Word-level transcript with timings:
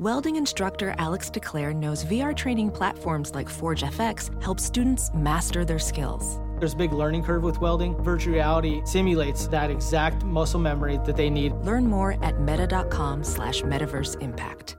Welding 0.00 0.36
instructor 0.36 0.94
Alex 0.96 1.28
DeClaire 1.28 1.76
knows 1.76 2.06
VR 2.06 2.34
training 2.34 2.70
platforms 2.70 3.34
like 3.34 3.50
Forge 3.50 3.82
FX 3.82 4.42
help 4.42 4.58
students 4.58 5.10
master 5.12 5.62
their 5.62 5.78
skills. 5.78 6.40
There's 6.58 6.72
a 6.72 6.76
big 6.76 6.94
learning 6.94 7.22
curve 7.22 7.42
with 7.42 7.60
welding. 7.60 8.02
Virtual 8.02 8.32
reality 8.32 8.80
simulates 8.86 9.46
that 9.48 9.70
exact 9.70 10.24
muscle 10.24 10.58
memory 10.58 10.98
that 11.04 11.18
they 11.18 11.28
need. 11.28 11.52
Learn 11.52 11.86
more 11.86 12.16
at 12.24 12.40
meta.com 12.40 13.22
slash 13.22 13.60
metaverse 13.60 14.18
impact. 14.22 14.78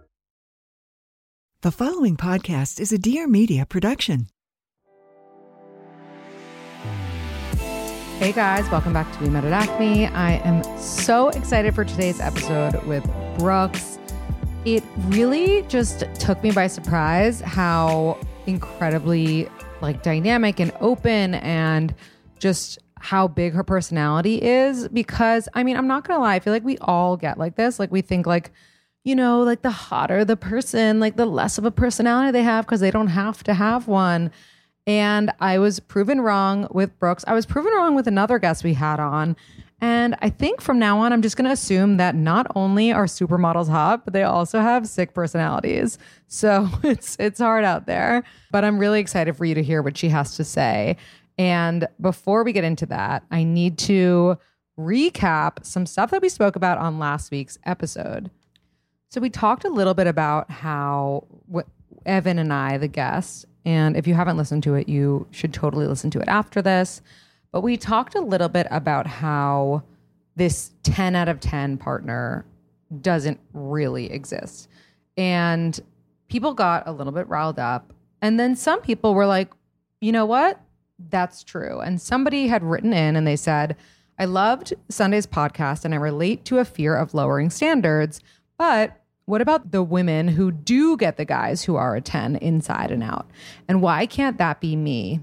The 1.62 1.72
following 1.72 2.18
podcast 2.18 2.80
is 2.80 2.92
a 2.92 2.98
Dear 2.98 3.28
Media 3.28 3.68
production. 3.68 4.26
Hey 8.18 8.32
guys, 8.32 8.68
welcome 8.72 8.94
back 8.94 9.12
to 9.16 9.24
We 9.24 9.30
Met 9.30 9.46
at 9.46 9.54
Acme. 9.54 10.08
I 10.08 10.38
am 10.38 10.64
so 10.80 11.30
excited 11.30 11.76
for 11.76 11.86
today's 11.86 12.20
episode 12.20 12.84
with 12.86 13.08
Brooks. 13.38 14.00
It 14.64 14.84
really 15.08 15.64
just 15.64 16.06
took 16.20 16.44
me 16.44 16.52
by 16.52 16.68
surprise 16.68 17.41
how 17.41 18.20
incredibly 18.46 19.49
like 19.82 20.04
dynamic 20.04 20.60
and 20.60 20.72
open 20.80 21.34
and 21.35 21.96
just 22.38 22.77
how 23.00 23.27
big 23.27 23.54
her 23.54 23.63
personality 23.63 24.40
is 24.40 24.88
because 24.90 25.50
I 25.55 25.63
mean, 25.63 25.77
I'm 25.77 25.88
not 25.88 26.08
going 26.08 26.20
to 26.20 26.22
lie, 26.22 26.35
I 26.35 26.40
feel 26.40 26.54
like 26.54 26.63
we 26.63 26.77
all 26.77 27.18
get 27.18 27.40
like 27.40 27.55
this. 27.55 27.80
Like 27.80 27.91
we 27.91 28.02
think 28.02 28.27
like 28.27 28.52
you 29.04 29.16
know, 29.16 29.41
like 29.41 29.63
the 29.63 29.72
hotter 29.72 30.24
the 30.24 30.38
person, 30.38 31.00
like 31.00 31.16
the 31.16 31.26
less 31.26 31.57
of 31.57 31.66
a 31.66 31.72
personality 31.72 32.32
they 32.32 32.44
have 32.44 32.68
because 32.68 32.82
they 32.82 32.91
don't 32.91 33.07
have 33.07 33.44
to 33.46 33.55
have 33.55 33.88
one. 33.88 34.30
And 34.85 35.32
I 35.40 35.57
was 35.57 35.80
proven 35.80 36.22
wrong 36.22 36.68
with 36.70 36.98
Brooks. 37.00 37.26
I 37.28 37.34
was 37.34 37.48
proven 37.48 37.74
wrong 37.74 37.96
with 37.96 38.07
another 38.07 38.38
guest 38.38 38.63
we 38.63 38.76
had 38.76 39.00
on. 39.00 39.35
And 39.82 40.15
I 40.21 40.29
think 40.29 40.62
from 40.62 40.77
now 40.77 40.99
on, 40.99 41.12
I'm 41.12 41.24
just 41.24 41.35
going 41.35 41.46
to 41.46 41.51
assume 41.51 41.98
that 41.98 42.13
not 42.13 42.46
only 42.55 42.93
are 42.93 43.05
supermodels 43.05 43.68
hot, 43.68 44.05
but 44.05 44.13
they 44.13 44.21
also 44.21 44.60
have 44.60 44.88
sick 44.88 45.15
personalities. 45.15 45.98
So 46.27 46.70
it's 46.84 47.18
it's 47.20 47.40
hard 47.40 47.65
out 47.65 47.88
there. 47.88 48.23
But 48.51 48.63
I'm 48.63 48.77
really 48.77 48.99
excited 48.99 49.35
for 49.35 49.43
you 49.43 49.55
to 49.55 49.63
hear 49.63 49.82
what 49.82 49.98
she 49.98 50.10
has 50.10 50.35
to 50.35 50.43
say. 50.43 50.98
And 51.38 51.88
before 51.99 52.43
we 52.43 52.54
get 52.54 52.63
into 52.63 52.85
that, 52.88 53.23
I 53.32 53.43
need 53.43 53.79
to 53.79 54.38
recap 54.77 55.65
some 55.65 55.88
stuff 55.88 56.12
that 56.12 56.21
we 56.21 56.29
spoke 56.29 56.55
about 56.55 56.77
on 56.77 56.99
last 56.99 57.32
week's 57.32 57.57
episode. 57.66 58.29
So 59.10 59.20
we 59.20 59.29
talked 59.29 59.66
a 59.66 59.70
little 59.70 59.95
bit 59.95 60.07
about 60.07 60.49
how 60.51 61.26
what 61.48 61.66
Evan 62.05 62.38
and 62.38 62.54
I, 62.54 62.77
the 62.77 62.88
guests, 62.88 63.45
and 63.66 63.98
if 63.98 64.07
you 64.07 64.13
haven't 64.13 64.38
listened 64.38 64.63
to 64.63 64.75
it, 64.75 64.88
you 64.88 65.28
should 65.31 65.53
totally 65.53 65.88
listen 65.88 66.12
to 66.12 66.19
it 66.19 66.28
after 66.28 66.62
this. 66.62 67.01
But 67.52 67.62
we 67.62 67.78
talked 67.78 68.16
a 68.16 68.22
little 68.22 68.50
bit 68.50 68.68
about 68.72 69.07
how 69.07 69.84
this 70.35 70.72
10 70.84 71.16
out 71.16 71.28
of 71.28 71.40
10 71.40 71.78
partner 71.78 72.46
doesn't 73.02 73.40
really 73.53 74.12
exist. 74.12 74.68
And 75.18 75.79
people 76.29 76.53
got 76.53 76.88
a 76.88 76.91
little 76.91 77.13
bit 77.13 77.28
riled 77.28 77.59
up. 77.59 77.94
And 78.22 78.40
then 78.40 78.56
some 78.56 78.81
people 78.81 79.13
were 79.13 79.25
like, 79.25 79.52
you 80.00 80.12
know 80.12 80.25
what? 80.25 80.59
That's 81.09 81.44
true. 81.44 81.79
And 81.79 82.01
somebody 82.01 82.47
had 82.47 82.63
written 82.63 82.94
in 82.94 83.16
and 83.16 83.25
they 83.25 83.35
said, 83.35 83.75
I 84.18 84.25
loved 84.25 84.73
Sunday's 84.89 85.25
podcast 85.25 85.83
and 85.83 85.94
I 85.94 85.97
relate 85.97 86.45
to 86.45 86.59
a 86.59 86.66
fear 86.66 86.95
of 86.95 87.13
lowering 87.13 87.50
standards, 87.50 88.22
but 88.57 89.01
what 89.25 89.41
about 89.41 89.72
the 89.72 89.83
women 89.83 90.28
who 90.28 90.51
do 90.51 90.97
get 90.97 91.18
the 91.18 91.25
guys 91.25 91.63
who 91.63 91.75
are 91.75 91.95
a 91.95 92.01
10 92.01 92.35
inside 92.38 92.91
and 92.91 93.03
out? 93.03 93.29
And 93.68 93.81
why 93.81 94.06
can't 94.06 94.38
that 94.38 94.59
be 94.59 94.75
me? 94.75 95.22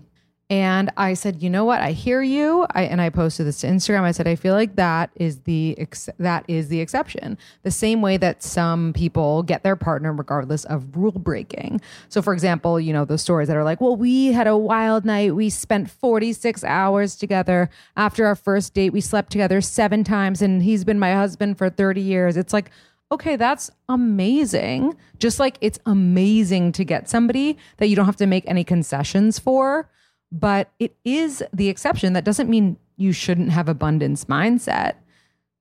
And 0.51 0.91
I 0.97 1.13
said, 1.13 1.43
you 1.43 1.51
know 1.51 1.67
what? 1.67 1.83
I 1.83 1.93
hear 1.93 2.23
you. 2.23 2.67
I, 2.71 2.85
and 2.85 3.03
I 3.03 3.11
posted 3.11 3.47
this 3.47 3.61
to 3.61 3.67
Instagram. 3.67 4.01
I 4.05 4.13
said, 4.13 4.27
I 4.27 4.35
feel 4.35 4.55
like 4.55 4.77
that 4.77 5.11
is 5.15 5.41
the 5.41 5.75
ex- 5.77 6.09
that 6.19 6.47
is 6.49 6.69
the 6.69 6.81
exception. 6.81 7.37
The 7.65 7.71
same 7.71 8.01
way 8.01 8.17
that 8.17 8.43
some 8.43 8.95
people 8.95 9.43
get 9.43 9.63
their 9.63 9.77
partner 9.77 10.11
regardless 10.11 10.65
of 10.65 10.97
rule 10.97 11.13
breaking. 11.13 11.83
So, 12.09 12.23
for 12.23 12.33
example, 12.33 12.81
you 12.81 12.95
know 12.95 13.05
those 13.05 13.21
stories 13.21 13.49
that 13.49 13.59
are 13.59 13.65
like, 13.65 13.83
well, 13.83 13.95
we 13.95 14.29
had 14.29 14.47
a 14.47 14.57
wild 14.57 15.05
night. 15.05 15.35
We 15.35 15.51
spent 15.51 15.91
46 15.91 16.65
hours 16.65 17.17
together 17.17 17.69
after 17.95 18.25
our 18.25 18.37
first 18.37 18.73
date. 18.73 18.95
We 18.95 19.03
slept 19.03 19.31
together 19.31 19.61
seven 19.61 20.03
times, 20.03 20.41
and 20.41 20.63
he's 20.63 20.83
been 20.83 20.99
my 20.99 21.13
husband 21.13 21.59
for 21.59 21.69
30 21.69 22.01
years. 22.01 22.39
It's 22.39 22.55
like, 22.55 22.71
okay, 23.13 23.37
that's 23.37 23.71
amazing. 23.91 24.97
Just 25.19 25.39
like 25.39 25.59
it's 25.61 25.79
amazing 25.85 26.73
to 26.73 26.85
get 26.85 27.11
somebody 27.11 27.59
that 27.77 27.89
you 27.89 27.97
don't 27.97 28.07
have 28.07 28.17
to 28.17 28.27
make 28.27 28.45
any 28.47 28.65
concessions 28.65 29.39
for 29.39 29.91
but 30.31 30.71
it 30.79 30.95
is 31.05 31.43
the 31.53 31.69
exception. 31.69 32.13
That 32.13 32.25
doesn't 32.25 32.51
mean 32.51 32.77
you 32.97 33.13
shouldn't 33.13 33.51
have 33.51 33.69
abundance 33.69 34.25
mindset. 34.27 34.95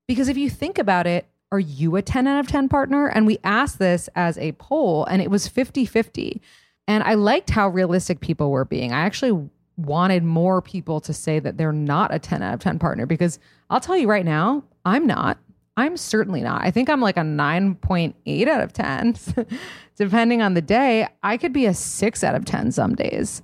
Because 0.08 0.28
if 0.28 0.38
you 0.38 0.50
think 0.50 0.78
about 0.78 1.08
it, 1.08 1.26
are 1.52 1.60
you 1.60 1.96
a 1.96 2.02
10 2.02 2.28
out 2.28 2.40
of 2.40 2.48
10 2.48 2.68
partner? 2.68 3.08
And 3.08 3.26
we 3.26 3.40
asked 3.44 3.80
this 3.80 4.10
as 4.16 4.38
a 4.38 4.52
poll 4.54 5.06
and 5.06 5.22
it 5.22 5.32
was 5.32 5.48
50 5.48 5.86
50. 5.86 6.42
And 6.88 7.04
I 7.04 7.14
liked 7.14 7.50
how 7.50 7.70
realistic 7.70 8.20
people 8.20 8.52
were 8.52 8.66
being. 8.66 8.92
I 8.92 9.02
actually 9.02 9.50
wanted 9.78 10.24
more 10.24 10.62
people 10.62 11.00
to 11.02 11.14
say 11.14 11.40
that 11.40 11.58
they're 11.58 11.72
not 11.72 12.14
a 12.14 12.20
10 12.20 12.42
out 12.42 12.54
of 12.56 12.60
10 12.60 12.80
partner 12.80 13.06
because 13.06 13.40
I'll 13.70 13.80
tell 13.80 13.98
you 13.98 14.08
right 14.08 14.26
now, 14.26 14.64
I'm 14.86 15.06
not. 15.06 15.38
I'm 15.76 15.96
certainly 15.96 16.42
not. 16.42 16.64
I 16.64 16.72
think 16.72 16.90
I'm 16.90 17.02
like 17.02 17.18
a 17.18 17.22
9.8 17.22 18.48
out 18.48 18.62
of 18.62 18.74
10. 18.74 19.16
Depending 19.96 20.42
on 20.42 20.56
the 20.56 20.62
day, 20.62 21.08
I 21.22 21.38
could 21.38 21.54
be 21.54 21.68
a 21.68 21.74
6 21.74 22.24
out 22.24 22.36
of 22.36 22.46
10 22.46 22.72
some 22.72 22.96
days. 22.96 23.44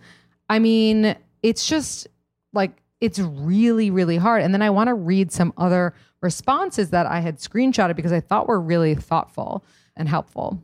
I 0.53 0.59
mean, 0.59 1.15
it's 1.41 1.67
just 1.67 2.07
like 2.53 2.83
it's 3.01 3.17
really, 3.17 3.89
really 3.89 4.17
hard. 4.17 4.43
And 4.43 4.53
then 4.53 4.61
I 4.61 4.69
want 4.69 4.87
to 4.87 4.93
read 4.93 5.31
some 5.31 5.51
other 5.57 5.95
responses 6.21 6.91
that 6.91 7.07
I 7.07 7.21
had 7.21 7.39
screenshotted 7.39 7.95
because 7.95 8.11
I 8.11 8.19
thought 8.19 8.47
were 8.47 8.61
really 8.61 8.93
thoughtful 8.93 9.65
and 9.97 10.07
helpful. 10.07 10.61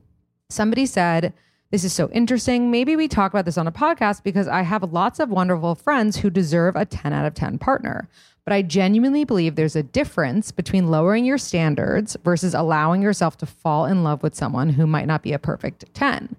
Somebody 0.52 0.86
said, 0.86 1.34
This 1.72 1.84
is 1.84 1.92
so 1.92 2.08
interesting. 2.12 2.70
Maybe 2.70 2.96
we 2.96 3.08
talk 3.08 3.34
about 3.34 3.46
this 3.46 3.58
on 3.58 3.66
a 3.66 3.72
podcast 3.72 4.22
because 4.22 4.48
I 4.48 4.62
have 4.62 4.94
lots 4.94 5.20
of 5.20 5.32
wonderful 5.32 5.74
friends 5.74 6.18
who 6.18 6.30
deserve 6.30 6.76
a 6.76 6.86
10 6.86 7.12
out 7.12 7.26
of 7.26 7.34
10 7.34 7.58
partner. 7.58 8.08
But 8.46 8.54
I 8.54 8.62
genuinely 8.62 9.24
believe 9.24 9.56
there's 9.56 9.76
a 9.76 9.82
difference 9.82 10.52
between 10.52 10.92
lowering 10.92 11.26
your 11.26 11.40
standards 11.40 12.16
versus 12.24 12.54
allowing 12.54 13.02
yourself 13.02 13.40
to 13.40 13.48
fall 13.48 13.88
in 13.88 14.04
love 14.04 14.22
with 14.22 14.36
someone 14.36 14.70
who 14.70 14.86
might 14.86 15.08
not 15.08 15.24
be 15.24 15.34
a 15.34 15.40
perfect 15.40 15.92
10 15.96 16.36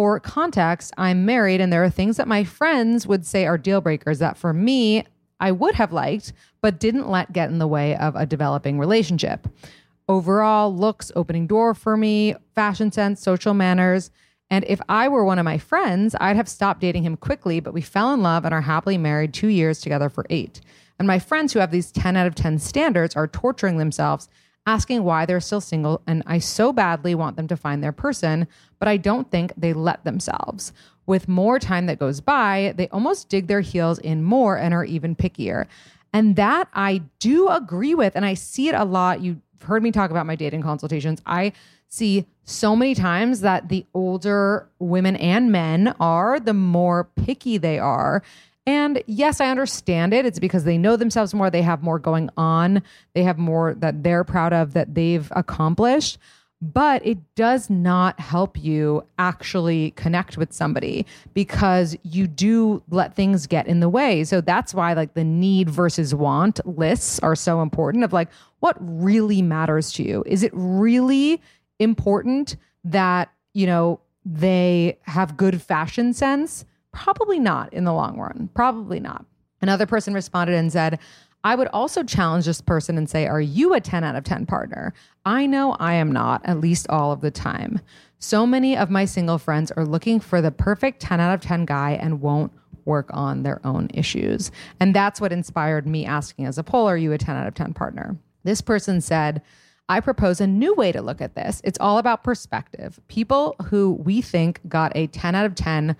for 0.00 0.18
context, 0.18 0.94
I'm 0.96 1.26
married, 1.26 1.60
and 1.60 1.70
there 1.70 1.84
are 1.84 1.90
things 1.90 2.16
that 2.16 2.26
my 2.26 2.42
friends 2.42 3.06
would 3.06 3.26
say 3.26 3.44
are 3.44 3.58
deal 3.58 3.82
breakers 3.82 4.18
that 4.20 4.38
for 4.38 4.54
me, 4.54 5.04
I 5.40 5.52
would 5.52 5.74
have 5.74 5.92
liked, 5.92 6.32
but 6.62 6.80
didn't 6.80 7.10
let 7.10 7.34
get 7.34 7.50
in 7.50 7.58
the 7.58 7.66
way 7.66 7.94
of 7.96 8.16
a 8.16 8.24
developing 8.24 8.78
relationship. 8.78 9.46
Overall, 10.08 10.74
looks, 10.74 11.12
opening 11.14 11.46
door 11.46 11.74
for 11.74 11.98
me, 11.98 12.34
fashion 12.54 12.90
sense, 12.90 13.20
social 13.20 13.52
manners. 13.52 14.10
And 14.48 14.64
if 14.68 14.80
I 14.88 15.06
were 15.06 15.22
one 15.22 15.38
of 15.38 15.44
my 15.44 15.58
friends, 15.58 16.16
I'd 16.18 16.36
have 16.36 16.48
stopped 16.48 16.80
dating 16.80 17.02
him 17.02 17.18
quickly, 17.18 17.60
but 17.60 17.74
we 17.74 17.82
fell 17.82 18.14
in 18.14 18.22
love 18.22 18.46
and 18.46 18.54
are 18.54 18.62
happily 18.62 18.96
married 18.96 19.34
two 19.34 19.48
years 19.48 19.82
together 19.82 20.08
for 20.08 20.24
eight. 20.30 20.62
And 20.98 21.06
my 21.06 21.18
friends 21.18 21.52
who 21.52 21.58
have 21.58 21.72
these 21.72 21.92
10 21.92 22.16
out 22.16 22.26
of 22.26 22.34
10 22.34 22.58
standards 22.58 23.16
are 23.16 23.28
torturing 23.28 23.76
themselves 23.76 24.30
asking 24.66 25.04
why 25.04 25.26
they're 25.26 25.40
still 25.40 25.60
single. 25.60 26.02
And 26.06 26.22
I 26.26 26.38
so 26.38 26.72
badly 26.72 27.14
want 27.14 27.36
them 27.36 27.48
to 27.48 27.56
find 27.56 27.82
their 27.82 27.92
person, 27.92 28.46
but 28.78 28.88
I 28.88 28.96
don't 28.96 29.30
think 29.30 29.52
they 29.56 29.72
let 29.72 30.04
themselves. 30.04 30.72
With 31.06 31.28
more 31.28 31.58
time 31.58 31.86
that 31.86 31.98
goes 31.98 32.20
by, 32.20 32.74
they 32.76 32.88
almost 32.88 33.28
dig 33.28 33.46
their 33.46 33.62
heels 33.62 33.98
in 33.98 34.22
more 34.22 34.56
and 34.56 34.72
are 34.72 34.84
even 34.84 35.16
pickier. 35.16 35.66
And 36.12 36.36
that 36.36 36.68
I 36.74 37.02
do 37.18 37.48
agree 37.48 37.94
with. 37.94 38.16
And 38.16 38.24
I 38.24 38.34
see 38.34 38.68
it 38.68 38.74
a 38.74 38.84
lot. 38.84 39.20
You've 39.20 39.40
heard 39.64 39.82
me 39.82 39.92
talk 39.92 40.10
about 40.10 40.26
my 40.26 40.36
dating 40.36 40.62
consultations. 40.62 41.20
I 41.26 41.52
see 41.88 42.26
so 42.44 42.74
many 42.76 42.94
times 42.94 43.40
that 43.40 43.68
the 43.68 43.84
older 43.94 44.68
women 44.78 45.16
and 45.16 45.50
men 45.52 45.94
are, 46.00 46.38
the 46.40 46.54
more 46.54 47.04
picky 47.16 47.58
they 47.58 47.78
are. 47.78 48.22
And 48.66 49.02
yes, 49.06 49.40
I 49.40 49.48
understand 49.48 50.12
it. 50.12 50.26
It's 50.26 50.38
because 50.38 50.64
they 50.64 50.78
know 50.78 50.96
themselves 50.96 51.34
more, 51.34 51.50
they 51.50 51.62
have 51.62 51.82
more 51.82 51.98
going 51.98 52.30
on, 52.36 52.82
they 53.14 53.22
have 53.22 53.38
more 53.38 53.74
that 53.74 54.02
they're 54.02 54.24
proud 54.24 54.52
of 54.52 54.74
that 54.74 54.94
they've 54.94 55.30
accomplished. 55.34 56.18
But 56.62 57.04
it 57.06 57.18
does 57.36 57.70
not 57.70 58.20
help 58.20 58.62
you 58.62 59.06
actually 59.18 59.92
connect 59.92 60.36
with 60.36 60.52
somebody 60.52 61.06
because 61.32 61.96
you 62.02 62.26
do 62.26 62.82
let 62.90 63.14
things 63.14 63.46
get 63.46 63.66
in 63.66 63.80
the 63.80 63.88
way. 63.88 64.24
So 64.24 64.42
that's 64.42 64.74
why, 64.74 64.92
like, 64.92 65.14
the 65.14 65.24
need 65.24 65.70
versus 65.70 66.14
want 66.14 66.60
lists 66.66 67.18
are 67.20 67.34
so 67.34 67.62
important 67.62 68.04
of 68.04 68.12
like, 68.12 68.28
what 68.58 68.76
really 68.78 69.40
matters 69.40 69.90
to 69.94 70.02
you? 70.02 70.22
Is 70.26 70.42
it 70.42 70.50
really 70.52 71.40
important 71.78 72.56
that, 72.84 73.32
you 73.54 73.66
know, 73.66 74.00
they 74.26 74.98
have 75.04 75.38
good 75.38 75.62
fashion 75.62 76.12
sense? 76.12 76.66
Probably 76.92 77.38
not 77.38 77.72
in 77.72 77.84
the 77.84 77.92
long 77.92 78.18
run. 78.18 78.50
Probably 78.54 79.00
not. 79.00 79.24
Another 79.62 79.86
person 79.86 80.14
responded 80.14 80.54
and 80.54 80.72
said, 80.72 80.98
I 81.42 81.54
would 81.54 81.68
also 81.68 82.02
challenge 82.02 82.44
this 82.44 82.60
person 82.60 82.98
and 82.98 83.08
say, 83.08 83.26
Are 83.26 83.40
you 83.40 83.74
a 83.74 83.80
10 83.80 84.04
out 84.04 84.16
of 84.16 84.24
10 84.24 84.46
partner? 84.46 84.92
I 85.24 85.46
know 85.46 85.72
I 85.78 85.94
am 85.94 86.12
not, 86.12 86.42
at 86.44 86.60
least 86.60 86.88
all 86.88 87.12
of 87.12 87.20
the 87.20 87.30
time. 87.30 87.80
So 88.18 88.46
many 88.46 88.76
of 88.76 88.90
my 88.90 89.06
single 89.06 89.38
friends 89.38 89.70
are 89.72 89.86
looking 89.86 90.20
for 90.20 90.42
the 90.42 90.50
perfect 90.50 91.00
10 91.00 91.20
out 91.20 91.32
of 91.32 91.40
10 91.40 91.64
guy 91.64 91.92
and 91.92 92.20
won't 92.20 92.52
work 92.84 93.08
on 93.12 93.42
their 93.42 93.64
own 93.64 93.88
issues. 93.94 94.50
And 94.80 94.94
that's 94.94 95.20
what 95.20 95.32
inspired 95.32 95.86
me 95.86 96.04
asking 96.04 96.44
as 96.44 96.58
a 96.58 96.64
poll, 96.64 96.86
Are 96.86 96.96
you 96.96 97.12
a 97.12 97.18
10 97.18 97.36
out 97.36 97.46
of 97.46 97.54
10 97.54 97.72
partner? 97.72 98.16
This 98.44 98.60
person 98.60 99.00
said, 99.00 99.42
I 99.88 100.00
propose 100.00 100.40
a 100.40 100.46
new 100.46 100.74
way 100.74 100.92
to 100.92 101.02
look 101.02 101.20
at 101.20 101.34
this. 101.34 101.60
It's 101.64 101.78
all 101.80 101.98
about 101.98 102.22
perspective. 102.22 103.00
People 103.08 103.56
who 103.66 103.94
we 103.94 104.22
think 104.22 104.60
got 104.68 104.92
a 104.94 105.08
10 105.08 105.34
out 105.34 105.46
of 105.46 105.54
10 105.54 105.96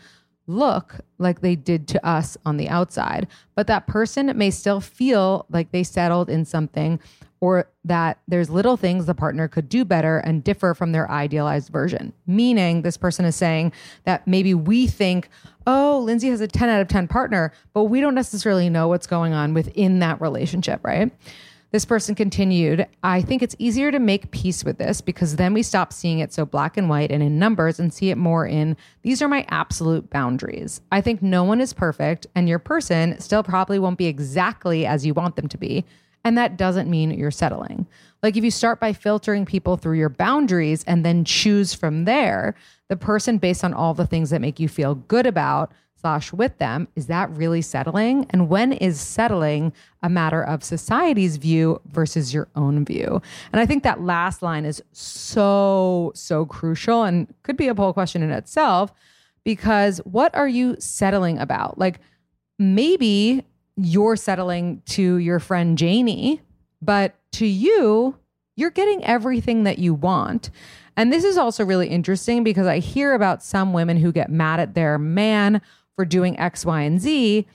look 0.50 0.96
like 1.18 1.40
they 1.40 1.56
did 1.56 1.86
to 1.88 2.06
us 2.06 2.36
on 2.44 2.56
the 2.56 2.68
outside, 2.68 3.26
but 3.54 3.66
that 3.68 3.86
person 3.86 4.36
may 4.36 4.50
still 4.50 4.80
feel 4.80 5.46
like 5.50 5.70
they 5.70 5.82
settled 5.82 6.28
in 6.28 6.44
something 6.44 7.00
or 7.40 7.66
that 7.84 8.18
there's 8.28 8.50
little 8.50 8.76
things 8.76 9.06
the 9.06 9.14
partner 9.14 9.48
could 9.48 9.68
do 9.68 9.84
better 9.84 10.18
and 10.18 10.44
differ 10.44 10.74
from 10.74 10.92
their 10.92 11.10
idealized 11.10 11.70
version. 11.70 12.12
Meaning, 12.26 12.82
this 12.82 12.98
person 12.98 13.24
is 13.24 13.34
saying 13.34 13.72
that 14.04 14.26
maybe 14.26 14.52
we 14.52 14.86
think, 14.86 15.30
oh, 15.66 16.00
Lindsay 16.04 16.28
has 16.28 16.42
a 16.42 16.46
10 16.46 16.68
out 16.68 16.82
of 16.82 16.88
10 16.88 17.08
partner, 17.08 17.52
but 17.72 17.84
we 17.84 18.00
don't 18.00 18.14
necessarily 18.14 18.68
know 18.68 18.88
what's 18.88 19.06
going 19.06 19.32
on 19.32 19.54
within 19.54 20.00
that 20.00 20.20
relationship, 20.20 20.80
right? 20.84 21.10
This 21.72 21.84
person 21.84 22.16
continued, 22.16 22.86
I 23.04 23.22
think 23.22 23.42
it's 23.42 23.54
easier 23.60 23.92
to 23.92 24.00
make 24.00 24.32
peace 24.32 24.64
with 24.64 24.78
this 24.78 25.00
because 25.00 25.36
then 25.36 25.54
we 25.54 25.62
stop 25.62 25.92
seeing 25.92 26.18
it 26.18 26.32
so 26.32 26.44
black 26.44 26.76
and 26.76 26.88
white 26.88 27.12
and 27.12 27.22
in 27.22 27.38
numbers 27.38 27.78
and 27.78 27.94
see 27.94 28.10
it 28.10 28.18
more 28.18 28.44
in 28.44 28.76
these 29.02 29.22
are 29.22 29.28
my 29.28 29.46
absolute 29.50 30.10
boundaries. 30.10 30.80
I 30.90 31.00
think 31.00 31.22
no 31.22 31.44
one 31.44 31.60
is 31.60 31.72
perfect 31.72 32.26
and 32.34 32.48
your 32.48 32.58
person 32.58 33.20
still 33.20 33.44
probably 33.44 33.78
won't 33.78 33.98
be 33.98 34.06
exactly 34.06 34.84
as 34.84 35.06
you 35.06 35.14
want 35.14 35.36
them 35.36 35.46
to 35.46 35.58
be. 35.58 35.84
And 36.24 36.36
that 36.36 36.56
doesn't 36.56 36.90
mean 36.90 37.12
you're 37.12 37.30
settling. 37.30 37.86
Like 38.22 38.36
if 38.36 38.42
you 38.42 38.50
start 38.50 38.80
by 38.80 38.92
filtering 38.92 39.46
people 39.46 39.76
through 39.76 39.96
your 39.96 40.08
boundaries 40.08 40.82
and 40.84 41.04
then 41.04 41.24
choose 41.24 41.72
from 41.72 42.04
there, 42.04 42.56
the 42.88 42.96
person 42.96 43.38
based 43.38 43.62
on 43.62 43.72
all 43.72 43.94
the 43.94 44.08
things 44.08 44.30
that 44.30 44.40
make 44.40 44.58
you 44.58 44.68
feel 44.68 44.96
good 44.96 45.24
about 45.24 45.72
slash 46.00 46.32
with 46.32 46.56
them. 46.58 46.88
Is 46.96 47.06
that 47.06 47.30
really 47.30 47.62
settling? 47.62 48.26
And 48.30 48.48
when 48.48 48.72
is 48.72 49.00
settling 49.00 49.72
a 50.02 50.08
matter 50.08 50.42
of 50.42 50.64
society's 50.64 51.36
view 51.36 51.80
versus 51.86 52.32
your 52.32 52.48
own 52.56 52.84
view? 52.84 53.20
And 53.52 53.60
i 53.60 53.66
think 53.66 53.82
that 53.82 54.00
last 54.00 54.42
line 54.42 54.64
is 54.64 54.82
so 54.92 56.12
so 56.14 56.46
crucial 56.46 57.04
and 57.04 57.32
could 57.42 57.56
be 57.56 57.68
a 57.68 57.74
poll 57.74 57.92
question 57.92 58.22
in 58.22 58.30
itself 58.30 58.92
because 59.44 59.98
what 59.98 60.34
are 60.34 60.48
you 60.48 60.76
settling 60.78 61.38
about? 61.38 61.78
Like 61.78 62.00
maybe 62.58 63.44
you're 63.76 64.16
settling 64.16 64.82
to 64.84 65.16
your 65.16 65.38
friend 65.38 65.78
janie 65.78 66.42
but 66.82 67.14
to 67.32 67.46
you 67.46 68.14
you're 68.56 68.70
getting 68.70 69.02
everything 69.04 69.64
that 69.64 69.78
you 69.78 69.94
want. 69.94 70.50
And 70.96 71.12
this 71.12 71.24
is 71.24 71.38
also 71.38 71.64
really 71.64 71.88
interesting 71.88 72.44
because 72.44 72.66
I 72.66 72.78
hear 72.78 73.14
about 73.14 73.42
some 73.42 73.72
women 73.72 73.96
who 73.96 74.12
get 74.12 74.30
mad 74.30 74.60
at 74.60 74.74
their 74.74 74.98
man 74.98 75.62
for 75.96 76.04
doing 76.04 76.38
X, 76.38 76.64
Y, 76.64 76.82
and 76.82 77.00
Z. 77.00 77.46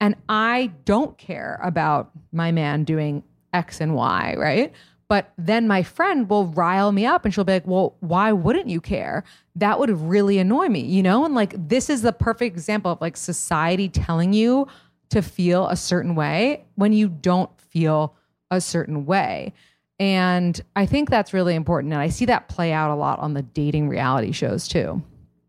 And 0.00 0.14
I 0.28 0.72
don't 0.84 1.16
care 1.16 1.58
about 1.62 2.10
my 2.32 2.52
man 2.52 2.84
doing 2.84 3.22
X 3.52 3.80
and 3.80 3.94
Y, 3.94 4.34
right? 4.36 4.72
But 5.08 5.32
then 5.38 5.68
my 5.68 5.82
friend 5.82 6.28
will 6.28 6.46
rile 6.48 6.90
me 6.90 7.06
up 7.06 7.24
and 7.24 7.32
she'll 7.32 7.44
be 7.44 7.52
like, 7.52 7.66
well, 7.66 7.96
why 8.00 8.32
wouldn't 8.32 8.68
you 8.68 8.80
care? 8.80 9.24
That 9.54 9.78
would 9.78 9.90
really 9.90 10.38
annoy 10.38 10.68
me, 10.68 10.80
you 10.80 11.02
know? 11.02 11.24
And 11.24 11.34
like, 11.34 11.54
this 11.68 11.88
is 11.88 12.02
the 12.02 12.12
perfect 12.12 12.56
example 12.56 12.90
of 12.90 13.00
like 13.00 13.16
society 13.16 13.88
telling 13.88 14.32
you 14.32 14.66
to 15.10 15.22
feel 15.22 15.68
a 15.68 15.76
certain 15.76 16.16
way 16.16 16.64
when 16.74 16.92
you 16.92 17.08
don't 17.08 17.50
feel 17.60 18.16
a 18.50 18.60
certain 18.60 19.06
way. 19.06 19.52
And 19.98 20.60
I 20.74 20.86
think 20.86 21.08
that's 21.08 21.32
really 21.32 21.54
important. 21.54 21.92
And 21.92 22.02
I 22.02 22.08
see 22.08 22.24
that 22.26 22.48
play 22.48 22.72
out 22.72 22.90
a 22.90 22.96
lot 22.96 23.20
on 23.20 23.34
the 23.34 23.42
dating 23.42 23.88
reality 23.88 24.32
shows 24.32 24.66
too. 24.66 25.02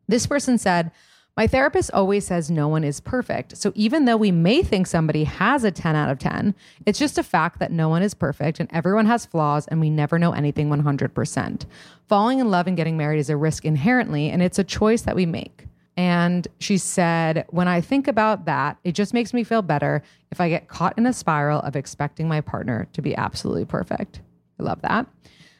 This 0.07 0.27
person 0.27 0.57
said, 0.57 0.91
my 1.37 1.45
therapist 1.45 1.91
always 1.93 2.25
says 2.25 2.49
no 2.49 2.67
one 2.67 2.83
is 2.83 2.99
perfect. 2.99 3.55
So 3.55 3.71
even 3.75 4.05
though 4.05 4.17
we 4.17 4.31
may 4.31 4.63
think 4.63 4.87
somebody 4.87 5.23
has 5.23 5.63
a 5.63 5.69
10 5.69 5.95
out 5.95 6.09
of 6.09 6.17
10, 6.17 6.55
it's 6.87 6.97
just 6.97 7.19
a 7.19 7.23
fact 7.23 7.59
that 7.59 7.71
no 7.71 7.87
one 7.89 8.01
is 8.01 8.15
perfect 8.15 8.59
and 8.59 8.67
everyone 8.73 9.05
has 9.05 9.27
flaws 9.27 9.67
and 9.67 9.79
we 9.79 9.91
never 9.91 10.17
know 10.17 10.33
anything 10.33 10.67
100%. 10.69 11.65
Falling 12.09 12.39
in 12.39 12.49
love 12.49 12.65
and 12.65 12.75
getting 12.75 12.97
married 12.97 13.19
is 13.19 13.29
a 13.29 13.37
risk 13.37 13.65
inherently, 13.65 14.29
and 14.31 14.41
it's 14.41 14.57
a 14.57 14.63
choice 14.63 15.03
that 15.03 15.15
we 15.15 15.27
make. 15.27 15.65
And 15.95 16.47
she 16.59 16.77
said, 16.77 17.45
When 17.49 17.67
I 17.67 17.81
think 17.81 18.07
about 18.07 18.45
that, 18.45 18.77
it 18.83 18.93
just 18.93 19.13
makes 19.13 19.33
me 19.33 19.43
feel 19.43 19.61
better 19.61 20.01
if 20.31 20.41
I 20.41 20.49
get 20.49 20.67
caught 20.67 20.97
in 20.97 21.05
a 21.05 21.13
spiral 21.13 21.59
of 21.61 21.75
expecting 21.75 22.27
my 22.27 22.41
partner 22.41 22.87
to 22.93 23.01
be 23.01 23.15
absolutely 23.15 23.65
perfect. 23.65 24.21
I 24.59 24.63
love 24.63 24.81
that. 24.81 25.05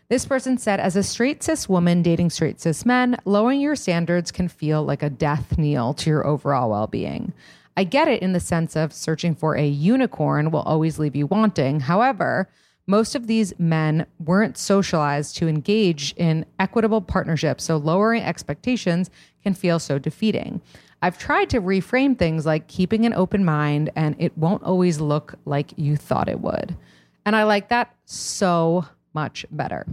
This 0.10 0.26
person 0.26 0.58
said, 0.58 0.80
as 0.80 0.96
a 0.96 1.04
straight 1.04 1.44
cis 1.44 1.68
woman 1.68 2.02
dating 2.02 2.30
straight 2.30 2.62
cis 2.62 2.86
men, 2.86 3.18
lowering 3.26 3.60
your 3.60 3.76
standards 3.76 4.32
can 4.32 4.48
feel 4.48 4.82
like 4.84 5.04
a 5.04 5.10
death 5.10 5.58
knell 5.58 5.94
to 5.96 6.10
your 6.10 6.26
overall 6.26 6.70
well 6.70 6.88
being. 6.88 7.34
I 7.76 7.84
get 7.84 8.08
it 8.08 8.22
in 8.22 8.32
the 8.32 8.40
sense 8.40 8.78
of 8.78 8.94
searching 8.94 9.36
for 9.36 9.56
a 9.56 9.68
unicorn 9.68 10.50
will 10.50 10.62
always 10.62 10.98
leave 10.98 11.16
you 11.16 11.28
wanting. 11.28 11.82
However, 11.82 12.48
most 12.88 13.16
of 13.16 13.28
these 13.28 13.54
men 13.60 14.06
weren't 14.18 14.58
socialized 14.58 15.36
to 15.38 15.50
engage 15.50 16.14
in 16.14 16.46
equitable 16.58 17.02
partnerships, 17.02 17.66
so 17.66 17.76
lowering 17.76 18.24
expectations 18.24 19.10
can 19.44 19.54
feel 19.54 19.78
so 19.78 20.00
defeating. 20.00 20.62
I've 21.02 21.18
tried 21.18 21.50
to 21.50 21.60
reframe 21.60 22.18
things 22.18 22.46
like 22.46 22.70
keeping 22.70 23.06
an 23.06 23.14
open 23.14 23.44
mind, 23.44 23.90
and 23.98 24.16
it 24.20 24.38
won't 24.38 24.64
always 24.64 25.02
look 25.02 25.36
like 25.44 25.78
you 25.78 25.98
thought 25.98 26.30
it 26.30 26.40
would. 26.40 26.78
And 27.26 27.36
I 27.36 27.44
like 27.44 27.68
that 27.68 27.94
so 28.06 28.86
much 29.14 29.46
better. 29.52 29.86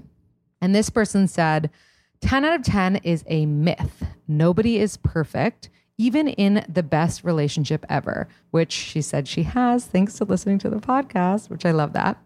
And 0.61 0.75
this 0.75 0.91
person 0.91 1.29
said 1.29 1.71
10 2.21 2.45
out 2.45 2.61
of 2.61 2.63
10 2.65 2.97
is 2.97 3.25
a 3.27 3.47
myth. 3.47 4.05
Nobody 4.27 4.79
is 4.79 4.97
perfect, 4.97 5.69
even 5.99 6.29
in 6.29 6.65
the 6.69 6.83
best 6.83 7.23
relationship 7.23 7.85
ever, 7.89 8.29
which 8.51 8.73
she 8.73 9.03
said 9.03 9.29
she 9.29 9.43
has 9.43 9.85
thanks 9.85 10.15
to 10.15 10.25
listening 10.25 10.59
to 10.61 10.71
the 10.71 10.77
podcast, 10.77 11.51
which 11.51 11.67
I 11.67 11.71
love 11.71 11.93
that. 11.93 12.17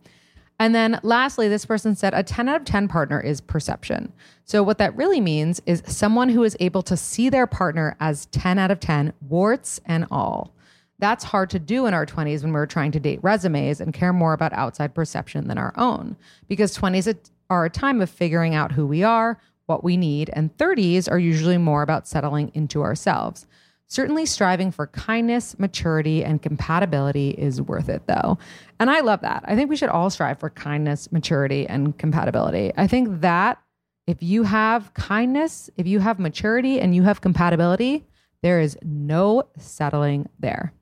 And 0.61 0.75
then 0.75 0.99
lastly, 1.03 1.49
this 1.49 1.65
person 1.65 1.95
said 1.95 2.15
a 2.15 2.23
10 2.23 2.49
out 2.49 2.57
of 2.61 2.65
10 2.65 2.89
partner 2.89 3.21
is 3.21 3.41
perception. 3.41 4.13
So, 4.45 4.63
what 4.63 4.79
that 4.79 4.97
really 4.97 5.21
means 5.21 5.61
is 5.67 5.83
someone 5.87 6.29
who 6.29 6.43
is 6.43 6.57
able 6.59 6.83
to 6.83 6.97
see 6.97 7.29
their 7.29 7.47
partner 7.47 7.97
as 8.01 8.27
10 8.27 8.59
out 8.59 8.71
of 8.71 8.81
10, 8.81 9.13
warts 9.21 9.81
and 9.87 10.07
all. 10.11 10.53
That's 11.01 11.25
hard 11.25 11.51
to 11.51 11.59
do 11.59 11.87
in 11.87 11.95
our 11.95 12.05
20s 12.05 12.43
when 12.43 12.53
we're 12.53 12.67
trying 12.67 12.93
to 12.93 13.01
date 13.01 13.21
resumes 13.23 13.81
and 13.81 13.95
care 13.95 14.13
more 14.13 14.33
about 14.33 14.53
outside 14.53 14.95
perception 14.95 15.47
than 15.47 15.59
our 15.59 15.73
own. 15.77 16.17
Because 16.49 16.77
20s 16.77 17.17
are 17.51 17.65
a 17.65 17.71
time 17.71 18.01
of 18.01 18.11
figuring 18.11 18.55
out 18.55 18.73
who 18.73 18.87
we 18.87 19.05
are, 19.05 19.39
what 19.67 19.85
we 19.85 19.97
need, 19.97 20.31
and 20.33 20.57
30s 20.57 21.11
are 21.11 21.19
usually 21.19 21.59
more 21.59 21.83
about 21.83 22.09
settling 22.09 22.51
into 22.55 22.83
ourselves. 22.83 23.47
Certainly, 23.91 24.27
striving 24.27 24.71
for 24.71 24.87
kindness, 24.89 25.59
maturity, 25.59 26.23
and 26.23 26.43
compatibility 26.43 27.31
is 27.31 27.63
worth 27.63 27.89
it, 27.89 28.03
though. 28.07 28.37
And 28.79 28.91
I 28.91 29.01
love 29.01 29.23
that. 29.23 29.45
I 29.47 29.57
think 29.57 29.71
we 29.71 29.77
should 29.77 29.89
all 29.89 30.11
strive 30.11 30.39
for 30.39 30.51
kindness, 30.51 31.11
maturity, 31.11 31.67
and 31.67 31.97
compatibility. 31.97 32.71
I 32.77 32.87
think 32.87 33.23
that 33.23 33.59
if 34.07 34.23
you 34.23 34.43
have 34.43 34.93
kindness, 34.93 35.71
if 35.79 35.87
you 35.87 36.01
have 36.01 36.19
maturity, 36.19 36.81
and 36.81 36.95
you 36.95 37.03
have 37.05 37.23
compatibility, 37.23 38.05
there 38.43 38.61
is 38.61 38.77
no 38.83 39.45
settling 39.57 40.29
there. 40.39 40.75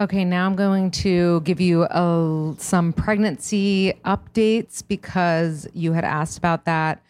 Okay, 0.00 0.24
now 0.24 0.46
I'm 0.46 0.56
going 0.56 0.90
to 0.92 1.42
give 1.42 1.60
you 1.60 1.82
a, 1.82 2.54
some 2.56 2.90
pregnancy 2.94 3.92
updates 4.06 4.82
because 4.86 5.68
you 5.74 5.92
had 5.92 6.06
asked 6.06 6.38
about 6.38 6.64
that. 6.64 7.02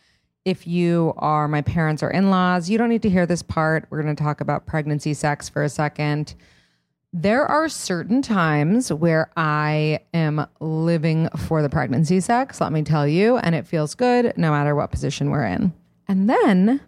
If 0.45 0.67
you 0.67 1.15
are 1.17 1.47
my 1.47 1.63
parents 1.63 2.03
or 2.03 2.11
in 2.11 2.31
laws, 2.31 2.69
you 2.69 2.79
don't 2.79 2.89
need 2.89 3.03
to 3.03 3.11
hear 3.11 3.27
this 3.27 3.45
part. 3.45 3.87
We're 3.91 4.03
going 4.03 4.17
to 4.17 4.21
talk 4.21 4.41
about 4.41 4.67
pregnancy 4.67 5.15
sex 5.15 5.49
for 5.49 5.63
a 5.63 5.69
second. 5.69 6.35
There 7.13 7.47
are 7.47 7.69
certain 7.69 8.23
times 8.23 8.93
where 8.93 9.31
I 9.37 10.01
am 10.13 10.45
living 10.59 11.29
for 11.47 11.63
the 11.63 11.69
pregnancy 11.69 12.19
sex, 12.19 12.61
let 12.61 12.73
me 12.73 12.83
tell 12.83 13.07
you, 13.07 13.37
and 13.37 13.55
it 13.55 13.69
feels 13.69 13.95
good 13.95 14.33
no 14.37 14.51
matter 14.51 14.75
what 14.75 14.91
position 14.91 15.31
we're 15.31 15.47
in. 15.47 15.73
And 16.09 16.29
then 16.29 16.81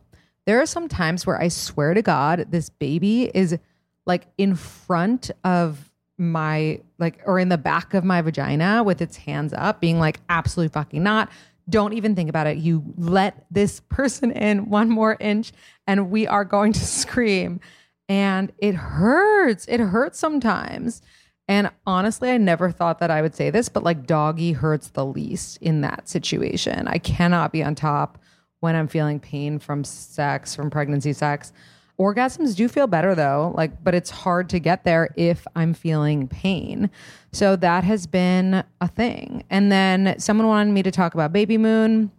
there 0.46 0.60
are 0.60 0.66
some 0.66 0.88
times 0.88 1.28
where 1.28 1.40
I 1.40 1.46
swear 1.46 1.94
to 1.94 2.02
God, 2.02 2.46
this 2.50 2.70
baby 2.70 3.30
is 3.32 3.56
like 4.04 4.26
in 4.36 4.56
front 4.56 5.30
of 5.44 5.91
my 6.18 6.80
like 6.98 7.20
or 7.26 7.38
in 7.38 7.48
the 7.48 7.58
back 7.58 7.94
of 7.94 8.04
my 8.04 8.20
vagina 8.20 8.82
with 8.82 9.00
its 9.00 9.16
hands 9.16 9.52
up 9.52 9.80
being 9.80 9.98
like 9.98 10.20
absolutely 10.28 10.72
fucking 10.72 11.02
not. 11.02 11.30
Don't 11.68 11.92
even 11.92 12.14
think 12.14 12.28
about 12.28 12.46
it. 12.46 12.58
You 12.58 12.82
let 12.96 13.46
this 13.50 13.80
person 13.80 14.30
in 14.32 14.68
one 14.68 14.88
more 14.88 15.16
inch 15.20 15.52
and 15.86 16.10
we 16.10 16.26
are 16.26 16.44
going 16.44 16.72
to 16.72 16.80
scream. 16.84 17.60
And 18.08 18.52
it 18.58 18.74
hurts. 18.74 19.66
It 19.68 19.80
hurts 19.80 20.18
sometimes. 20.18 21.02
And 21.48 21.70
honestly 21.86 22.30
i 22.30 22.36
never 22.36 22.70
thought 22.70 23.00
that 23.00 23.10
i 23.10 23.20
would 23.20 23.34
say 23.34 23.50
this 23.50 23.68
but 23.68 23.82
like 23.82 24.06
doggy 24.06 24.52
hurts 24.52 24.88
the 24.90 25.04
least 25.04 25.58
in 25.60 25.80
that 25.80 26.08
situation. 26.08 26.86
I 26.88 26.98
cannot 26.98 27.52
be 27.52 27.62
on 27.62 27.74
top 27.74 28.18
when 28.62 28.76
I'm 28.76 28.86
feeling 28.86 29.18
pain 29.18 29.58
from 29.58 29.82
sex, 29.82 30.54
from 30.54 30.70
pregnancy 30.70 31.12
sex. 31.12 31.52
Orgasms 31.98 32.56
do 32.56 32.68
feel 32.68 32.86
better 32.86 33.14
though, 33.14 33.52
like, 33.54 33.84
but 33.84 33.94
it's 33.94 34.10
hard 34.10 34.48
to 34.50 34.58
get 34.58 34.84
there 34.84 35.10
if 35.16 35.46
I'm 35.54 35.74
feeling 35.74 36.26
pain. 36.26 36.90
So 37.32 37.54
that 37.56 37.84
has 37.84 38.06
been 38.06 38.64
a 38.80 38.88
thing. 38.88 39.44
And 39.50 39.70
then 39.70 40.14
someone 40.18 40.46
wanted 40.46 40.72
me 40.72 40.82
to 40.82 40.90
talk 40.90 41.14
about 41.14 41.32
baby 41.32 41.58
moon. 41.58 42.10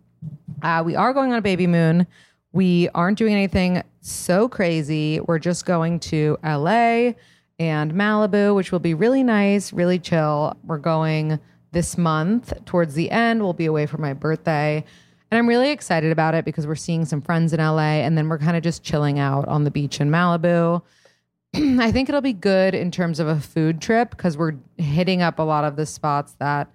Uh, 0.61 0.83
we 0.85 0.95
are 0.95 1.13
going 1.13 1.31
on 1.31 1.37
a 1.37 1.41
baby 1.41 1.67
moon. 1.67 2.07
We 2.53 2.87
aren't 2.89 3.17
doing 3.17 3.33
anything 3.33 3.83
so 4.01 4.47
crazy. 4.47 5.19
We're 5.19 5.39
just 5.39 5.65
going 5.65 5.99
to 6.01 6.37
LA 6.43 7.13
and 7.59 7.93
Malibu, 7.93 8.55
which 8.55 8.71
will 8.71 8.79
be 8.79 8.93
really 8.93 9.23
nice, 9.23 9.73
really 9.73 9.99
chill. 9.99 10.55
We're 10.63 10.77
going 10.77 11.39
this 11.71 11.97
month 11.97 12.53
towards 12.65 12.93
the 12.93 13.11
end. 13.11 13.41
We'll 13.41 13.53
be 13.53 13.65
away 13.65 13.85
for 13.85 13.97
my 13.97 14.13
birthday. 14.13 14.85
And 15.33 15.39
I'm 15.39 15.49
really 15.49 15.71
excited 15.71 16.11
about 16.11 16.35
it 16.35 16.45
because 16.45 16.67
we're 16.67 16.75
seeing 16.75 17.05
some 17.05 17.19
friends 17.19 17.53
in 17.53 17.59
LA 17.59 18.03
and 18.03 18.15
then 18.15 18.29
we're 18.29 18.37
kind 18.37 18.55
of 18.55 18.61
just 18.61 18.83
chilling 18.83 19.17
out 19.17 19.47
on 19.47 19.63
the 19.63 19.71
beach 19.71 19.99
in 19.99 20.11
Malibu. 20.11 20.83
I 21.55 21.91
think 21.91 22.07
it'll 22.07 22.21
be 22.21 22.33
good 22.33 22.75
in 22.75 22.91
terms 22.91 23.19
of 23.19 23.27
a 23.27 23.39
food 23.39 23.81
trip 23.81 24.11
because 24.11 24.37
we're 24.37 24.53
hitting 24.77 25.23
up 25.23 25.39
a 25.39 25.41
lot 25.41 25.63
of 25.63 25.75
the 25.75 25.87
spots 25.87 26.35
that 26.37 26.71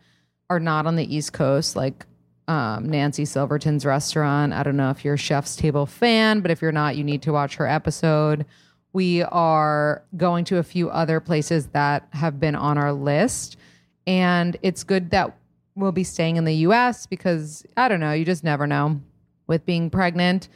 are 0.50 0.58
not 0.58 0.88
on 0.88 0.96
the 0.96 1.04
East 1.04 1.32
Coast, 1.32 1.76
like 1.76 2.04
um, 2.48 2.88
Nancy 2.88 3.24
Silverton's 3.24 3.86
restaurant. 3.86 4.52
I 4.52 4.64
don't 4.64 4.76
know 4.76 4.90
if 4.90 5.04
you're 5.04 5.14
a 5.14 5.16
Chef's 5.16 5.54
Table 5.54 5.86
fan, 5.86 6.40
but 6.40 6.50
if 6.50 6.60
you're 6.60 6.72
not, 6.72 6.96
you 6.96 7.04
need 7.04 7.22
to 7.22 7.32
watch 7.32 7.54
her 7.54 7.66
episode. 7.68 8.44
We 8.92 9.22
are 9.22 10.02
going 10.16 10.44
to 10.46 10.58
a 10.58 10.64
few 10.64 10.90
other 10.90 11.20
places 11.20 11.68
that 11.68 12.08
have 12.10 12.40
been 12.40 12.56
on 12.56 12.76
our 12.76 12.92
list. 12.92 13.56
And 14.04 14.56
it's 14.62 14.82
good 14.82 15.10
that 15.10 15.38
we'll 15.78 15.92
be 15.92 16.04
staying 16.04 16.36
in 16.36 16.44
the 16.44 16.54
US 16.66 17.06
because 17.06 17.64
I 17.76 17.88
don't 17.88 18.00
know, 18.00 18.12
you 18.12 18.24
just 18.24 18.44
never 18.44 18.66
know 18.66 19.00
with 19.46 19.64
being 19.64 19.90
pregnant. 19.90 20.48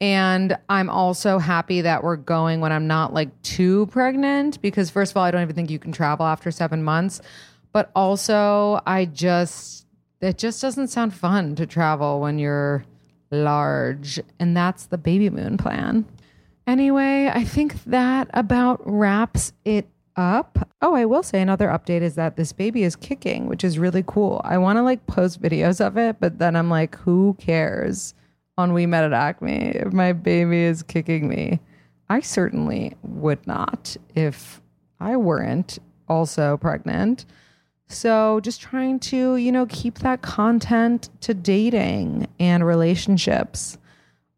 And 0.00 0.56
I'm 0.68 0.88
also 0.88 1.38
happy 1.38 1.82
that 1.82 2.02
we're 2.02 2.16
going 2.16 2.60
when 2.60 2.72
I'm 2.72 2.86
not 2.86 3.12
like 3.12 3.42
too 3.42 3.86
pregnant 3.86 4.60
because, 4.62 4.88
first 4.88 5.12
of 5.12 5.18
all, 5.18 5.24
I 5.24 5.30
don't 5.30 5.42
even 5.42 5.54
think 5.54 5.70
you 5.70 5.78
can 5.78 5.92
travel 5.92 6.24
after 6.24 6.50
seven 6.50 6.82
months. 6.82 7.20
But 7.72 7.90
also, 7.94 8.80
I 8.86 9.04
just, 9.04 9.86
it 10.22 10.38
just 10.38 10.62
doesn't 10.62 10.88
sound 10.88 11.14
fun 11.14 11.54
to 11.56 11.66
travel 11.66 12.20
when 12.20 12.38
you're 12.38 12.84
large. 13.30 14.18
And 14.38 14.56
that's 14.56 14.86
the 14.86 14.98
baby 14.98 15.28
moon 15.28 15.58
plan. 15.58 16.06
Anyway, 16.66 17.30
I 17.32 17.44
think 17.44 17.84
that 17.84 18.28
about 18.32 18.80
wraps 18.84 19.52
it 19.64 19.86
up. 20.16 20.68
Oh, 20.82 20.94
I 20.94 21.04
will 21.04 21.22
say 21.22 21.40
another 21.40 21.68
update 21.68 22.02
is 22.02 22.14
that 22.14 22.36
this 22.36 22.52
baby 22.52 22.82
is 22.82 22.96
kicking, 22.96 23.46
which 23.46 23.64
is 23.64 23.78
really 23.78 24.04
cool. 24.06 24.40
I 24.44 24.58
want 24.58 24.76
to 24.78 24.82
like 24.82 25.06
post 25.06 25.40
videos 25.40 25.84
of 25.84 25.96
it, 25.96 26.16
but 26.20 26.38
then 26.38 26.56
I'm 26.56 26.70
like, 26.70 26.96
who 26.96 27.36
cares 27.38 28.14
on 28.58 28.72
We 28.72 28.86
Met 28.86 29.04
at 29.04 29.12
Acme 29.12 29.72
if 29.76 29.92
my 29.92 30.12
baby 30.12 30.62
is 30.62 30.82
kicking 30.82 31.28
me? 31.28 31.60
I 32.08 32.20
certainly 32.20 32.96
would 33.02 33.46
not 33.46 33.96
if 34.14 34.60
I 34.98 35.16
weren't 35.16 35.78
also 36.08 36.56
pregnant. 36.56 37.24
So 37.88 38.40
just 38.40 38.60
trying 38.60 39.00
to, 39.00 39.36
you 39.36 39.50
know, 39.50 39.66
keep 39.66 39.98
that 39.98 40.22
content 40.22 41.08
to 41.22 41.34
dating 41.34 42.28
and 42.38 42.64
relationships. 42.66 43.78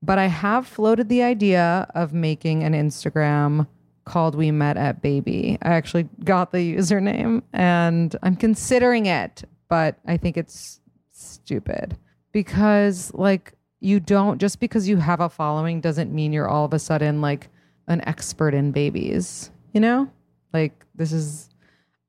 But 0.02 0.18
I 0.18 0.26
have 0.26 0.66
floated 0.66 1.08
the 1.08 1.22
idea 1.22 1.86
of 1.94 2.12
making 2.12 2.62
an 2.62 2.72
Instagram 2.72 3.66
called 4.04 4.34
We 4.34 4.50
Met 4.50 4.76
at 4.76 5.02
Baby. 5.02 5.58
I 5.62 5.70
actually 5.74 6.08
got 6.24 6.52
the 6.52 6.76
username 6.76 7.42
and 7.52 8.14
I'm 8.22 8.36
considering 8.36 9.06
it, 9.06 9.44
but 9.68 9.98
I 10.06 10.16
think 10.16 10.36
it's 10.36 10.80
stupid 11.12 11.96
because, 12.32 13.12
like, 13.14 13.54
you 13.80 13.98
don't 14.00 14.38
just 14.38 14.60
because 14.60 14.88
you 14.88 14.96
have 14.98 15.20
a 15.20 15.28
following 15.28 15.80
doesn't 15.80 16.12
mean 16.12 16.32
you're 16.32 16.48
all 16.48 16.64
of 16.64 16.72
a 16.72 16.78
sudden 16.78 17.20
like 17.20 17.48
an 17.88 18.00
expert 18.06 18.54
in 18.54 18.70
babies, 18.70 19.50
you 19.72 19.80
know? 19.80 20.08
Like, 20.52 20.84
this 20.94 21.12
is, 21.12 21.48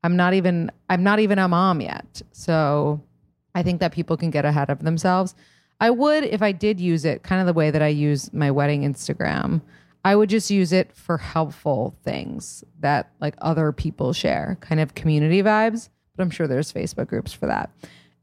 I'm 0.03 0.15
not 0.15 0.33
even, 0.33 0.71
I'm 0.89 1.03
not 1.03 1.19
even 1.19 1.39
a 1.39 1.47
mom 1.47 1.81
yet. 1.81 2.21
So 2.31 3.01
I 3.55 3.63
think 3.63 3.79
that 3.79 3.91
people 3.91 4.17
can 4.17 4.29
get 4.29 4.45
ahead 4.45 4.69
of 4.69 4.83
themselves. 4.83 5.33
I 5.79 5.89
would 5.89 6.23
if 6.23 6.41
I 6.41 6.51
did 6.51 6.79
use 6.79 7.05
it 7.05 7.23
kind 7.23 7.41
of 7.41 7.47
the 7.47 7.53
way 7.53 7.71
that 7.71 7.81
I 7.81 7.87
use 7.87 8.31
my 8.33 8.51
wedding 8.51 8.83
Instagram 8.83 9.61
I 10.05 10.15
would 10.15 10.29
just 10.29 10.51
use 10.51 10.73
it 10.73 10.91
for 10.93 11.17
helpful 11.17 11.95
things 12.03 12.63
that 12.79 13.11
like 13.21 13.35
other 13.39 13.71
people 13.71 14.11
share, 14.11 14.57
kind 14.59 14.81
of 14.81 14.95
community 14.95 15.41
vibes. 15.41 15.89
But 16.15 16.23
I'm 16.23 16.29
sure 16.29 16.45
there's 16.45 16.73
Facebook 16.73 17.07
groups 17.07 17.31
for 17.31 17.47
that. 17.47 17.69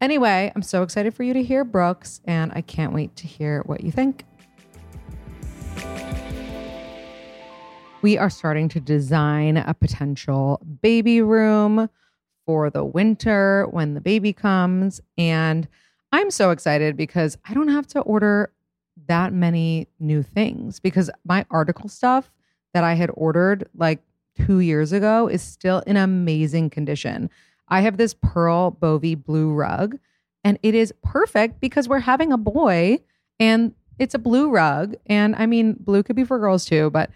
Anyway, 0.01 0.53
I'm 0.55 0.63
so 0.63 0.83
excited 0.83 1.15
for 1.15 1.23
you 1.23 1.33
to 1.35 1.43
hear 1.43 1.65
Brooks, 1.65 2.21
and 2.25 2.53
I 2.55 2.61
can't 2.61 2.93
wait 2.93 3.17
to 3.17 3.27
hear 3.27 3.63
what 3.67 3.83
you 3.83 3.91
think. 3.91 4.25
We 8.03 8.17
are 8.17 8.31
starting 8.31 8.69
to 8.71 8.81
design 8.81 9.59
a 9.59 9.75
potential 9.75 10.61
baby 10.81 11.21
room 11.21 11.89
for 12.47 12.71
the 12.71 12.85
winter 12.85 13.67
when 13.71 13.95
the 13.95 14.01
baby 14.01 14.33
comes. 14.33 15.01
And 15.19 15.69
I'm 16.13 16.31
so 16.31 16.51
excited 16.51 16.97
because 16.97 17.37
I 17.47 17.55
don't 17.55 17.69
have 17.69 17.87
to 17.89 18.01
order 18.01 18.53
that 19.07 19.33
many 19.33 19.89
new 19.99 20.23
things 20.23 20.81
because 20.81 21.11
my 21.25 21.45
article 21.51 21.89
stuff 21.89 22.31
that 22.75 22.85
I 22.85 22.95
had 22.95 23.11
ordered 23.15 23.69
like 23.75 24.01
two 24.47 24.61
years 24.61 24.93
ago 24.93 25.29
is 25.29 25.43
still 25.43 25.81
in 25.81 25.97
amazing 25.97 26.71
condition. 26.71 27.31
I 27.69 27.81
have 27.81 27.97
this 27.97 28.15
Pearl 28.15 28.71
Bovie 28.71 29.15
blue 29.15 29.53
rug 29.53 29.99
and 30.45 30.59
it 30.63 30.75
is 30.75 30.93
perfect 31.03 31.61
because 31.61 31.89
we're 31.89 32.01
having 32.01 32.33
a 32.33 32.39
boy 32.39 32.99
and 33.39 33.75
it's 33.99 34.15
a 34.15 34.19
blue 34.19 34.51
rug. 34.51 34.97
And 35.07 35.37
I 35.37 35.47
mean, 35.47 35.77
blue 35.79 36.03
could 36.03 36.17
be 36.17 36.25
for 36.25 36.39
girls 36.39 36.65
too, 36.65 36.91
but 36.91 37.11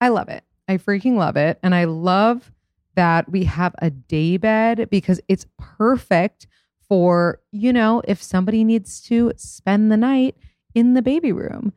I 0.00 0.08
love 0.08 0.28
it. 0.28 0.44
I 0.68 0.76
freaking 0.76 1.16
love 1.16 1.36
it. 1.36 1.58
And 1.62 1.74
I 1.74 1.84
love 1.84 2.52
that 2.94 3.30
we 3.30 3.44
have 3.44 3.74
a 3.78 3.90
day 3.90 4.36
bed 4.36 4.88
because 4.90 5.20
it's 5.28 5.46
perfect 5.58 6.46
for, 6.88 7.40
you 7.52 7.72
know, 7.72 8.02
if 8.06 8.22
somebody 8.22 8.64
needs 8.64 9.00
to 9.02 9.32
spend 9.36 9.90
the 9.90 9.96
night 9.96 10.36
in 10.78 10.94
the 10.94 11.02
baby 11.02 11.32
room. 11.32 11.72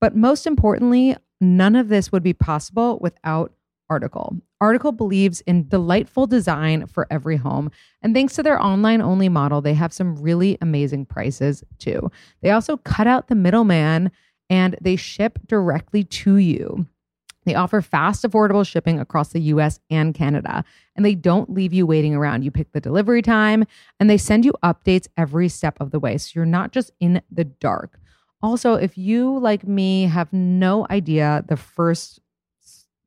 But 0.00 0.16
most 0.16 0.46
importantly, 0.46 1.16
none 1.40 1.76
of 1.76 1.88
this 1.88 2.10
would 2.10 2.22
be 2.22 2.32
possible 2.32 2.98
without 3.00 3.52
Article. 3.88 4.36
Article 4.60 4.90
believes 4.90 5.42
in 5.42 5.68
delightful 5.68 6.26
design 6.26 6.86
for 6.86 7.06
every 7.08 7.36
home. 7.36 7.70
And 8.02 8.14
thanks 8.14 8.34
to 8.34 8.42
their 8.42 8.60
online 8.60 9.00
only 9.00 9.28
model, 9.28 9.60
they 9.60 9.74
have 9.74 9.92
some 9.92 10.16
really 10.16 10.58
amazing 10.60 11.06
prices 11.06 11.62
too. 11.78 12.10
They 12.42 12.50
also 12.50 12.78
cut 12.78 13.06
out 13.06 13.28
the 13.28 13.36
middleman 13.36 14.10
and 14.50 14.76
they 14.80 14.96
ship 14.96 15.38
directly 15.46 16.02
to 16.02 16.36
you. 16.36 16.86
They 17.44 17.54
offer 17.54 17.80
fast, 17.80 18.24
affordable 18.24 18.66
shipping 18.66 18.98
across 18.98 19.28
the 19.28 19.40
US 19.40 19.78
and 19.88 20.12
Canada, 20.12 20.64
and 20.96 21.06
they 21.06 21.14
don't 21.14 21.48
leave 21.48 21.72
you 21.72 21.86
waiting 21.86 22.12
around. 22.12 22.42
You 22.42 22.50
pick 22.50 22.72
the 22.72 22.80
delivery 22.80 23.22
time, 23.22 23.64
and 24.00 24.10
they 24.10 24.18
send 24.18 24.44
you 24.44 24.52
updates 24.64 25.06
every 25.16 25.48
step 25.48 25.76
of 25.80 25.92
the 25.92 26.00
way. 26.00 26.18
So 26.18 26.32
you're 26.34 26.44
not 26.44 26.72
just 26.72 26.90
in 26.98 27.22
the 27.30 27.44
dark. 27.44 28.00
Also, 28.42 28.74
if 28.74 28.96
you, 28.98 29.38
like 29.38 29.66
me, 29.66 30.04
have 30.04 30.32
no 30.32 30.86
idea 30.90 31.44
the 31.48 31.56
first, 31.56 32.20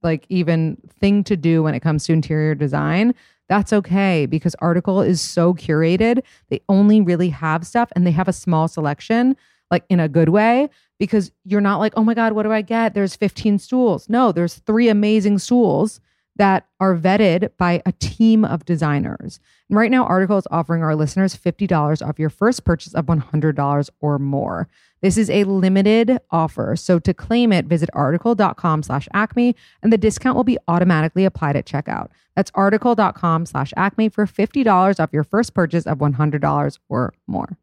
like, 0.02 0.26
even 0.30 0.78
thing 1.00 1.24
to 1.26 1.38
do 1.38 1.64
when 1.64 1.76
it 1.76 1.82
comes 1.82 2.06
to 2.06 2.14
interior 2.14 2.56
design, 2.56 3.14
that's 3.48 3.74
okay 3.74 4.26
because 4.26 4.56
Article 4.56 5.02
is 5.02 5.22
so 5.22 5.54
curated. 5.54 6.22
They 6.50 6.62
only 6.70 7.02
really 7.02 7.30
have 7.30 7.66
stuff 7.66 7.92
and 7.96 8.06
they 8.06 8.12
have 8.12 8.28
a 8.28 8.34
small 8.34 8.68
selection, 8.68 9.36
like 9.72 9.84
in 9.90 10.00
a 10.00 10.08
good 10.08 10.30
way, 10.30 10.70
because 11.00 11.32
you're 11.46 11.62
not 11.62 11.80
like, 11.80 11.94
oh 11.96 12.04
my 12.04 12.14
God, 12.14 12.34
what 12.34 12.44
do 12.44 12.52
I 12.52 12.62
get? 12.62 12.94
There's 12.94 13.16
15 13.16 13.58
stools. 13.60 14.08
No, 14.10 14.32
there's 14.32 14.56
three 14.56 14.90
amazing 14.90 15.40
stools 15.40 16.00
that 16.36 16.68
are 16.80 16.96
vetted 16.96 17.50
by 17.58 17.82
a 17.86 17.92
team 17.94 18.46
of 18.46 18.66
designers. 18.66 19.40
And 19.70 19.78
right 19.78 19.92
now, 19.92 20.06
Article 20.06 20.38
is 20.38 20.48
offering 20.50 20.84
our 20.84 20.96
listeners 20.96 21.36
$50 21.36 22.06
off 22.06 22.18
your 22.18 22.30
first 22.30 22.66
purchase 22.66 22.96
of 22.96 23.06
$100 23.06 23.90
or 24.02 24.18
more. 24.20 24.68
This 25.02 25.18
is 25.18 25.30
a 25.30 25.44
limited 25.44 26.18
offer. 26.32 26.76
So 26.76 27.00
to 27.00 27.14
claim 27.14 27.54
it, 27.54 27.66
visit 27.66 27.90
article.com 27.94 28.84
slash 28.84 29.08
acme 29.14 29.56
and 29.82 29.94
the 29.94 29.98
discount 29.98 30.36
will 30.36 30.44
be 30.44 30.58
automatically 30.68 31.24
applied 31.24 31.56
at 31.56 31.66
checkout. 31.66 32.10
That's 32.36 32.52
article.com 32.56 33.46
slash 33.46 33.72
acme 33.78 34.10
for 34.10 34.26
$50 34.26 35.00
off 35.00 35.14
your 35.14 35.24
first 35.24 35.54
purchase 35.54 35.86
of 35.86 36.00
$100 36.00 36.80
or 36.90 37.14
more. 37.28 37.58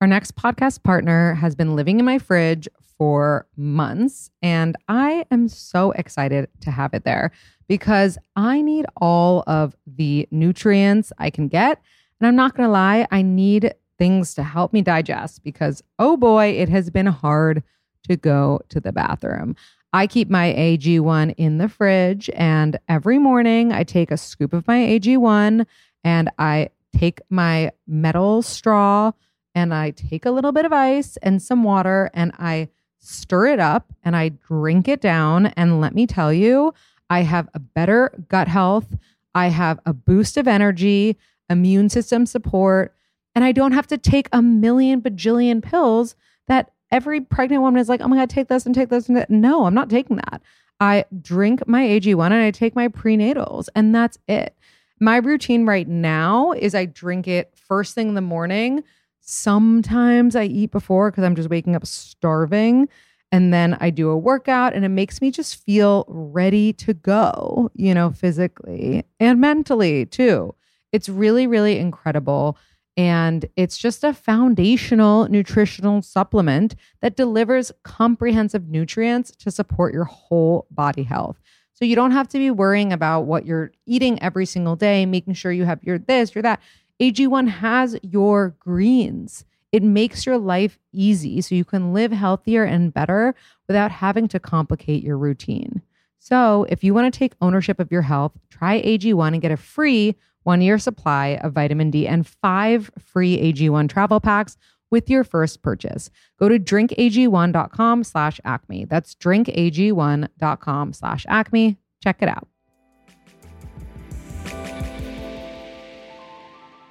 Our 0.00 0.06
next 0.06 0.36
podcast 0.36 0.84
partner 0.84 1.34
has 1.34 1.56
been 1.56 1.74
living 1.74 1.98
in 1.98 2.04
my 2.04 2.20
fridge 2.20 2.68
for 2.96 3.48
months, 3.56 4.30
and 4.40 4.76
I 4.86 5.26
am 5.32 5.48
so 5.48 5.90
excited 5.90 6.48
to 6.60 6.70
have 6.70 6.94
it 6.94 7.02
there 7.02 7.32
because 7.66 8.16
I 8.36 8.62
need 8.62 8.86
all 9.00 9.42
of 9.48 9.74
the 9.88 10.28
nutrients 10.30 11.12
I 11.18 11.30
can 11.30 11.48
get. 11.48 11.82
And 12.20 12.28
I'm 12.28 12.36
not 12.36 12.56
going 12.56 12.68
to 12.68 12.72
lie, 12.72 13.08
I 13.10 13.22
need 13.22 13.74
things 13.98 14.34
to 14.34 14.44
help 14.44 14.72
me 14.72 14.82
digest 14.82 15.42
because, 15.42 15.82
oh 15.98 16.16
boy, 16.16 16.50
it 16.50 16.68
has 16.68 16.90
been 16.90 17.06
hard 17.06 17.64
to 18.08 18.16
go 18.16 18.60
to 18.68 18.80
the 18.80 18.92
bathroom. 18.92 19.56
I 19.92 20.06
keep 20.06 20.30
my 20.30 20.54
AG1 20.56 21.34
in 21.36 21.58
the 21.58 21.68
fridge, 21.68 22.30
and 22.34 22.78
every 22.88 23.18
morning 23.18 23.72
I 23.72 23.82
take 23.82 24.12
a 24.12 24.16
scoop 24.16 24.52
of 24.52 24.64
my 24.68 24.78
AG1 24.78 25.66
and 26.04 26.30
I 26.38 26.70
take 26.96 27.20
my 27.30 27.72
metal 27.88 28.42
straw 28.42 29.10
and 29.58 29.74
I 29.74 29.90
take 29.90 30.24
a 30.24 30.30
little 30.30 30.52
bit 30.52 30.64
of 30.64 30.72
ice 30.72 31.16
and 31.18 31.42
some 31.42 31.64
water 31.64 32.10
and 32.14 32.32
I 32.38 32.68
stir 33.00 33.46
it 33.46 33.58
up 33.58 33.92
and 34.04 34.14
I 34.14 34.28
drink 34.28 34.86
it 34.86 35.00
down. 35.00 35.46
And 35.46 35.80
let 35.80 35.94
me 35.94 36.06
tell 36.06 36.32
you, 36.32 36.72
I 37.10 37.22
have 37.22 37.48
a 37.54 37.58
better 37.58 38.12
gut 38.28 38.46
health. 38.46 38.86
I 39.34 39.48
have 39.48 39.80
a 39.84 39.92
boost 39.92 40.36
of 40.36 40.46
energy, 40.46 41.16
immune 41.50 41.88
system 41.88 42.24
support, 42.24 42.94
and 43.34 43.44
I 43.44 43.52
don't 43.52 43.72
have 43.72 43.88
to 43.88 43.98
take 43.98 44.28
a 44.32 44.42
million 44.42 45.02
bajillion 45.02 45.62
pills 45.62 46.14
that 46.46 46.70
every 46.90 47.20
pregnant 47.20 47.62
woman 47.62 47.80
is 47.80 47.88
like, 47.88 48.00
oh 48.00 48.08
my 48.08 48.16
God, 48.16 48.30
take 48.30 48.48
this 48.48 48.64
and 48.64 48.74
take 48.74 48.90
this. 48.90 49.08
And 49.08 49.16
that. 49.16 49.28
No, 49.28 49.64
I'm 49.64 49.74
not 49.74 49.90
taking 49.90 50.16
that. 50.16 50.40
I 50.80 51.04
drink 51.20 51.66
my 51.66 51.82
AG1 51.82 52.26
and 52.26 52.34
I 52.34 52.52
take 52.52 52.76
my 52.76 52.88
prenatals, 52.88 53.68
and 53.74 53.94
that's 53.94 54.18
it. 54.28 54.54
My 55.00 55.16
routine 55.16 55.66
right 55.66 55.86
now 55.86 56.52
is 56.52 56.74
I 56.74 56.84
drink 56.84 57.26
it 57.26 57.52
first 57.56 57.94
thing 57.94 58.08
in 58.08 58.14
the 58.14 58.20
morning. 58.20 58.82
Sometimes 59.30 60.34
I 60.34 60.44
eat 60.44 60.70
before 60.70 61.10
because 61.10 61.22
I'm 61.22 61.36
just 61.36 61.50
waking 61.50 61.76
up 61.76 61.84
starving. 61.84 62.88
And 63.30 63.52
then 63.52 63.76
I 63.78 63.90
do 63.90 64.08
a 64.08 64.16
workout 64.16 64.72
and 64.72 64.86
it 64.86 64.88
makes 64.88 65.20
me 65.20 65.30
just 65.30 65.62
feel 65.62 66.06
ready 66.08 66.72
to 66.72 66.94
go, 66.94 67.70
you 67.74 67.92
know, 67.92 68.10
physically 68.10 69.04
and 69.20 69.38
mentally 69.38 70.06
too. 70.06 70.54
It's 70.92 71.10
really, 71.10 71.46
really 71.46 71.78
incredible. 71.78 72.56
And 72.96 73.44
it's 73.54 73.76
just 73.76 74.02
a 74.02 74.14
foundational 74.14 75.28
nutritional 75.28 76.00
supplement 76.00 76.74
that 77.02 77.14
delivers 77.14 77.70
comprehensive 77.82 78.68
nutrients 78.70 79.30
to 79.40 79.50
support 79.50 79.92
your 79.92 80.04
whole 80.04 80.66
body 80.70 81.02
health. 81.02 81.38
So 81.74 81.84
you 81.84 81.96
don't 81.96 82.12
have 82.12 82.28
to 82.28 82.38
be 82.38 82.50
worrying 82.50 82.94
about 82.94 83.26
what 83.26 83.44
you're 83.44 83.72
eating 83.84 84.20
every 84.22 84.46
single 84.46 84.74
day, 84.74 85.04
making 85.04 85.34
sure 85.34 85.52
you 85.52 85.66
have 85.66 85.84
your 85.84 85.98
this, 85.98 86.34
your 86.34 86.40
that. 86.42 86.62
AG1 87.00 87.48
has 87.48 87.96
your 88.02 88.56
greens. 88.58 89.44
It 89.70 89.82
makes 89.82 90.26
your 90.26 90.38
life 90.38 90.78
easy 90.92 91.40
so 91.40 91.54
you 91.54 91.64
can 91.64 91.92
live 91.92 92.10
healthier 92.10 92.64
and 92.64 92.92
better 92.92 93.34
without 93.66 93.90
having 93.90 94.26
to 94.28 94.40
complicate 94.40 95.04
your 95.04 95.18
routine. 95.18 95.82
So, 96.18 96.66
if 96.68 96.82
you 96.82 96.94
want 96.94 97.12
to 97.12 97.16
take 97.16 97.34
ownership 97.40 97.78
of 97.78 97.92
your 97.92 98.02
health, 98.02 98.32
try 98.50 98.82
AG1 98.82 99.28
and 99.28 99.42
get 99.42 99.52
a 99.52 99.56
free 99.56 100.16
one 100.42 100.60
year 100.60 100.78
supply 100.78 101.38
of 101.42 101.52
vitamin 101.52 101.90
D 101.90 102.08
and 102.08 102.26
five 102.26 102.90
free 102.98 103.52
AG1 103.52 103.88
travel 103.88 104.20
packs 104.20 104.56
with 104.90 105.10
your 105.10 105.22
first 105.22 105.62
purchase. 105.62 106.10
Go 106.38 106.48
to 106.48 106.58
drinkag1.com 106.58 108.04
slash 108.04 108.40
acme. 108.44 108.86
That's 108.86 109.14
drinkag1.com 109.14 110.92
slash 110.92 111.26
acme. 111.28 111.76
Check 112.02 112.22
it 112.22 112.28
out. 112.28 112.48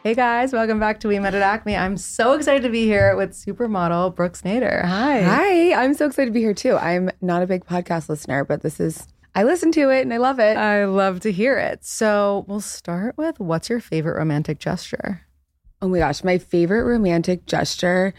Hey 0.08 0.16
guys, 0.16 0.54
welcome 0.54 0.80
back 0.80 1.02
to 1.02 1.10
We 1.10 1.20
Met 1.20 1.36
at 1.36 1.42
Acme. 1.42 1.76
I'm 1.76 1.98
so 1.98 2.32
excited 2.32 2.64
to 2.64 2.70
be 2.70 2.86
here 2.86 3.18
with 3.18 3.34
supermodel 3.34 4.16
Brooks 4.16 4.42
Nader. 4.42 4.86
Hi. 4.86 5.22
Hi, 5.22 5.74
I'm 5.74 5.94
so 5.94 6.06
excited 6.06 6.28
to 6.28 6.32
be 6.32 6.40
here 6.40 6.54
too. 6.54 6.78
I'm 6.78 7.12
not 7.20 7.44
a 7.44 7.46
big 7.46 7.66
podcast 7.66 8.08
listener, 8.08 8.46
but 8.46 8.62
this 8.62 8.80
is, 8.80 9.06
I 9.36 9.44
listen 9.44 9.70
to 9.74 9.90
it 9.90 10.04
and 10.04 10.14
I 10.14 10.18
love 10.18 10.40
it. 10.40 10.56
I 10.56 10.86
love 10.86 11.20
to 11.20 11.32
hear 11.34 11.58
it. 11.58 11.84
So 11.84 12.46
we'll 12.48 12.62
start 12.62 13.18
with 13.18 13.38
what's 13.42 13.70
your 13.70 13.82
favorite 13.82 14.18
romantic 14.18 14.60
gesture? 14.60 15.24
oh 15.82 15.90
my 15.90 15.98
gosh, 15.98 16.24
my 16.24 16.38
favorite 16.38 16.86
romantic 16.86 17.46
gesture, 17.46 18.14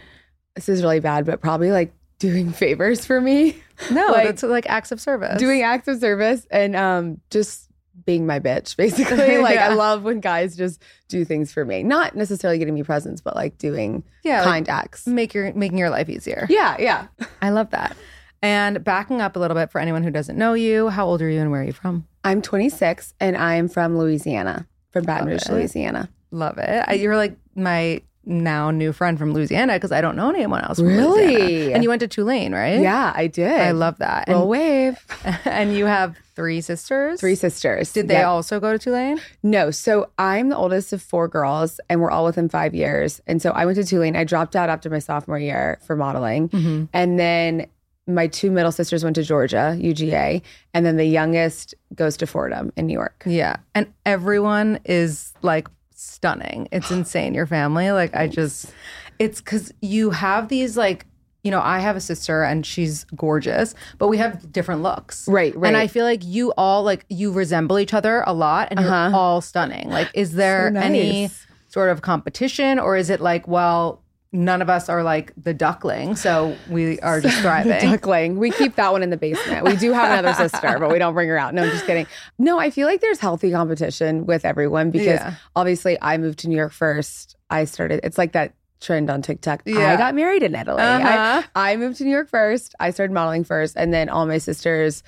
this 0.53 0.69
is 0.69 0.83
really 0.83 0.99
bad, 0.99 1.25
but 1.25 1.41
probably 1.41 1.71
like 1.71 1.91
doing 2.19 2.51
favors 2.51 3.03
for 3.03 3.19
me. 3.19 3.57
No, 3.89 4.09
Like, 4.11 4.25
that's 4.25 4.43
like 4.43 4.69
acts 4.69 4.91
of 4.91 5.01
service. 5.01 5.39
doing 5.39 5.63
acts 5.63 5.87
of 5.87 5.99
service 5.99 6.45
and 6.51 6.75
um 6.75 7.19
just 7.31 7.67
being 8.09 8.25
my 8.25 8.39
bitch 8.39 8.75
basically 8.83 9.37
like 9.47 9.53
Yeah. 9.55 9.69
i 9.69 9.73
love 9.75 10.01
when 10.03 10.19
guys 10.19 10.55
just 10.55 10.81
do 11.09 11.23
things 11.23 11.51
for 11.53 11.63
me 11.63 11.83
not 11.83 12.15
necessarily 12.15 12.57
getting 12.57 12.73
me 12.73 12.81
presents 12.81 13.21
but 13.21 13.35
like 13.35 13.57
doing 13.59 14.03
Yeah, 14.23 14.37
like- 14.39 14.45
kind 14.45 14.69
acts 14.69 15.05
make 15.05 15.35
your 15.35 15.53
making 15.53 15.77
your 15.77 15.91
life 15.91 16.09
easier. 16.09 16.47
yeah 16.49 16.75
yeah 16.79 17.07
I 17.41 17.49
love 17.51 17.69
that. 17.69 17.95
And 18.41 18.83
backing 18.83 19.21
up 19.21 19.35
a 19.35 19.39
little 19.39 19.55
bit 19.55 19.69
for 19.69 19.79
anyone 19.79 20.01
who 20.01 20.09
doesn't 20.11 20.37
know 20.37 20.53
you, 20.53 20.87
how 20.89 21.05
old 21.05 21.21
are 21.21 21.29
you 21.29 21.39
and 21.41 21.51
where 21.51 21.61
are 21.61 21.65
you 21.65 21.73
from? 21.73 22.07
i'm 22.23 22.41
26 22.41 23.13
and 23.19 23.37
i'm 23.37 23.67
from 23.69 23.97
louisiana 23.97 24.67
from 24.91 25.05
baton 25.05 25.27
rouge 25.27 25.47
louisiana 25.49 26.09
Love 26.31 26.57
it. 26.57 26.85
I, 26.87 26.93
you're 26.93 27.15
like 27.17 27.37
my 27.55 28.01
now 28.29 28.69
new 28.71 28.93
friend 28.93 29.17
from 29.17 29.33
Louisiana 29.33 29.73
because 29.73 29.91
I 29.91 29.99
don't 30.01 30.15
know 30.15 30.29
anyone 30.29 30.61
else. 30.63 30.79
Really? 30.79 31.73
And 31.73 31.83
you 31.83 31.89
went 31.89 31.99
to 32.01 32.07
Tulane, 32.07 32.53
right? 32.53 32.79
yeah 32.79 33.11
i 33.15 33.27
did 33.27 33.51
I 33.59 33.71
love 33.71 33.97
that. 33.97 34.27
roll 34.29 34.41
And, 34.41 34.49
wave 34.49 34.97
and 35.45 35.75
you 35.75 35.85
have 35.87 36.15
three 36.35 36.61
sisters. 36.61 37.19
three 37.19 37.35
sisters 37.35 37.91
Did 37.91 38.07
they 38.07 38.13
Yep. 38.13 38.27
also 38.27 38.59
go 38.59 38.71
to 38.71 38.79
Tulane? 38.79 39.19
No, 39.43 39.71
so 39.71 40.09
I'm 40.17 40.49
the 40.49 40.55
oldest 40.55 40.93
of 40.93 41.01
four 41.01 41.27
girls, 41.27 41.79
and 41.89 41.99
we're 41.99 42.11
all 42.11 42.23
within 42.23 42.47
five 42.47 42.73
years. 42.73 43.19
And 43.27 43.41
so 43.41 43.49
I 43.51 43.65
went 43.65 43.75
to 43.77 43.83
Tulane. 43.83 44.15
I 44.15 44.23
dropped 44.23 44.55
out 44.55 44.69
after 44.69 44.89
my 44.89 44.99
sophomore 44.99 45.39
year 45.39 45.79
for 45.85 45.95
modeling, 45.97 46.47
Mm-hmm. 46.49 46.85
and 46.93 47.19
then 47.19 47.67
my 48.07 48.25
two 48.27 48.49
middle 48.51 48.71
sisters 48.71 49.03
went 49.03 49.15
to 49.17 49.23
Georgia, 49.23 49.77
UGA, 49.79 50.41
and 50.73 50.85
then 50.85 50.95
the 50.97 51.05
youngest 51.05 51.75
goes 51.93 52.15
to 52.17 52.25
Fordham 52.25 52.71
in 52.77 52.87
New 52.87 52.93
York. 52.93 53.21
Yeah. 53.25 53.57
And 53.75 53.85
everyone 54.05 54.79
is 54.85 55.31
like 55.43 55.67
stunning. 55.99 56.67
It's 56.71 56.89
insane. 56.91 57.33
Your 57.33 57.45
family, 57.45 57.91
like, 58.01 58.15
I 58.15 58.27
just, 58.27 58.73
it's 59.19 59.41
because 59.41 59.73
you 59.81 60.11
have 60.11 60.47
these, 60.47 60.77
like, 60.77 61.05
you 61.43 61.51
know, 61.51 61.61
I 61.61 61.79
have 61.79 61.95
a 61.95 62.01
sister 62.01 62.43
and 62.43 62.65
she's 62.65 63.05
gorgeous, 63.15 63.73
but 63.97 64.07
we 64.07 64.17
have 64.17 64.51
different 64.51 64.81
looks. 64.81 65.27
Right, 65.27 65.55
right. 65.55 65.67
And 65.69 65.77
I 65.77 65.87
feel 65.87 66.03
like 66.05 66.23
you 66.25 66.51
all, 66.57 66.83
like, 66.83 67.05
you 67.09 67.31
resemble 67.31 67.79
each 67.79 67.93
other 67.93 68.23
a 68.27 68.33
lot 68.33 68.67
and 68.71 68.79
you're 68.79 68.89
Uh-huh. 68.93 69.17
all 69.17 69.41
stunning. 69.41 69.89
Like, 69.89 70.09
is 70.13 70.33
there 70.33 70.71
So 70.73 70.79
any 70.79 71.29
sort 71.69 71.89
of 71.89 72.01
competition 72.01 72.77
or 72.79 72.97
is 72.97 73.09
it 73.09 73.21
like, 73.21 73.47
well, 73.47 74.01
none 74.31 74.61
of 74.61 74.69
us 74.69 74.89
are 74.89 75.01
like 75.03 75.33
the 75.35 75.53
duckling, 75.53 76.15
so 76.15 76.55
we 76.69 76.99
are 76.99 77.19
just 77.19 77.37
thriving? 77.41 77.79
Duckling. 77.91 78.37
We 78.37 78.51
keep 78.51 78.75
that 78.75 78.91
one 78.91 79.01
in 79.03 79.09
the 79.09 79.17
basement. 79.17 79.65
We 79.65 79.75
do 79.75 79.91
have 79.91 80.19
another 80.19 80.33
sister, 80.49 80.77
but 80.79 80.91
we 80.91 80.99
don't 80.99 81.13
bring 81.13 81.29
her 81.29 81.37
out. 81.37 81.53
No, 81.53 81.63
I'm 81.63 81.69
just 81.71 81.85
kidding. 81.85 82.05
No, 82.37 82.59
I 82.59 82.69
feel 82.69 82.87
like 82.87 83.01
there's 83.01 83.19
healthy 83.19 83.51
competition 83.51 84.25
with 84.25 84.45
everyone 84.45 84.91
because 84.91 85.05
Yeah. 85.19 85.35
obviously 85.55 85.97
I 86.01 86.17
moved 86.17 86.39
to 86.39 86.47
New 86.49 86.57
York 86.57 86.71
first. 86.73 87.35
I 87.49 87.65
started, 87.65 88.01
it's 88.03 88.17
like 88.17 88.33
that 88.33 88.53
trend 88.81 89.09
on 89.09 89.21
TikTok. 89.21 89.63
Yeah. 89.65 89.91
I 89.91 89.97
got 89.97 90.13
married 90.15 90.43
in 90.43 90.55
Italy. 90.55 90.81
Uh-huh. 90.81 91.43
I, 91.55 91.71
I 91.73 91.75
moved 91.77 91.97
to 91.97 92.03
New 92.05 92.11
York 92.11 92.29
first. 92.29 92.75
I 92.79 92.91
started 92.91 93.11
modeling 93.13 93.43
first. 93.43 93.75
And 93.75 93.93
then 93.93 94.07
all 94.09 94.25
my 94.25 94.37
sisters 94.37 95.03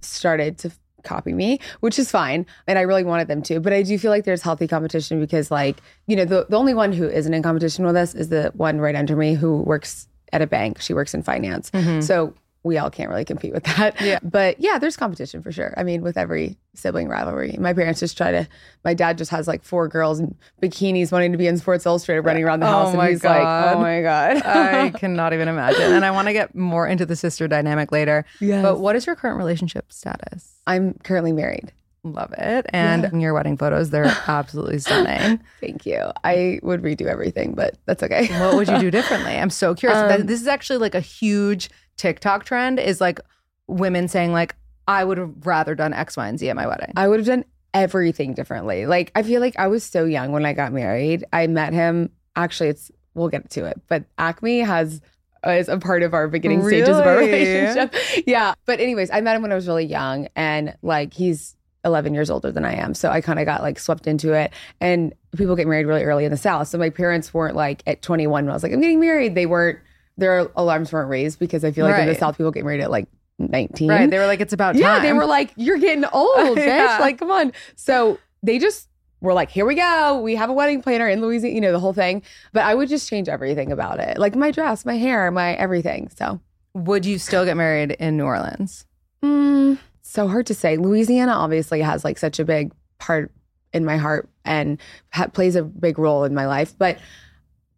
started 0.00 0.58
to 0.58 0.70
copy 1.02 1.32
me, 1.32 1.60
which 1.80 1.98
is 1.98 2.10
fine. 2.10 2.46
And 2.66 2.78
I 2.78 2.82
really 2.82 3.04
wanted 3.04 3.28
them 3.28 3.42
to. 3.42 3.60
But 3.60 3.72
I 3.72 3.82
do 3.82 3.98
feel 3.98 4.10
like 4.10 4.24
there's 4.24 4.42
healthy 4.42 4.66
competition 4.66 5.20
because, 5.20 5.50
like, 5.50 5.80
you 6.06 6.16
know, 6.16 6.24
the, 6.24 6.46
the 6.48 6.56
only 6.56 6.74
one 6.74 6.92
who 6.92 7.08
isn't 7.08 7.32
in 7.32 7.42
competition 7.42 7.84
with 7.84 7.96
us 7.96 8.14
is 8.14 8.28
the 8.28 8.52
one 8.54 8.80
right 8.80 8.94
under 8.94 9.16
me 9.16 9.34
who 9.34 9.58
works 9.58 10.08
at 10.32 10.42
a 10.42 10.46
bank. 10.46 10.80
She 10.80 10.94
works 10.94 11.14
in 11.14 11.22
finance. 11.22 11.70
Mm-hmm. 11.70 12.00
So 12.00 12.34
we 12.64 12.78
all 12.78 12.90
can't 12.90 13.10
really 13.10 13.24
compete 13.24 13.52
with 13.52 13.64
that. 13.64 14.00
Yeah. 14.00 14.18
But 14.22 14.60
yeah, 14.60 14.78
there's 14.78 14.96
competition 14.96 15.42
for 15.42 15.50
sure. 15.52 15.74
I 15.76 15.82
mean, 15.82 16.02
with 16.02 16.16
every 16.16 16.56
sibling 16.74 17.08
rivalry. 17.08 17.56
My 17.58 17.72
parents 17.74 18.00
just 18.00 18.16
try 18.16 18.30
to, 18.30 18.48
my 18.84 18.94
dad 18.94 19.18
just 19.18 19.30
has 19.30 19.46
like 19.48 19.62
four 19.64 19.88
girls 19.88 20.20
in 20.20 20.34
bikinis 20.62 21.10
wanting 21.12 21.32
to 21.32 21.38
be 21.38 21.46
in 21.46 21.58
Sports 21.58 21.84
Illustrated 21.84 22.22
running 22.22 22.44
around 22.44 22.60
the 22.60 22.66
Oh 22.68 22.70
house. 22.70 22.94
my 22.94 23.04
and 23.06 23.10
he's 23.12 23.24
like, 23.24 23.42
God. 23.42 23.76
oh 23.76 23.80
my 23.80 24.00
God. 24.00 24.36
I 24.44 24.90
cannot 24.96 25.32
even 25.32 25.48
imagine. 25.48 25.92
And 25.92 26.04
I 26.04 26.10
want 26.12 26.28
to 26.28 26.32
get 26.32 26.54
more 26.54 26.86
into 26.86 27.04
the 27.04 27.16
sister 27.16 27.48
dynamic 27.48 27.90
later. 27.92 28.24
Yes. 28.40 28.62
But 28.62 28.78
what 28.78 28.96
is 28.96 29.06
your 29.06 29.16
current 29.16 29.38
relationship 29.38 29.92
status? 29.92 30.60
I'm 30.66 30.94
currently 31.02 31.32
married. 31.32 31.72
Love 32.04 32.32
it. 32.36 32.66
And 32.70 33.04
in 33.04 33.20
your 33.20 33.32
wedding 33.32 33.56
photos, 33.56 33.90
they're 33.90 34.12
absolutely 34.26 34.80
stunning. 34.80 35.40
Thank 35.60 35.86
you. 35.86 36.10
I 36.24 36.58
would 36.64 36.82
redo 36.82 37.06
everything, 37.06 37.54
but 37.54 37.76
that's 37.86 38.02
okay. 38.02 38.26
What 38.40 38.56
would 38.56 38.66
you 38.68 38.78
do 38.78 38.90
differently? 38.90 39.32
I'm 39.36 39.50
so 39.50 39.72
curious. 39.72 40.00
Um, 40.20 40.26
this 40.26 40.40
is 40.40 40.48
actually 40.48 40.78
like 40.80 40.96
a 40.96 41.00
huge 41.00 41.70
TikTok 41.96 42.44
trend 42.44 42.78
is 42.78 43.00
like 43.00 43.20
women 43.66 44.08
saying 44.08 44.32
like, 44.32 44.54
I 44.88 45.04
would 45.04 45.18
have 45.18 45.32
rather 45.44 45.74
done 45.74 45.92
X, 45.92 46.16
Y, 46.16 46.26
and 46.26 46.38
Z 46.38 46.48
at 46.48 46.56
my 46.56 46.66
wedding. 46.66 46.92
I 46.96 47.08
would 47.08 47.20
have 47.20 47.26
done 47.26 47.44
everything 47.74 48.34
differently. 48.34 48.86
Like 48.86 49.12
I 49.14 49.22
feel 49.22 49.40
like 49.40 49.58
I 49.58 49.68
was 49.68 49.84
so 49.84 50.04
young 50.04 50.32
when 50.32 50.44
I 50.44 50.52
got 50.52 50.72
married. 50.72 51.24
I 51.32 51.46
met 51.46 51.72
him. 51.72 52.10
Actually, 52.36 52.70
it's 52.70 52.90
we'll 53.14 53.28
get 53.28 53.50
to 53.50 53.64
it, 53.64 53.80
but 53.88 54.04
Acme 54.18 54.60
has 54.60 55.00
is 55.46 55.68
a 55.68 55.78
part 55.78 56.02
of 56.02 56.14
our 56.14 56.28
beginning 56.28 56.62
stages 56.62 56.96
of 56.96 57.06
our 57.06 57.18
relationship. 57.18 57.94
Yeah, 58.26 58.54
but 58.64 58.78
anyways, 58.80 59.10
I 59.10 59.20
met 59.20 59.34
him 59.34 59.42
when 59.42 59.52
I 59.52 59.56
was 59.56 59.66
really 59.66 59.84
young, 59.84 60.28
and 60.36 60.76
like 60.82 61.12
he's 61.12 61.56
11 61.84 62.14
years 62.14 62.30
older 62.30 62.52
than 62.52 62.64
I 62.64 62.74
am, 62.74 62.94
so 62.94 63.10
I 63.10 63.20
kind 63.20 63.38
of 63.38 63.44
got 63.46 63.60
like 63.62 63.78
swept 63.78 64.06
into 64.06 64.32
it. 64.32 64.52
And 64.80 65.12
people 65.36 65.56
get 65.56 65.66
married 65.66 65.86
really 65.86 66.04
early 66.04 66.24
in 66.24 66.30
the 66.30 66.36
South, 66.36 66.68
so 66.68 66.78
my 66.78 66.90
parents 66.90 67.34
weren't 67.34 67.56
like 67.56 67.82
at 67.86 68.02
21 68.02 68.44
when 68.44 68.50
I 68.50 68.54
was 68.54 68.62
like 68.62 68.72
I'm 68.72 68.80
getting 68.80 69.00
married. 69.00 69.34
They 69.34 69.46
weren't. 69.46 69.78
Their 70.22 70.48
alarms 70.56 70.92
weren't 70.92 71.10
raised 71.10 71.38
because 71.40 71.64
I 71.64 71.72
feel 71.72 71.84
like 71.84 71.98
in 71.98 72.06
the 72.06 72.12
Right. 72.12 72.18
South 72.20 72.36
people 72.38 72.52
get 72.52 72.64
married 72.64 72.80
at 72.80 72.90
like 72.90 73.08
19. 73.38 73.88
right. 73.88 74.08
They 74.08 74.18
were 74.18 74.26
like, 74.26 74.40
it's 74.40 74.52
about 74.52 74.72
time. 74.74 74.82
Yeah, 74.82 75.00
they 75.00 75.12
were 75.12 75.26
like, 75.26 75.52
"You're 75.56 75.78
getting 75.78 76.04
old, 76.12 76.56
bitch! 76.56 76.66
Yeah. 76.66 76.98
Like, 77.00 77.18
come 77.18 77.30
on." 77.32 77.52
So 77.74 78.18
they 78.42 78.58
just 78.60 78.88
were 79.20 79.32
like, 79.34 79.50
"Here 79.50 79.66
we 79.66 79.74
go. 79.74 80.20
We 80.20 80.36
have 80.36 80.48
a 80.48 80.52
wedding 80.52 80.80
planner 80.80 81.08
in 81.08 81.20
Louisiana. 81.20 81.54
You 81.54 81.60
know, 81.60 81.72
the 81.72 81.80
whole 81.80 81.92
thing." 81.92 82.22
But 82.52 82.62
I 82.64 82.74
would 82.76 82.88
just 82.88 83.08
change 83.10 83.28
everything 83.28 83.72
about 83.72 83.98
it, 83.98 84.16
like 84.18 84.36
my 84.36 84.50
dress, 84.52 84.84
my 84.84 84.96
hair, 84.96 85.30
my 85.32 85.54
everything. 85.54 86.08
So, 86.16 86.40
would 86.74 87.04
you 87.04 87.18
still 87.18 87.44
get 87.44 87.56
married 87.56 87.90
in 87.92 88.16
New 88.16 88.24
Orleans? 88.24 88.86
mm, 89.24 89.76
so 90.02 90.28
hard 90.28 90.46
to 90.46 90.54
say. 90.54 90.76
Louisiana 90.76 91.32
obviously 91.32 91.80
has 91.80 92.04
like 92.04 92.18
such 92.18 92.38
a 92.38 92.44
big 92.44 92.70
part 92.98 93.32
in 93.72 93.84
my 93.84 93.96
heart 93.96 94.28
and 94.44 94.78
ha- 95.12 95.26
plays 95.28 95.56
a 95.56 95.62
big 95.64 95.98
role 95.98 96.22
in 96.24 96.32
my 96.34 96.46
life, 96.46 96.74
but. 96.78 96.98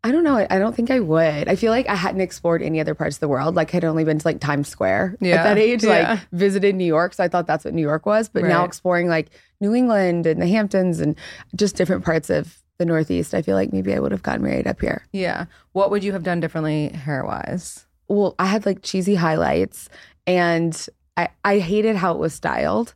I 0.04 0.12
don't 0.12 0.22
know. 0.22 0.36
I, 0.36 0.58
don't 0.58 0.76
think 0.76 0.90
I 0.90 1.00
would. 1.00 1.48
I 1.48 1.56
feel 1.56 1.72
like 1.72 1.88
I 1.88 1.94
hadn't 1.94 2.20
explored 2.20 2.62
any 2.62 2.78
other 2.78 2.94
parts 2.94 3.16
of 3.16 3.20
the 3.20 3.28
world. 3.28 3.54
Like 3.56 3.74
I'd 3.74 3.84
only 3.84 4.04
been 4.04 4.18
to 4.18 4.28
like 4.28 4.38
Times 4.38 4.68
Square 4.68 5.16
Yeah. 5.20 5.36
at 5.36 5.44
that 5.44 5.58
age. 5.58 5.82
Yeah. 5.82 6.12
Like 6.12 6.20
visited 6.30 6.74
New 6.74 6.84
York, 6.84 7.14
so 7.14 7.24
I 7.24 7.28
thought 7.28 7.46
that's 7.46 7.64
what 7.64 7.72
New 7.74 7.82
York 7.82 8.04
was. 8.04 8.28
But 8.28 8.44
now 8.44 8.64
exploring 8.64 9.08
like 9.08 9.30
New 9.60 9.74
England 9.74 10.26
and 10.26 10.40
the 10.42 10.46
Hamptons 10.46 11.00
and 11.00 11.16
just 11.56 11.74
different 11.74 12.04
parts 12.04 12.28
of 12.30 12.58
the 12.78 12.84
Northeast, 12.84 13.34
I 13.34 13.40
feel 13.42 13.54
like 13.56 13.72
maybe 13.72 13.94
I 13.94 13.98
would 13.98 14.12
have 14.12 14.22
gotten 14.22 14.42
married 14.42 14.66
up 14.66 14.80
here. 14.80 15.06
Yeah. 15.12 15.46
What 15.72 15.90
would 15.90 16.04
you 16.04 16.12
have 16.12 16.22
done 16.22 16.38
differently 16.40 16.88
hair 16.90 17.24
wise? 17.24 17.86
well, 18.06 18.34
I 18.38 18.44
had 18.46 18.66
like 18.66 18.82
cheesy 18.82 19.14
highlights 19.14 19.88
and 20.26 20.86
I, 21.16 21.28
I 21.44 21.58
hated 21.60 21.96
how 21.96 22.12
it 22.12 22.18
was 22.18 22.34
styled, 22.34 22.94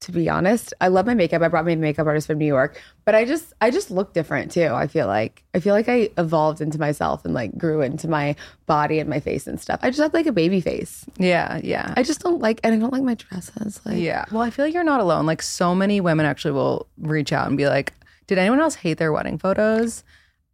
to 0.00 0.12
be 0.12 0.28
honest. 0.28 0.72
I 0.80 0.88
love 0.88 1.06
my 1.06 1.14
makeup. 1.14 1.42
I 1.42 1.48
brought 1.48 1.64
my 1.64 1.74
makeup 1.74 2.06
artist 2.06 2.28
from 2.28 2.38
New 2.38 2.46
York, 2.46 2.80
but 3.04 3.14
I 3.14 3.24
just 3.24 3.52
I 3.60 3.70
just 3.70 3.90
look 3.90 4.12
different 4.12 4.52
too. 4.52 4.68
I 4.68 4.86
feel 4.86 5.06
like 5.06 5.44
I 5.54 5.60
feel 5.60 5.74
like 5.74 5.88
I 5.88 6.10
evolved 6.16 6.60
into 6.60 6.78
myself 6.78 7.24
and 7.24 7.34
like 7.34 7.56
grew 7.58 7.82
into 7.82 8.06
my 8.08 8.36
body 8.66 9.00
and 9.00 9.10
my 9.10 9.18
face 9.20 9.46
and 9.46 9.60
stuff. 9.60 9.80
I 9.82 9.90
just 9.90 10.00
have 10.00 10.14
like 10.14 10.26
a 10.26 10.32
baby 10.32 10.60
face. 10.60 11.04
Yeah. 11.18 11.60
Yeah. 11.62 11.94
I 11.96 12.02
just 12.04 12.20
don't 12.20 12.40
like 12.40 12.60
and 12.62 12.74
I 12.74 12.78
don't 12.78 12.92
like 12.92 13.02
my 13.02 13.14
dresses. 13.14 13.80
Like 13.84 13.98
Yeah. 13.98 14.24
Well, 14.30 14.42
I 14.42 14.50
feel 14.50 14.64
like 14.64 14.74
you're 14.74 14.84
not 14.84 15.00
alone. 15.00 15.26
Like 15.26 15.42
so 15.42 15.74
many 15.74 16.00
women 16.00 16.26
actually 16.26 16.52
will 16.52 16.86
reach 16.98 17.32
out 17.32 17.48
and 17.48 17.56
be 17.56 17.66
like, 17.66 17.92
"Did 18.28 18.38
anyone 18.38 18.60
else 18.60 18.76
hate 18.76 18.98
their 18.98 19.12
wedding 19.12 19.38
photos?" 19.38 20.04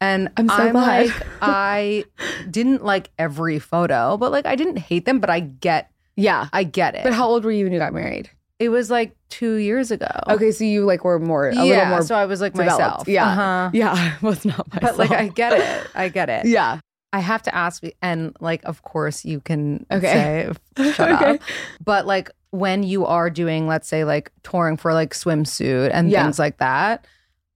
And 0.01 0.31
I'm 0.37 0.49
so 0.49 0.73
glad. 0.73 1.07
like, 1.07 1.27
I 1.43 2.05
didn't 2.51 2.85
like 2.85 3.11
every 3.19 3.59
photo, 3.59 4.17
but 4.17 4.33
like 4.33 4.47
I 4.47 4.57
didn't 4.57 4.79
hate 4.79 5.05
them, 5.05 5.21
but 5.21 5.29
I 5.29 5.41
get 5.41 5.91
yeah. 6.17 6.49
I 6.53 6.65
get 6.65 6.95
it. 6.95 7.05
But 7.05 7.13
how 7.13 7.29
old 7.29 7.45
were 7.45 7.51
you 7.53 7.65
when 7.65 7.73
you 7.73 7.79
got 7.79 7.93
married? 7.93 8.31
It 8.59 8.69
was 8.69 8.91
like 8.91 9.17
2 9.31 9.55
years 9.57 9.91
ago. 9.91 10.09
Okay, 10.29 10.53
so 10.53 10.65
you 10.65 10.85
like 10.85 11.05
were 11.05 11.19
more 11.19 11.49
a 11.49 11.55
yeah, 11.55 11.63
little 11.65 11.87
more 11.87 12.03
so 12.03 12.15
I 12.15 12.27
was 12.27 12.41
like 12.41 12.53
developed. 12.55 12.79
myself. 12.81 13.09
Yeah. 13.09 13.29
Uh-huh. 13.29 13.71
Yeah, 13.73 14.15
was 14.23 14.45
not 14.45 14.73
myself. 14.73 14.97
But 14.97 14.99
like 14.99 15.11
I 15.11 15.29
get 15.29 15.53
it. 15.53 15.91
I 15.95 16.09
get 16.09 16.29
it. 16.31 16.47
Yeah. 16.47 16.79
I 17.13 17.21
have 17.21 17.43
to 17.43 17.55
ask, 17.55 17.83
and 18.03 18.37
like, 18.41 18.65
of 18.65 18.83
course, 18.83 19.25
you 19.25 19.39
can 19.41 19.87
Okay. 19.91 20.51
say, 20.77 20.93
shut 20.95 21.13
Okay. 21.13 21.31
up. 21.37 21.41
But 21.85 22.07
like, 22.07 22.29
when 22.51 22.83
you 22.83 23.07
are 23.07 23.31
doing, 23.31 23.69
let's 23.69 23.87
say, 23.87 24.03
like 24.05 24.33
touring 24.43 24.77
for 24.77 24.93
like 24.93 25.15
swimsuit 25.15 25.91
and 25.93 26.11
Yeah. 26.11 26.23
things 26.25 26.39
like 26.41 26.59
that, 26.59 27.07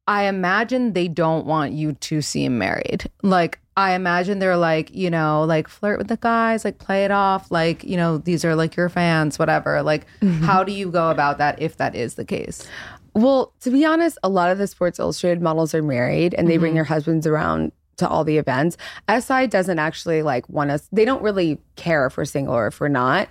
I 0.07 0.25
imagine 0.25 0.93
they 0.93 1.09
don't 1.09 1.45
want 1.45 1.73
you 1.73 1.93
to 1.95 2.23
seem 2.23 2.57
married. 2.59 3.11
Like, 3.23 3.59
I 3.79 3.95
imagine 3.95 4.41
they're 4.41 4.57
like, 4.57 4.93
you 4.93 5.09
know, 5.09 5.45
like 5.45 5.69
flirt 5.69 5.99
with 5.99 6.09
the 6.09 6.17
guys, 6.17 6.64
like 6.64 6.79
play 6.79 7.05
it 7.05 7.12
off, 7.12 7.49
like, 7.53 7.85
you 7.85 7.97
know, 7.97 8.19
these 8.19 8.45
are 8.45 8.57
like 8.57 8.75
your 8.75 8.88
fans, 8.88 9.38
whatever. 9.38 9.83
Like, 9.83 10.05
Mm-hmm. 10.21 10.43
how 10.43 10.64
do 10.64 10.73
you 10.73 10.91
go 10.91 11.11
about 11.11 11.38
that 11.38 11.62
if 11.62 11.77
that 11.77 11.95
is 11.95 12.17
the 12.17 12.25
case? 12.25 12.67
Well, 13.14 13.53
to 13.61 13.71
be 13.71 13.85
honest, 13.85 14.19
a 14.25 14.29
lot 14.29 14.51
of 14.51 14.59
the 14.59 14.67
Sports 14.67 14.99
Illustrated 14.99 15.41
models 15.41 15.75
are 15.75 15.83
married 15.83 16.35
and 16.35 16.51
they 16.51 16.57
bring 16.57 16.75
their 16.75 16.83
husbands 16.85 17.25
around 17.25 17.71
to 17.99 18.09
all 18.09 18.25
the 18.25 18.37
events. 18.38 18.77
SI 19.09 19.47
doesn't 19.47 19.79
actually 19.79 20.23
like 20.23 20.49
want 20.49 20.71
us, 20.73 20.88
they 20.91 21.05
don't 21.05 21.23
really 21.23 21.61
care 21.77 22.05
if 22.07 22.17
we're 22.17 22.25
single 22.25 22.55
or 22.55 22.67
if 22.67 22.81
we're 22.81 22.88
not. 22.88 23.29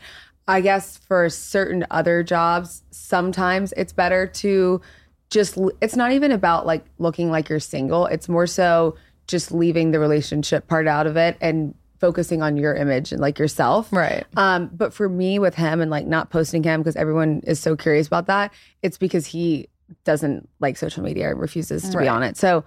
I 0.48 0.62
guess 0.62 0.98
for 0.98 1.30
certain 1.30 1.86
other 1.92 2.24
jobs, 2.24 2.84
sometimes 2.92 3.74
it's 3.76 3.92
better 3.92 4.28
to 4.28 4.80
just, 5.30 5.58
it's 5.82 5.98
not 5.98 6.14
even 6.14 6.32
about 6.32 6.66
like 6.66 6.86
looking 7.00 7.30
like 7.32 7.50
you're 7.50 7.60
single. 7.60 8.06
It's 8.06 8.30
more 8.30 8.48
so 8.48 8.96
just 9.28 9.52
leaving 9.52 9.92
the 9.92 10.00
relationship 10.00 10.68
part 10.68 10.88
out 10.88 11.06
of 11.08 11.18
it 11.18 11.38
and 11.42 11.74
focusing 12.00 12.42
on 12.42 12.58
your 12.58 12.76
image 12.76 13.12
and 13.12 13.20
like 13.20 13.40
yourself. 13.40 13.92
Right. 13.92 14.24
Um, 14.36 14.70
but 14.74 14.94
for 14.94 15.10
me 15.10 15.40
with 15.40 15.56
him 15.56 15.82
and 15.82 15.90
like 15.92 16.06
not 16.06 16.30
posting 16.30 16.64
him 16.64 16.82
because 16.82 16.96
everyone 16.96 17.42
is 17.46 17.60
so 17.60 17.76
curious 17.76 18.08
about 18.08 18.28
that, 18.28 18.54
it's 18.84 18.98
because 18.98 19.26
he 19.26 19.68
doesn't 20.04 20.48
like 20.60 20.78
social 20.78 21.04
media 21.04 21.30
and 21.32 21.40
refuses 21.40 21.90
to 21.90 21.98
be 21.98 22.08
on 22.08 22.22
it. 22.24 22.38
So 22.38 22.64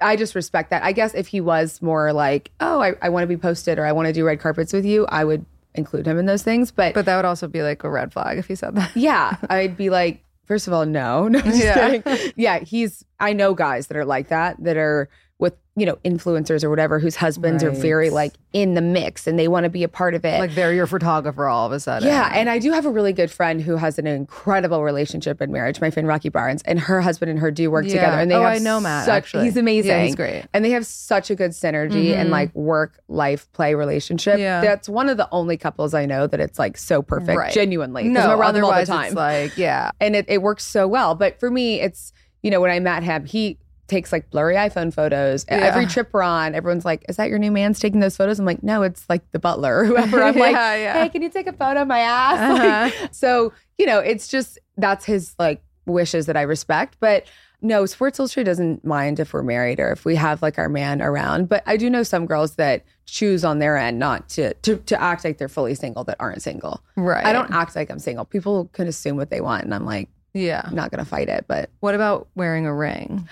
I 0.00 0.16
just 0.16 0.34
respect 0.34 0.70
that. 0.70 0.82
I 0.82 0.92
guess 0.92 1.12
if 1.14 1.26
he 1.28 1.40
was 1.40 1.82
more 1.82 2.12
like, 2.12 2.50
oh, 2.60 2.80
I, 2.80 2.94
I 3.02 3.08
want 3.10 3.24
to 3.24 3.26
be 3.28 3.36
posted 3.36 3.78
or 3.78 3.84
I 3.84 3.92
want 3.92 4.06
to 4.06 4.12
do 4.12 4.24
red 4.24 4.40
carpets 4.40 4.72
with 4.72 4.86
you, 4.86 5.04
I 5.06 5.24
would 5.24 5.44
include 5.74 6.06
him 6.06 6.18
in 6.18 6.24
those 6.26 6.42
things. 6.42 6.70
But, 6.70 6.94
But 6.94 7.04
that 7.04 7.16
would 7.16 7.24
also 7.26 7.46
be 7.48 7.62
like 7.62 7.84
a 7.84 7.90
red 7.90 8.12
flag 8.12 8.38
if 8.38 8.46
he 8.46 8.54
said 8.54 8.74
that. 8.76 8.96
yeah, 8.96 9.36
I'd 9.50 9.76
be 9.76 9.90
like, 9.90 10.24
first 10.46 10.66
of 10.66 10.72
all, 10.72 10.86
no, 10.86 11.28
no, 11.28 11.40
Yeah. 11.40 11.98
kidding. 11.98 12.32
Yeah, 12.36 12.60
he's. 12.60 13.04
I 13.20 13.34
know 13.34 13.52
guys 13.54 13.88
that 13.88 13.96
are 13.98 14.04
like 14.06 14.28
that 14.28 14.56
that 14.64 14.76
are 14.78 15.10
with 15.42 15.54
you 15.74 15.84
know 15.84 15.96
influencers 16.04 16.62
or 16.62 16.70
whatever 16.70 16.98
whose 16.98 17.16
husbands 17.16 17.64
are 17.64 17.70
very 17.70 18.10
like 18.10 18.32
in 18.52 18.74
the 18.74 18.80
mix 18.80 19.26
and 19.26 19.38
they 19.38 19.48
want 19.48 19.64
to 19.64 19.70
be 19.70 19.82
a 19.82 19.88
part 19.88 20.14
of 20.14 20.24
it. 20.24 20.38
Like 20.38 20.54
they're 20.54 20.72
your 20.72 20.86
photographer 20.86 21.46
all 21.48 21.66
of 21.66 21.72
a 21.72 21.80
sudden. 21.80 22.06
Yeah, 22.08 22.30
and 22.34 22.48
I 22.48 22.58
do 22.58 22.70
have 22.72 22.86
a 22.86 22.90
really 22.90 23.12
good 23.12 23.30
friend 23.30 23.60
who 23.60 23.76
has 23.76 23.98
an 23.98 24.06
incredible 24.06 24.84
relationship 24.84 25.42
in 25.42 25.50
marriage. 25.50 25.80
My 25.80 25.90
friend 25.90 26.06
Rocky 26.06 26.28
Barnes 26.28 26.62
and 26.62 26.78
her 26.78 27.00
husband 27.00 27.30
and 27.30 27.40
her 27.40 27.50
do 27.50 27.70
work 27.70 27.84
Yeah. 27.86 27.92
together, 27.94 28.18
and 28.18 28.30
they 28.30 28.36
Oh, 28.36 28.42
have 28.42 28.52
I 28.54 28.58
know 28.58 28.80
Matt, 28.80 29.06
Such, 29.06 29.14
actually. 29.14 29.44
he's 29.46 29.56
amazing. 29.56 29.90
Yeah, 29.90 30.04
he's 30.04 30.14
great. 30.14 30.44
and 30.54 30.64
they 30.64 30.70
have 30.70 30.86
such 30.86 31.30
a 31.30 31.34
good 31.34 31.50
synergy 31.50 32.14
and 32.14 32.28
Mhm. 32.28 32.32
like 32.32 32.54
work 32.54 33.00
life 33.08 33.50
play 33.52 33.74
relationship. 33.74 34.38
Yeah. 34.38 34.60
That's 34.60 34.88
one 34.88 35.08
of 35.08 35.16
the 35.16 35.28
only 35.32 35.56
couples 35.56 35.92
I 35.94 36.06
know 36.06 36.26
that 36.28 36.38
it's 36.38 36.58
like 36.58 36.76
so 36.78 37.02
perfect, 37.02 37.36
Right. 37.36 37.52
genuinely. 37.52 38.04
no, 38.04 38.20
I'm 38.32 38.38
around 38.40 38.54
them 38.54 38.64
all 38.64 38.72
the 38.78 38.86
time, 38.86 39.06
it's 39.06 39.14
like, 39.16 39.58
yeah. 39.58 39.90
and 40.00 40.14
it, 40.14 40.26
it 40.28 40.40
works 40.42 40.64
so 40.64 40.86
well. 40.86 41.14
But 41.16 41.40
for 41.40 41.50
me, 41.50 41.80
it's 41.80 42.12
you 42.42 42.50
know 42.50 42.60
when 42.60 42.70
I 42.70 42.80
met 42.80 43.02
him, 43.04 43.24
he 43.24 43.56
takes 43.92 44.10
like 44.12 44.28
blurry 44.30 44.56
iPhone 44.56 44.92
photos. 44.92 45.44
Yeah. 45.48 45.58
Every 45.58 45.86
trip 45.86 46.08
we're 46.12 46.22
on, 46.22 46.54
everyone's 46.54 46.84
like, 46.84 47.04
"Is 47.08 47.16
that 47.16 47.28
your 47.28 47.38
new 47.38 47.50
man's 47.52 47.78
taking 47.78 48.00
those 48.00 48.16
photos?" 48.16 48.38
I'm 48.40 48.46
like, 48.46 48.62
"No, 48.62 48.82
it's 48.82 49.08
like 49.08 49.30
the 49.30 49.38
butler 49.38 49.78
or 49.80 49.84
whoever." 49.90 50.22
I'm 50.22 50.36
like, 50.46 50.54
Yeah, 50.54 50.74
yeah. 50.76 51.02
"Hey, 51.02 51.08
can 51.10 51.22
you 51.22 51.28
take 51.28 51.46
a 51.46 51.52
photo 51.52 51.82
of 51.82 51.88
my 51.88 52.00
ass?" 52.00 52.38
Uh-huh. 52.92 53.02
Like, 53.02 53.14
so 53.14 53.52
you 53.78 53.86
know, 53.86 53.98
it's 54.00 54.26
just 54.28 54.58
that's 54.76 55.04
his 55.04 55.34
like 55.38 55.62
wishes 55.86 56.26
that 56.26 56.36
I 56.36 56.42
respect, 56.42 56.96
but. 56.98 57.26
No, 57.64 57.86
Sports 57.86 58.18
Illustrated 58.18 58.50
doesn't 58.50 58.84
mind 58.84 59.20
if 59.20 59.32
we're 59.32 59.44
married 59.44 59.78
or 59.78 59.92
if 59.92 60.04
we 60.04 60.16
have 60.16 60.42
like 60.42 60.58
our 60.58 60.68
man 60.68 61.00
around. 61.00 61.48
But 61.48 61.62
I 61.64 61.76
do 61.76 61.88
know 61.88 62.02
some 62.02 62.26
girls 62.26 62.56
that 62.56 62.82
choose 63.06 63.44
on 63.44 63.60
their 63.60 63.76
end 63.76 64.00
not 64.00 64.28
to 64.30 64.52
to, 64.52 64.78
to 64.78 65.00
act 65.00 65.24
like 65.24 65.38
they're 65.38 65.48
fully 65.48 65.76
single 65.76 66.02
that 66.02 66.16
aren't 66.18 66.42
single. 66.42 66.82
Right. 66.96 67.24
I 67.24 67.32
don't 67.32 67.52
act 67.52 67.76
like 67.76 67.88
I'm 67.88 68.00
single. 68.00 68.24
People 68.24 68.64
can 68.72 68.88
assume 68.88 69.16
what 69.16 69.30
they 69.30 69.40
want, 69.40 69.62
and 69.62 69.72
I'm 69.72 69.84
like, 69.86 70.08
Yeah. 70.34 70.62
I'm 70.64 70.74
not 70.74 70.90
gonna 70.90 71.04
fight 71.04 71.28
it. 71.28 71.44
But 71.46 71.70
What 71.78 71.94
about 71.94 72.26
wearing 72.34 72.66
a 72.66 72.74
ring? 72.74 73.28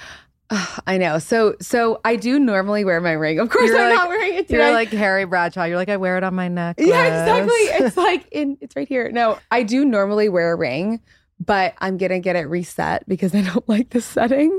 I 0.86 0.98
know. 0.98 1.18
So 1.18 1.54
so 1.60 2.00
I 2.04 2.16
do 2.16 2.38
normally 2.38 2.84
wear 2.84 3.00
my 3.00 3.12
ring. 3.12 3.38
Of 3.38 3.50
course, 3.50 3.68
You're 3.68 3.78
I'm 3.78 3.88
like- 3.90 3.94
not 3.98 4.08
wearing 4.08 4.34
it 4.34 4.48
today. 4.48 4.64
You're 4.64 4.72
like 4.72 4.90
Carrie 4.90 5.24
Bradshaw. 5.24 5.64
You're 5.64 5.76
like, 5.76 5.88
I 5.88 5.96
wear 5.96 6.16
it 6.16 6.24
on 6.24 6.34
my 6.34 6.48
neck. 6.48 6.76
yeah, 6.78 7.04
exactly. 7.04 7.52
It's 7.86 7.96
like 7.96 8.26
in 8.32 8.58
it's 8.60 8.76
right 8.76 8.88
here. 8.88 9.10
No, 9.12 9.38
I 9.50 9.62
do 9.62 9.84
normally 9.84 10.28
wear 10.28 10.52
a 10.52 10.56
ring, 10.56 11.00
but 11.44 11.74
I'm 11.78 11.96
gonna 11.98 12.18
get 12.20 12.36
it 12.36 12.48
reset 12.48 13.08
because 13.08 13.34
I 13.34 13.42
don't 13.42 13.68
like 13.68 13.90
the 13.90 14.00
setting, 14.00 14.58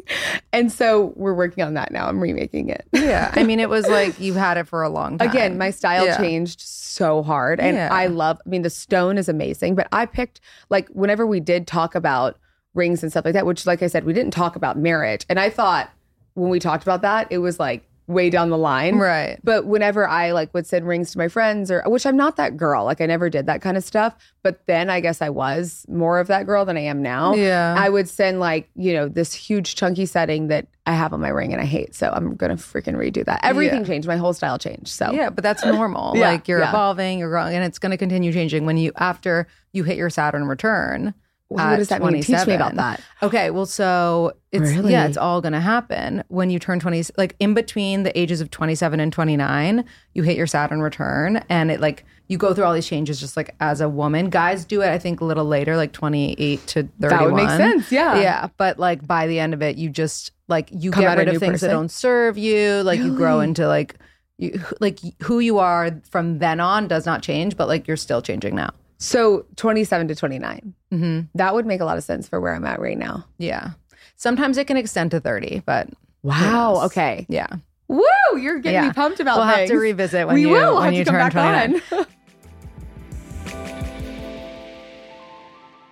and 0.53 0.71
so 0.71 1.13
we're 1.15 1.33
working 1.33 1.63
on 1.63 1.73
that 1.75 1.91
now. 1.91 2.07
I'm 2.07 2.19
remaking 2.21 2.69
it. 2.69 2.85
yeah. 2.93 3.31
I 3.35 3.43
mean, 3.43 3.59
it 3.59 3.69
was 3.69 3.87
like 3.89 4.19
you've 4.19 4.35
had 4.37 4.57
it 4.57 4.67
for 4.67 4.83
a 4.83 4.89
long 4.89 5.17
time. 5.17 5.29
Again, 5.29 5.57
my 5.57 5.71
style 5.71 6.05
Yeah. 6.05 6.17
changed 6.17 6.61
so 6.61 7.23
hard. 7.23 7.59
And 7.61 7.77
Yeah. 7.77 7.89
I 7.91 8.07
love, 8.07 8.39
I 8.45 8.49
mean, 8.49 8.63
the 8.63 8.69
stone 8.69 9.17
is 9.17 9.29
amazing, 9.29 9.75
but 9.75 9.87
I 9.93 10.05
picked, 10.05 10.41
like, 10.69 10.89
whenever 10.89 11.25
we 11.25 11.39
did 11.39 11.65
talk 11.65 11.95
about 11.95 12.37
rings 12.73 13.03
and 13.03 13.11
stuff 13.11 13.25
like 13.25 13.33
that, 13.33 13.45
which, 13.45 13.65
like 13.65 13.81
I 13.83 13.87
said, 13.87 14.03
we 14.05 14.13
didn't 14.13 14.31
talk 14.31 14.55
about 14.55 14.77
marriage. 14.77 15.25
And 15.29 15.39
I 15.39 15.49
thought 15.49 15.91
when 16.33 16.49
we 16.49 16.59
talked 16.59 16.83
about 16.83 17.01
that, 17.01 17.27
it 17.29 17.39
was 17.39 17.59
like 17.59 17.87
way 18.07 18.29
down 18.29 18.49
the 18.49 18.57
line. 18.57 18.97
Right. 18.97 19.39
But 19.43 19.65
whenever 19.65 20.05
I 20.07 20.31
like 20.31 20.53
would 20.53 20.65
send 20.67 20.85
rings 20.85 21.11
to 21.11 21.17
my 21.17 21.29
friends 21.29 21.71
or 21.71 21.81
which 21.85 22.05
I'm 22.05 22.17
not 22.17 22.35
that 22.37 22.57
girl, 22.57 22.83
like 22.83 22.99
I 22.99 23.05
never 23.05 23.29
did 23.29 23.45
that 23.45 23.61
kind 23.61 23.77
of 23.77 23.83
stuff. 23.85 24.15
But 24.43 24.65
then 24.65 24.89
I 24.89 24.99
guess 24.99 25.21
I 25.21 25.29
was 25.29 25.85
more 25.87 26.19
of 26.19 26.27
that 26.27 26.45
girl 26.45 26.65
than 26.65 26.75
I 26.75 26.81
am 26.81 27.01
now. 27.01 27.35
Yeah. 27.35 27.73
I 27.77 27.87
would 27.89 28.09
send 28.09 28.39
like, 28.41 28.69
you 28.75 28.91
know, 28.93 29.07
this 29.07 29.33
huge 29.33 29.75
chunky 29.75 30.05
setting 30.05 30.47
that 30.47 30.67
I 30.85 30.93
have 30.93 31.13
on 31.13 31.21
my 31.21 31.29
ring 31.29 31.53
and 31.53 31.61
I 31.61 31.65
hate. 31.65 31.95
So 31.95 32.09
I'm 32.09 32.35
gonna 32.35 32.55
freaking 32.55 32.95
redo 32.95 33.23
that. 33.25 33.39
Everything 33.43 33.81
Yeah. 33.81 33.87
changed. 33.87 34.07
My 34.09 34.17
whole 34.17 34.33
style 34.33 34.57
changed. 34.57 34.89
So 34.89 35.11
Yeah, 35.11 35.29
but 35.29 35.43
that's 35.43 35.63
normal. 35.63 36.13
Yeah, 36.17 36.31
like 36.31 36.47
you're 36.49 36.59
yeah. 36.59 36.69
evolving, 36.69 37.19
you're 37.19 37.29
growing, 37.29 37.55
and 37.55 37.63
it's 37.63 37.79
going 37.79 37.91
to 37.91 37.97
continue 37.97 38.33
changing 38.33 38.65
when 38.65 38.75
you 38.77 38.91
after 38.97 39.47
you 39.71 39.83
hit 39.83 39.95
your 39.95 40.09
Saturn 40.09 40.45
return. 40.47 41.13
What 41.51 41.75
does 41.77 41.89
that 41.89 42.01
mean? 42.01 42.21
Teach 42.21 42.47
me 42.47 42.53
about 42.53 42.75
that. 42.75 43.01
Okay, 43.21 43.51
well, 43.51 43.65
so 43.65 44.33
it's 44.51 44.71
Really? 44.71 44.91
yeah, 44.93 45.05
it's 45.05 45.17
all 45.17 45.41
going 45.41 45.53
to 45.53 45.59
happen 45.59 46.23
when 46.29 46.49
you 46.49 46.59
turn 46.59 46.79
twenty. 46.79 47.03
Like 47.17 47.35
in 47.39 47.53
between 47.53 48.03
the 48.03 48.17
ages 48.17 48.41
of 48.41 48.51
twenty 48.51 48.75
seven 48.75 48.99
and 48.99 49.11
twenty 49.11 49.35
nine, 49.35 49.85
you 50.13 50.23
hit 50.23 50.37
your 50.37 50.47
Saturn 50.47 50.81
return, 50.81 51.43
and 51.49 51.69
it 51.69 51.81
like 51.81 52.05
you 52.27 52.37
go 52.37 52.53
through 52.53 52.63
all 52.63 52.73
these 52.73 52.87
changes 52.87 53.19
just 53.19 53.35
like 53.35 53.53
as 53.59 53.81
a 53.81 53.89
woman. 53.89 54.29
Guys 54.29 54.63
do 54.63 54.81
it, 54.81 54.87
I 54.87 54.97
think, 54.97 55.19
a 55.19 55.25
little 55.25 55.45
later, 55.45 55.75
like 55.75 55.91
twenty 55.91 56.35
eight 56.37 56.65
to 56.67 56.83
thirty. 56.83 57.15
That 57.15 57.23
would 57.25 57.35
make 57.35 57.49
sense, 57.49 57.91
yeah. 57.91 58.21
yeah. 58.21 58.47
But 58.57 58.79
like 58.79 59.05
by 59.05 59.27
the 59.27 59.39
end 59.39 59.53
of 59.53 59.61
it, 59.61 59.75
you 59.75 59.89
just 59.89 60.31
like 60.47 60.69
you 60.71 60.91
Come 60.91 61.03
get 61.03 61.17
rid 61.17 61.27
of 61.27 61.37
things 61.37 61.61
that 61.61 61.69
don't 61.69 61.91
serve 61.91 62.37
you. 62.37 62.81
Like 62.83 62.99
you 62.99 63.15
grow 63.15 63.41
into 63.41 63.67
like 63.67 63.95
you 64.37 64.61
like 64.79 64.99
who 65.21 65.39
you 65.39 65.59
are 65.59 65.91
from 66.09 66.39
then 66.39 66.59
on 66.61 66.87
does 66.87 67.05
not 67.05 67.21
change, 67.21 67.57
but 67.57 67.67
like 67.67 67.87
you're 67.87 67.97
still 67.97 68.21
changing 68.21 68.55
now. 68.55 68.71
So 69.01 69.45
27 69.55 70.07
to 70.09 70.15
29. 70.15 70.73
Mm-hmm. 70.93 71.19
That 71.35 71.55
would 71.55 71.65
make 71.65 71.81
a 71.81 71.85
lot 71.85 71.97
of 71.97 72.03
sense 72.03 72.29
for 72.29 72.39
where 72.39 72.53
I'm 72.53 72.65
at 72.65 72.79
right 72.79 72.97
now. 72.97 73.25
Yeah. 73.39 73.71
Sometimes 74.15 74.57
it 74.57 74.67
can 74.67 74.77
extend 74.77 75.09
to 75.11 75.19
thirty, 75.19 75.63
but 75.65 75.89
Wow. 76.21 76.85
Okay. 76.85 77.25
yeah. 77.27 77.47
Woo! 77.87 78.03
You're 78.37 78.59
getting 78.59 78.75
Yeah. 78.81 78.87
me 78.89 78.93
pumped 78.93 79.19
about 79.19 79.37
We'll 79.37 79.47
have 79.47 79.67
to 79.69 79.75
revisit 79.77 80.27
when 80.27 80.35
we 80.35 80.41
you 80.41 80.49
will. 80.49 80.73
We'll 80.73 80.75
when 80.75 80.83
have 80.85 80.93
you 80.93 81.03
to 81.05 81.11
come 81.11 81.31
turn 81.31 81.31
back 81.31 81.81
29. 81.91 81.99
on. 81.99 82.05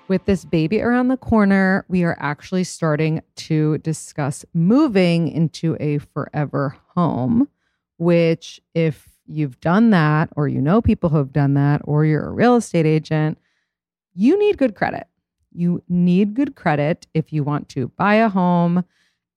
With 0.07 0.25
this 0.25 0.43
baby 0.45 0.81
around 0.81 1.07
the 1.09 1.17
corner, 1.17 1.85
we 1.87 2.03
are 2.03 2.17
actually 2.19 2.63
starting 2.63 3.21
to 3.37 3.77
discuss 3.79 4.43
moving 4.53 5.27
into 5.29 5.77
a 5.79 5.97
forever 5.99 6.75
home. 6.95 7.47
which 7.97 8.61
if 8.73 9.09
you've 9.29 9.59
done 9.59 9.91
that 9.91 10.29
or 10.35 10.47
you 10.47 10.61
know 10.61 10.81
people 10.81 11.09
who 11.09 11.17
have 11.17 11.33
done 11.33 11.53
that 11.53 11.81
or 11.83 12.05
you're 12.05 12.27
a 12.27 12.31
real 12.31 12.55
estate 12.55 12.85
agent, 12.85 13.37
you 14.13 14.37
need 14.37 14.57
good 14.57 14.75
credit. 14.75 15.07
You 15.51 15.83
need 15.87 16.33
good 16.33 16.55
credit 16.55 17.07
if 17.13 17.31
you 17.31 17.43
want 17.43 17.69
to 17.69 17.89
buy 17.89 18.15
a 18.15 18.29
home 18.29 18.83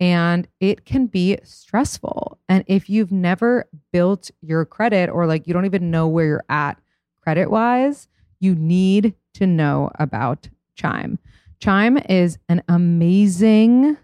and 0.01 0.49
it 0.59 0.85
can 0.85 1.07
be 1.07 1.39
stressful. 1.45 2.39
And 2.49 2.65
if 2.67 2.91
you've 2.91 3.13
never 3.13 3.69
built 3.93 4.31
your 4.41 4.65
credit 4.65 5.09
or 5.09 5.27
like 5.27 5.47
you 5.47 5.55
don't 5.55 5.65
even 5.65 5.91
know 5.91 6.09
where 6.09 6.27
you're 6.27 6.45
at 6.49 6.81
credit 7.21 7.51
wise, 7.51 8.09
you 8.41 8.55
need 8.55 9.15
to 9.35 9.47
know 9.47 9.91
about 9.99 10.49
Chime. 10.75 11.19
Chime 11.61 11.99
is 12.09 12.39
an 12.49 12.63
amazing 12.69 13.97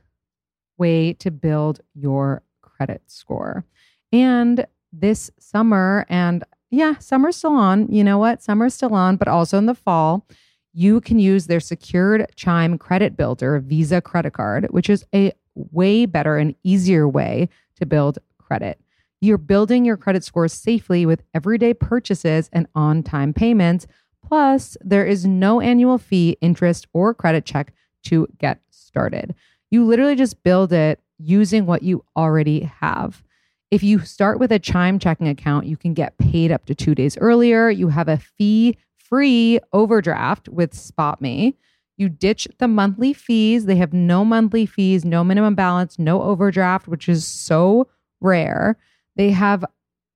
way 0.77 1.15
to 1.15 1.31
build 1.31 1.81
your 1.95 2.43
credit 2.63 3.03
score. 3.07 3.65
And 4.13 4.65
this 4.93 5.31
summer, 5.39 6.07
and 6.09 6.45
yeah, 6.71 6.99
summer's 6.99 7.37
still 7.37 7.55
on. 7.55 7.91
You 7.91 8.05
know 8.05 8.19
what? 8.19 8.43
Summer's 8.43 8.75
still 8.75 8.95
on, 8.95 9.17
but 9.17 9.29
also 9.29 9.59
in 9.59 9.67
the 9.67 9.75
fall, 9.75 10.27
you 10.73 11.01
can 11.01 11.19
use 11.19 11.47
their 11.47 11.61
secured 11.61 12.27
Chime 12.37 12.79
credit 12.79 13.17
builder 13.17 13.59
Visa 13.61 14.01
credit 14.01 14.33
card, 14.33 14.67
which 14.71 14.91
is 14.91 15.05
a 15.15 15.33
way 15.55 16.07
better 16.07 16.37
and 16.37 16.55
easier 16.63 17.09
way 17.09 17.49
to 17.77 17.87
build 17.87 18.19
credit. 18.39 18.81
You're 19.21 19.39
building 19.39 19.85
your 19.85 19.97
credit 19.97 20.23
score 20.23 20.47
safely 20.47 21.05
with 21.05 21.23
everyday 21.35 21.75
purchases 21.75 22.49
and 22.53 22.69
on 22.75 23.03
time 23.03 23.33
payments. 23.33 23.87
Plus, 24.25 24.77
there 24.81 25.07
is 25.07 25.27
no 25.27 25.61
annual 25.61 25.99
fee, 25.99 26.37
interest, 26.41 26.87
or 26.93 27.15
credit 27.15 27.45
check 27.45 27.73
to 28.05 28.29
get 28.39 28.61
started. 28.71 29.35
You 29.71 29.85
literally 29.85 30.15
just 30.15 30.43
build 30.43 30.73
it 30.73 31.01
using 31.19 31.67
what 31.67 31.83
you 31.83 32.05
already 32.17 32.71
have. 32.81 33.25
If 33.71 33.83
you 33.83 34.01
start 34.01 34.39
with 34.39 34.51
a 34.51 34.59
Chime 34.59 34.99
checking 34.99 35.29
account, 35.29 35.67
you 35.67 35.77
can 35.77 35.93
get 35.93 36.17
paid 36.17 36.51
up 36.51 36.65
to 36.67 36.75
two 36.75 36.95
days 36.95 37.19
earlier. 37.19 37.69
You 37.69 37.89
have 37.89 38.09
a 38.09 38.17
fee 38.17 38.79
free 38.97 39.61
overdraft 39.73 40.49
with 40.49 40.73
SpotMe. 40.73 41.55
You 41.99 42.09
ditch 42.09 42.49
the 42.59 42.69
monthly 42.69 43.13
fees. 43.13 43.67
They 43.67 43.77
have 43.77 43.93
no 43.93 44.25
monthly 44.25 44.65
fees, 44.65 45.05
no 45.05 45.23
minimum 45.23 45.55
balance, 45.55 45.99
no 45.99 46.23
overdraft, 46.23 46.89
which 46.89 47.09
is 47.09 47.27
so 47.27 47.89
rare. 48.21 48.79
They 49.17 49.31
have 49.31 49.65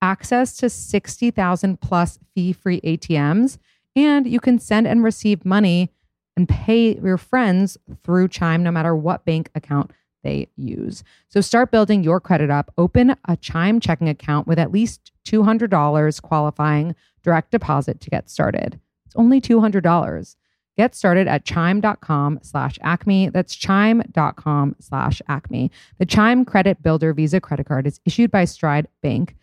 access 0.01 0.57
to 0.57 0.69
60,000 0.69 1.79
plus 1.79 2.17
fee 2.33 2.53
free 2.53 2.81
ATMs, 2.81 3.57
and 3.95 4.25
you 4.25 4.39
can 4.39 4.57
send 4.57 4.87
and 4.87 5.03
receive 5.03 5.45
money 5.45 5.91
and 6.35 6.49
pay 6.49 6.97
your 6.97 7.17
friends 7.17 7.77
through 8.03 8.29
Chime 8.29 8.63
no 8.63 8.71
matter 8.71 8.95
what 8.95 9.25
bank 9.25 9.49
account 9.53 9.91
they 10.23 10.47
use. 10.55 11.03
So 11.29 11.41
start 11.41 11.71
building 11.71 12.03
your 12.03 12.19
credit 12.19 12.49
up. 12.49 12.71
Open 12.77 13.15
a 13.27 13.37
Chime 13.37 13.79
checking 13.79 14.09
account 14.09 14.47
with 14.47 14.59
at 14.59 14.71
least 14.71 15.11
$200 15.25 16.21
qualifying 16.21 16.95
direct 17.23 17.51
deposit 17.51 17.99
to 18.01 18.09
get 18.09 18.29
started. 18.29 18.79
It's 19.05 19.15
only 19.15 19.39
$200. 19.39 20.35
Get 20.75 20.95
started 20.95 21.27
at 21.27 21.45
chime.com 21.45 22.39
slash 22.41 22.79
acme. 22.81 23.29
That's 23.29 23.55
chime.com 23.55 24.75
slash 24.79 25.21
acme. 25.27 25.69
The 25.99 26.05
Chime 26.05 26.45
Credit 26.45 26.81
Builder 26.81 27.13
Visa 27.13 27.39
credit 27.39 27.67
card 27.67 27.85
is 27.85 27.99
issued 28.05 28.31
by 28.31 28.45
Stride 28.45 28.87
Bank. 29.03 29.35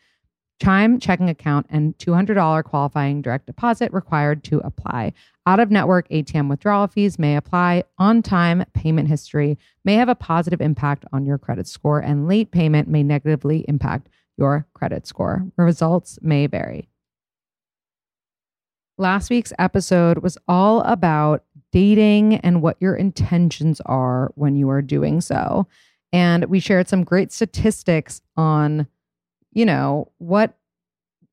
Chime 0.63 1.01
checking 1.01 1.31
account 1.31 1.67
and 1.71 1.97
$200 1.99 2.65
qualifying 2.65 3.23
direct 3.23 3.47
deposit 3.47 3.93
required 3.93 4.45
to 4.45 4.59
apply. 4.59 5.13
Out 5.47 5.59
of 5.59 5.71
network 5.71 6.09
ATM 6.11 6.51
withdrawal 6.51 6.87
fees 6.87 7.19
may 7.19 7.37
apply. 7.37 7.85
On 7.99 8.21
time 8.23 8.65
payment 8.75 9.09
history 9.09 9.57
may 9.85 9.95
have 9.95 10.11
a 10.11 10.15
positive 10.15 10.61
impact 10.61 11.05
on 11.13 11.25
your 11.25 11.39
credit 11.39 11.67
score, 11.67 12.01
and 12.01 12.29
late 12.29 12.51
payment 12.51 12.89
may 12.89 13.03
negatively 13.03 13.65
impact 13.69 14.09
your 14.37 14.67
credit 14.75 15.07
score. 15.07 15.47
Results 15.57 16.19
may 16.21 16.47
vary. 16.47 16.91
Last 18.99 19.31
week's 19.31 19.55
episode 19.59 20.19
was 20.19 20.37
all 20.47 20.83
about 20.83 21.43
dating 21.73 22.35
and 22.37 22.61
what 22.61 22.77
your 22.81 22.95
intentions 22.95 23.81
are 23.87 24.31
when 24.35 24.57
you 24.57 24.69
are 24.69 24.83
doing 24.83 25.23
so. 25.23 25.67
And 26.13 26.45
we 26.47 26.61
shared 26.61 26.87
some 26.87 27.05
great 27.05 27.33
statistics 27.33 28.21
on, 28.37 28.89
you 29.53 29.65
know, 29.65 30.11
what 30.19 30.57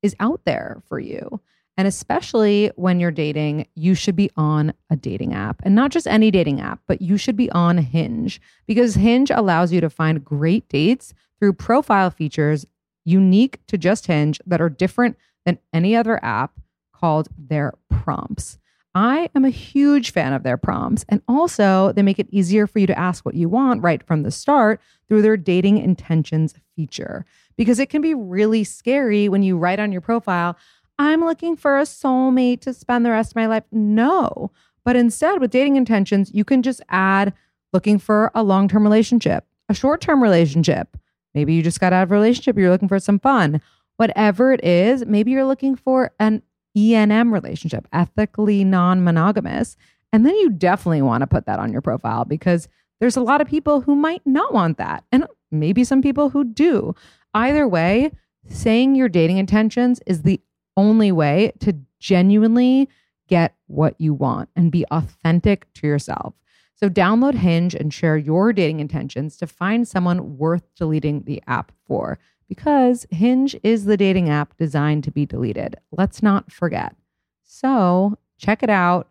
is 0.01 0.15
out 0.19 0.41
there 0.45 0.81
for 0.87 0.99
you. 0.99 1.41
And 1.77 1.87
especially 1.87 2.71
when 2.75 2.99
you're 2.99 3.11
dating, 3.11 3.67
you 3.75 3.93
should 3.93 4.15
be 4.15 4.31
on 4.35 4.73
a 4.89 4.95
dating 4.95 5.35
app 5.35 5.61
and 5.63 5.75
not 5.75 5.91
just 5.91 6.07
any 6.07 6.31
dating 6.31 6.59
app, 6.59 6.79
but 6.87 7.01
you 7.01 7.17
should 7.17 7.35
be 7.35 7.51
on 7.51 7.77
Hinge 7.77 8.41
because 8.65 8.95
Hinge 8.95 9.29
allows 9.29 9.71
you 9.71 9.79
to 9.81 9.89
find 9.89 10.25
great 10.25 10.67
dates 10.69 11.13
through 11.39 11.53
profile 11.53 12.09
features 12.09 12.65
unique 13.05 13.59
to 13.67 13.77
just 13.77 14.07
Hinge 14.07 14.41
that 14.47 14.59
are 14.59 14.69
different 14.69 15.17
than 15.45 15.59
any 15.71 15.95
other 15.95 16.23
app 16.25 16.59
called 16.93 17.27
their 17.37 17.73
prompts. 17.89 18.57
I 18.97 19.29
am 19.35 19.45
a 19.45 19.51
huge 19.51 20.11
fan 20.11 20.33
of 20.33 20.41
their 20.41 20.57
prompts. 20.57 21.05
And 21.07 21.21
also, 21.27 21.91
they 21.91 22.01
make 22.01 22.17
it 22.17 22.27
easier 22.31 22.65
for 22.65 22.79
you 22.79 22.87
to 22.87 22.97
ask 22.97 23.23
what 23.23 23.35
you 23.35 23.47
want 23.47 23.83
right 23.83 24.01
from 24.01 24.23
the 24.23 24.31
start 24.31 24.81
through 25.07 25.21
their 25.21 25.37
dating 25.37 25.77
intentions 25.77 26.55
feature. 26.75 27.23
Because 27.57 27.77
it 27.77 27.91
can 27.91 28.01
be 28.01 28.15
really 28.15 28.63
scary 28.63 29.29
when 29.29 29.43
you 29.43 29.55
write 29.55 29.79
on 29.79 29.91
your 29.91 30.01
profile, 30.01 30.57
I'm 30.97 31.23
looking 31.23 31.55
for 31.55 31.77
a 31.77 31.83
soulmate 31.83 32.61
to 32.61 32.73
spend 32.73 33.05
the 33.05 33.11
rest 33.11 33.33
of 33.33 33.35
my 33.35 33.45
life. 33.45 33.65
No. 33.71 34.49
But 34.83 34.95
instead, 34.95 35.39
with 35.39 35.51
dating 35.51 35.75
intentions, 35.75 36.31
you 36.33 36.43
can 36.43 36.63
just 36.63 36.81
add 36.89 37.35
looking 37.73 37.99
for 37.99 38.31
a 38.33 38.41
long 38.41 38.67
term 38.67 38.81
relationship, 38.81 39.45
a 39.69 39.75
short 39.75 40.01
term 40.01 40.23
relationship. 40.23 40.97
Maybe 41.35 41.53
you 41.53 41.61
just 41.61 41.79
got 41.79 41.93
out 41.93 42.01
of 42.01 42.11
a 42.11 42.15
relationship, 42.15 42.57
you're 42.57 42.71
looking 42.71 42.87
for 42.87 42.97
some 42.97 43.19
fun. 43.19 43.61
Whatever 43.97 44.53
it 44.53 44.63
is, 44.63 45.05
maybe 45.05 45.29
you're 45.29 45.45
looking 45.45 45.75
for 45.75 46.13
an 46.19 46.41
ENM 46.77 47.33
relationship, 47.33 47.87
ethically 47.91 48.63
non 48.63 49.03
monogamous. 49.03 49.75
And 50.13 50.25
then 50.25 50.35
you 50.35 50.49
definitely 50.51 51.01
want 51.01 51.21
to 51.21 51.27
put 51.27 51.45
that 51.47 51.59
on 51.59 51.71
your 51.71 51.81
profile 51.81 52.23
because 52.23 52.67
there's 52.99 53.17
a 53.17 53.21
lot 53.21 53.41
of 53.41 53.47
people 53.47 53.81
who 53.81 53.95
might 53.95 54.21
not 54.25 54.53
want 54.53 54.77
that. 54.77 55.03
And 55.11 55.25
maybe 55.51 55.83
some 55.83 56.01
people 56.01 56.29
who 56.29 56.43
do. 56.43 56.95
Either 57.33 57.67
way, 57.67 58.11
saying 58.47 58.95
your 58.95 59.09
dating 59.09 59.37
intentions 59.37 59.99
is 60.05 60.21
the 60.21 60.39
only 60.75 61.11
way 61.11 61.51
to 61.59 61.75
genuinely 61.99 62.87
get 63.27 63.55
what 63.67 63.95
you 63.99 64.13
want 64.13 64.49
and 64.55 64.71
be 64.71 64.85
authentic 64.91 65.71
to 65.73 65.87
yourself. 65.87 66.33
So 66.75 66.89
download 66.89 67.33
Hinge 67.33 67.73
and 67.73 67.93
share 67.93 68.17
your 68.17 68.53
dating 68.53 68.79
intentions 68.79 69.35
to 69.37 69.47
find 69.47 69.87
someone 69.87 70.37
worth 70.37 70.63
deleting 70.75 71.23
the 71.23 71.41
app 71.47 71.71
for 71.85 72.19
because 72.47 73.05
Hinge 73.11 73.55
is 73.63 73.85
the 73.85 73.97
dating 73.97 74.29
app 74.29 74.57
designed 74.57 75.03
to 75.05 75.11
be 75.11 75.25
deleted. 75.25 75.75
Let's 75.91 76.23
not 76.23 76.51
forget. 76.51 76.95
So 77.43 78.17
check 78.37 78.63
it 78.63 78.69
out. 78.69 79.09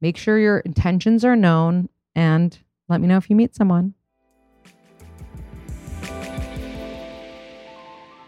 Make 0.00 0.16
sure 0.16 0.38
your 0.38 0.58
intentions 0.58 1.24
are 1.24 1.36
known 1.36 1.88
and 2.14 2.58
let 2.88 3.00
me 3.00 3.06
know 3.06 3.16
if 3.16 3.30
you 3.30 3.36
meet 3.36 3.54
someone. 3.54 3.94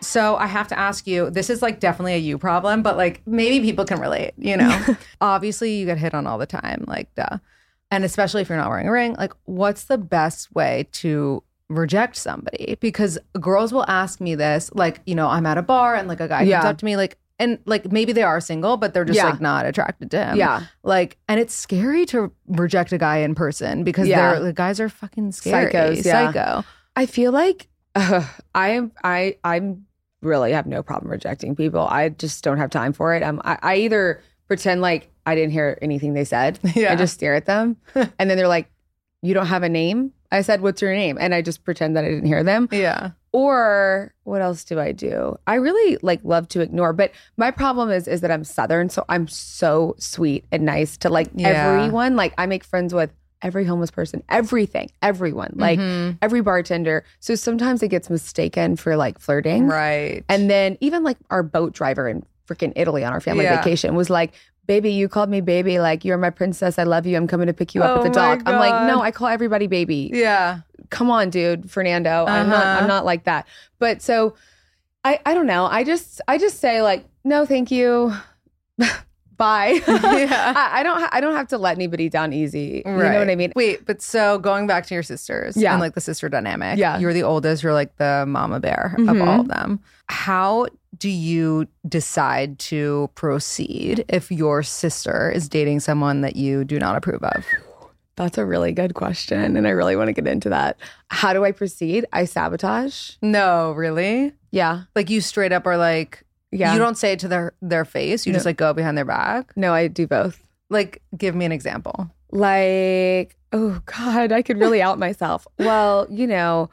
So 0.00 0.36
I 0.36 0.46
have 0.46 0.68
to 0.68 0.78
ask 0.78 1.06
you, 1.06 1.30
this 1.30 1.50
is 1.50 1.62
like 1.62 1.80
definitely 1.80 2.14
a 2.14 2.18
you 2.18 2.38
problem, 2.38 2.82
but 2.82 2.96
like 2.96 3.22
maybe 3.26 3.64
people 3.64 3.84
can 3.84 4.00
relate, 4.00 4.32
you 4.38 4.56
know? 4.56 4.96
Obviously 5.20 5.76
you 5.76 5.86
get 5.86 5.98
hit 5.98 6.14
on 6.14 6.26
all 6.26 6.38
the 6.38 6.46
time, 6.46 6.84
like 6.86 7.12
duh. 7.16 7.38
And 7.90 8.04
especially 8.04 8.42
if 8.42 8.48
you're 8.48 8.58
not 8.58 8.68
wearing 8.68 8.88
a 8.88 8.92
ring, 8.92 9.14
like 9.14 9.32
what's 9.44 9.84
the 9.84 9.98
best 9.98 10.54
way 10.54 10.88
to 10.92 11.42
reject 11.68 12.16
somebody? 12.16 12.76
Because 12.80 13.18
girls 13.40 13.72
will 13.72 13.84
ask 13.88 14.20
me 14.20 14.34
this, 14.34 14.70
like, 14.74 15.00
you 15.06 15.14
know, 15.14 15.28
I'm 15.28 15.46
at 15.46 15.58
a 15.58 15.62
bar 15.62 15.94
and 15.94 16.08
like 16.08 16.20
a 16.20 16.28
guy 16.28 16.42
Yeah. 16.42 16.60
comes 16.60 16.70
up 16.70 16.78
to 16.78 16.84
me 16.84 16.96
like 16.96 17.18
and 17.38 17.58
like 17.66 17.92
maybe 17.92 18.12
they 18.12 18.22
are 18.22 18.40
single, 18.40 18.76
but 18.78 18.94
they're 18.94 19.04
just 19.04 19.16
Yeah. 19.18 19.30
like 19.30 19.40
not 19.40 19.66
attracted 19.66 20.10
to 20.12 20.24
him. 20.24 20.36
Yeah. 20.38 20.62
Like, 20.82 21.18
and 21.28 21.38
it's 21.38 21.52
scary 21.54 22.06
to 22.06 22.32
reject 22.46 22.92
a 22.92 22.98
guy 22.98 23.18
in 23.18 23.34
person 23.34 23.84
because 23.84 24.08
Yeah. 24.08 24.32
they're 24.34 24.40
the 24.44 24.52
guys 24.52 24.80
are 24.80 24.88
fucking 24.88 25.32
scary. 25.32 25.70
Psychos, 25.72 26.04
yeah. 26.04 26.32
Psycho. 26.32 26.64
I 26.94 27.06
feel 27.06 27.32
like 27.32 27.68
uh, 27.94 28.26
I 28.54 28.68
am 28.70 28.92
I 29.04 29.36
I'm 29.44 29.84
really 30.22 30.52
have 30.52 30.66
no 30.66 30.82
problem 30.82 31.10
rejecting 31.10 31.54
people. 31.54 31.86
I 31.86 32.08
just 32.08 32.42
don't 32.42 32.56
have 32.58 32.70
time 32.70 32.92
for 32.92 33.14
it. 33.14 33.22
Um, 33.22 33.40
I, 33.44 33.58
I 33.62 33.76
either 33.76 34.22
pretend 34.48 34.80
like 34.80 35.10
I 35.26 35.34
didn't 35.34 35.50
hear 35.52 35.78
anything 35.82 36.14
they 36.14 36.24
said 36.24 36.58
Yeah. 36.74 36.90
and 36.90 36.98
just 36.98 37.12
stare 37.14 37.34
at 37.34 37.44
them, 37.46 37.76
and 37.94 38.30
then 38.30 38.36
they're 38.38 38.48
like, 38.48 38.70
"You 39.22 39.34
don't 39.34 39.46
have 39.46 39.62
a 39.64 39.68
name." 39.68 40.12
I 40.32 40.42
said, 40.42 40.60
"What's 40.60 40.80
your 40.82 40.94
name?" 40.94 41.16
And 41.20 41.34
I 41.34 41.42
just 41.42 41.64
pretend 41.64 41.96
that 41.96 42.04
I 42.04 42.08
didn't 42.08 42.26
hear 42.26 42.42
them. 42.42 42.68
Yeah. 42.72 43.10
Or 43.32 44.14
what 44.24 44.40
else 44.40 44.64
do 44.64 44.80
I 44.80 44.92
do? 44.92 45.38
I 45.46 45.56
really 45.56 45.98
like 46.02 46.20
love 46.24 46.48
to 46.48 46.60
ignore, 46.60 46.92
but 46.92 47.12
my 47.36 47.50
problem 47.50 47.90
is 47.90 48.08
is 48.08 48.22
that 48.22 48.30
I'm 48.30 48.44
Southern, 48.44 48.88
so 48.88 49.04
I'm 49.08 49.28
so 49.28 49.94
sweet 49.98 50.44
and 50.50 50.64
nice 50.64 50.96
to 50.98 51.10
like 51.10 51.28
Yeah. 51.34 51.48
everyone. 51.48 52.16
Like 52.16 52.32
I 52.38 52.46
make 52.46 52.64
friends 52.64 52.94
with 52.94 53.10
every 53.42 53.64
homeless 53.66 53.90
person, 53.90 54.22
everything, 54.30 54.90
everyone, 55.02 55.52
like 55.56 55.78
Mhm. 55.78 56.16
every 56.22 56.40
bartender. 56.40 57.04
So 57.20 57.34
sometimes 57.34 57.82
it 57.82 57.88
gets 57.88 58.08
mistaken 58.08 58.76
for 58.76 58.96
like 58.96 59.18
flirting, 59.18 59.66
Right. 59.66 60.24
and 60.30 60.48
then 60.48 60.78
even 60.80 61.04
like 61.04 61.18
our 61.30 61.42
boat 61.42 61.74
driver 61.74 62.08
in 62.08 62.24
freaking 62.48 62.72
Italy 62.76 63.04
on 63.04 63.12
our 63.12 63.20
family 63.20 63.44
Yeah. 63.44 63.56
vacation 63.56 63.94
was 63.94 64.08
like. 64.08 64.32
Baby, 64.66 64.90
you 64.92 65.08
called 65.08 65.30
me 65.30 65.40
baby. 65.40 65.78
Like, 65.78 66.04
you're 66.04 66.18
my 66.18 66.30
princess. 66.30 66.78
I 66.78 66.82
love 66.82 67.06
you. 67.06 67.16
I'm 67.16 67.26
coming 67.26 67.46
to 67.46 67.52
pick 67.54 67.74
you 67.74 67.82
up 67.82 67.98
Oh 67.98 68.00
at 68.00 68.02
the 68.04 68.10
dock. 68.10 68.42
I'm 68.46 68.58
like, 68.58 68.86
no, 68.88 69.00
I 69.00 69.10
call 69.10 69.28
everybody 69.28 69.66
baby 69.66 70.10
yeah. 70.12 70.60
come 70.90 71.10
on, 71.10 71.30
dude, 71.30 71.70
Fernando. 71.70 72.24
I'm 72.26 72.48
not 72.48 72.64
Uh-huh. 72.66 72.80
I'm 72.82 72.88
not 72.88 73.04
like 73.04 73.24
that. 73.24 73.46
But 73.78 74.02
so 74.02 74.34
I, 75.04 75.20
I 75.24 75.34
don't 75.34 75.46
know. 75.46 75.66
I 75.66 75.84
just 75.84 76.20
I 76.26 76.36
just 76.38 76.58
say 76.58 76.82
like 76.82 77.04
no, 77.24 77.46
thank 77.46 77.70
you. 77.70 78.12
Bye. 79.36 79.80
Yeah. 79.86 80.54
I, 80.56 80.80
I 80.80 80.82
don't 80.82 80.98
ha- 80.98 81.10
I 81.12 81.20
don't 81.20 81.34
have 81.36 81.48
to 81.48 81.58
let 81.58 81.76
anybody 81.76 82.08
down 82.08 82.32
easy. 82.32 82.82
You 82.86 82.90
know 82.92 83.18
what 83.18 83.28
I 83.30 83.34
mean? 83.36 83.52
Wait, 83.54 83.84
but 83.84 84.00
so 84.00 84.38
going 84.38 84.66
back 84.66 84.86
to 84.86 84.94
your 84.94 85.02
sisters 85.02 85.56
Yeah. 85.58 85.72
and 85.72 85.80
like 85.80 85.94
the 85.94 86.00
sister 86.00 86.28
dynamic. 86.30 86.78
Yeah. 86.78 86.98
You're 86.98 87.12
the 87.12 87.22
oldest, 87.22 87.62
you're 87.62 87.74
like 87.74 87.96
the 87.98 88.24
mama 88.26 88.60
bear 88.60 88.94
of 88.98 89.04
Mhm. 89.04 89.26
all 89.26 89.40
of 89.42 89.48
them. 89.48 89.80
How 90.08 90.66
do 90.98 91.08
you 91.08 91.66
decide 91.88 92.58
to 92.60 93.10
proceed 93.14 94.04
if 94.08 94.30
your 94.30 94.62
sister 94.62 95.30
is 95.30 95.48
dating 95.48 95.80
someone 95.80 96.20
that 96.22 96.36
you 96.36 96.64
do 96.64 96.78
not 96.78 96.96
approve 96.96 97.22
of? 97.22 97.44
That's 98.16 98.38
a 98.38 98.46
really 98.46 98.72
good 98.72 98.94
question, 98.94 99.56
and 99.58 99.66
I 99.66 99.70
really 99.70 99.94
want 99.94 100.08
to 100.08 100.12
get 100.14 100.26
into 100.26 100.48
that. 100.48 100.78
How 101.08 101.34
do 101.34 101.44
I 101.44 101.52
proceed? 101.52 102.06
I 102.14 102.24
sabotage. 102.24 103.10
No, 103.20 103.72
really? 103.72 104.32
Yeah, 104.52 104.84
Like 104.94 105.10
you 105.10 105.20
straight 105.20 105.52
up 105.52 105.66
are 105.66 105.76
like, 105.76 106.24
yeah. 106.50 106.72
you 106.72 106.78
don't 106.78 106.96
say 106.96 107.12
it 107.12 107.18
to 107.20 107.28
their 107.28 107.52
their 107.60 107.84
face. 107.84 108.24
You 108.24 108.32
No. 108.32 108.36
just 108.36 108.46
like 108.46 108.56
go 108.56 108.72
behind 108.72 108.96
their 108.96 109.04
back. 109.04 109.52
No, 109.54 109.74
I 109.74 109.88
do 109.88 110.06
both. 110.06 110.40
Like, 110.70 111.02
give 111.16 111.34
me 111.34 111.44
an 111.44 111.52
example. 111.52 112.10
Like, 112.32 113.36
oh 113.52 113.80
God, 113.84 114.32
I 114.32 114.40
could 114.42 114.58
really 114.58 114.80
out 114.80 114.98
myself. 114.98 115.46
Well, 115.58 116.06
you 116.10 116.26
know, 116.26 116.70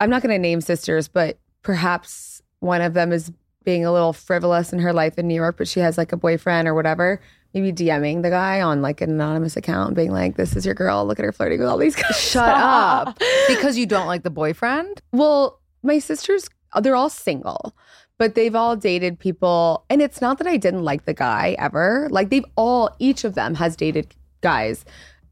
I'm 0.00 0.10
not 0.10 0.22
going 0.22 0.32
to 0.34 0.38
name 0.38 0.60
sisters, 0.60 1.08
but 1.08 1.38
perhaps 1.62 2.40
one 2.60 2.82
of 2.82 2.94
them 2.94 3.12
is 3.12 3.32
being 3.68 3.84
a 3.84 3.92
little 3.92 4.14
frivolous 4.14 4.72
in 4.72 4.78
her 4.78 4.94
life 4.94 5.18
in 5.18 5.28
New 5.28 5.34
York, 5.34 5.58
but 5.58 5.68
she 5.68 5.78
has 5.78 5.98
like 5.98 6.10
a 6.10 6.16
boyfriend 6.16 6.66
or 6.66 6.72
whatever. 6.72 7.20
Maybe 7.52 7.70
DMing 7.70 8.22
the 8.22 8.30
guy 8.30 8.62
on 8.62 8.80
like 8.80 9.02
an 9.02 9.10
anonymous 9.10 9.58
account, 9.58 9.94
being 9.94 10.10
like, 10.10 10.36
"This 10.36 10.56
is 10.56 10.64
your 10.64 10.74
girl. 10.74 11.04
Look 11.04 11.18
at 11.18 11.24
her 11.26 11.32
flirting 11.32 11.58
with 11.58 11.68
all 11.68 11.76
these 11.76 11.94
guys." 11.94 12.18
Shut 12.18 12.48
up. 12.56 13.18
Because 13.46 13.76
you 13.76 13.84
don't 13.84 14.06
like 14.06 14.22
the 14.22 14.30
boyfriend? 14.30 15.02
Well, 15.12 15.60
my 15.82 15.98
sisters, 15.98 16.48
they're 16.80 16.96
all 16.96 17.10
single, 17.10 17.76
but 18.16 18.34
they've 18.34 18.54
all 18.54 18.74
dated 18.74 19.18
people. 19.18 19.84
And 19.90 20.00
it's 20.00 20.22
not 20.22 20.38
that 20.38 20.46
I 20.46 20.56
didn't 20.56 20.84
like 20.84 21.04
the 21.04 21.12
guy 21.12 21.54
ever. 21.58 22.08
Like 22.10 22.30
they've 22.30 22.46
all, 22.56 22.96
each 22.98 23.22
of 23.24 23.34
them 23.34 23.54
has 23.56 23.76
dated 23.76 24.14
guys 24.40 24.86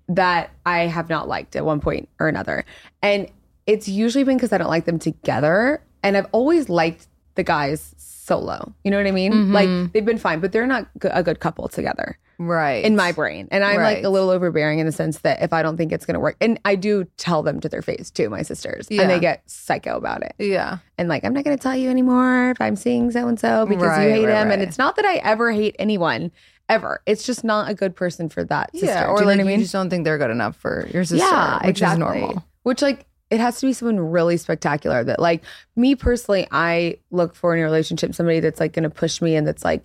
that 0.09 0.51
I 0.67 0.81
have 0.81 1.09
not 1.09 1.27
liked 1.27 1.57
at 1.57 1.65
one 1.65 1.81
point 1.81 2.11
or 2.21 2.29
another. 2.29 2.67
And 3.01 3.31
it's 3.67 3.89
usually 3.89 4.25
been 4.25 4.37
because 4.37 4.53
I 4.53 4.59
don't 4.59 4.69
like 4.69 4.85
them 4.85 4.99
together. 4.99 5.83
And 6.03 6.19
I've 6.19 6.29
always 6.33 6.69
liked 6.69 7.09
the 7.35 7.43
guys 7.43 7.95
solo. 8.27 8.75
You 8.83 8.91
know 8.91 8.97
what 8.97 9.07
I 9.07 9.13
mean? 9.13 9.53
Like 9.53 9.69
mm-hmm. 9.69 9.93
they've 9.93 10.05
been 10.05 10.19
fine, 10.19 10.41
but 10.41 10.51
they're 10.53 10.67
not 10.67 10.89
g- 11.01 11.09
a 11.13 11.23
good 11.23 11.39
couple 11.41 11.69
together 11.69 12.19
Right. 12.39 12.85
in 12.85 12.97
my 12.97 13.13
brain. 13.13 13.47
And 13.51 13.63
I'm 13.65 13.77
like 13.81 14.03
a 14.03 14.09
little 14.09 14.31
overbearing 14.31 14.81
in 14.81 14.87
the 14.87 14.93
sense 14.93 15.19
that 15.21 15.43
if 15.43 15.53
I 15.53 15.63
don't 15.63 15.77
think 15.77 15.93
it's 15.93 16.05
going 16.05 16.15
to 16.15 16.21
work, 16.21 16.37
and 16.41 16.59
I 16.65 16.75
do 16.75 17.05
tell 17.17 17.43
them 17.43 17.61
to 17.61 17.69
their 17.69 17.83
face 17.83 18.11
too, 18.11 18.29
my 18.29 18.43
sisters, 18.43 18.89
Yeah. 18.91 19.03
and 19.03 19.11
they 19.11 19.21
get 19.21 19.43
psycho 19.49 19.97
about 19.97 20.23
it. 20.23 20.35
Yeah. 20.39 20.79
And 20.99 21.09
like, 21.09 21.25
I'm 21.25 21.33
not 21.33 21.45
going 21.45 21.57
to 21.57 21.63
tell 21.63 21.77
you 21.77 21.89
anymore 21.89 22.51
if 22.51 22.61
I'm 22.61 22.75
seeing 22.77 23.11
so 23.13 23.29
and 23.29 23.39
so 23.39 23.65
because 23.65 23.85
Right, 23.85 24.05
you 24.09 24.11
hate 24.15 24.27
right, 24.27 24.43
him. 24.43 24.51
And 24.51 24.61
it's 24.61 24.77
not 24.79 24.97
that 24.97 25.05
I 25.05 25.17
ever 25.17 25.53
hate 25.53 25.77
anyone 25.79 26.33
ever. 26.69 27.01
It's 27.07 27.25
just 27.25 27.45
not 27.45 27.71
a 27.71 27.75
good 27.75 27.95
person 27.95 28.29
for 28.29 28.43
that 28.45 28.73
sister. 28.73 28.87
Yeah. 28.87 29.07
Do 29.07 29.11
Or 29.13 29.15
you 29.19 29.21
know 29.21 29.27
like 29.29 29.37
what 29.39 29.41
I 29.41 29.45
mean? 29.45 29.59
you 29.61 29.65
just 29.65 29.73
don't 29.73 29.89
think 29.89 30.05
they're 30.05 30.19
good 30.19 30.31
enough 30.33 30.57
for 30.57 30.89
your 30.93 31.05
sister. 31.05 31.25
yeah, 31.25 31.59
which 31.61 31.69
exactly. 31.71 31.95
is 31.95 31.99
normal. 32.23 32.45
Which 32.65 32.83
like 32.83 33.07
it 33.31 33.41
has 33.41 33.59
to 33.61 33.67
be 33.67 33.73
someone 33.73 33.99
really 33.99 34.37
spectacular 34.37 35.03
that 35.05 35.19
like 35.19 35.43
me 35.75 35.95
personally, 35.95 36.47
I 36.53 36.99
look 37.11 37.35
for 37.35 37.55
in 37.55 37.61
a 37.61 37.65
relationship 37.65 38.15
somebody 38.15 38.41
that's 38.41 38.61
like 38.61 38.73
going 38.73 38.85
to 38.85 38.91
push 38.91 39.21
me 39.21 39.35
and 39.37 39.47
that's 39.47 39.65
like 39.65 39.85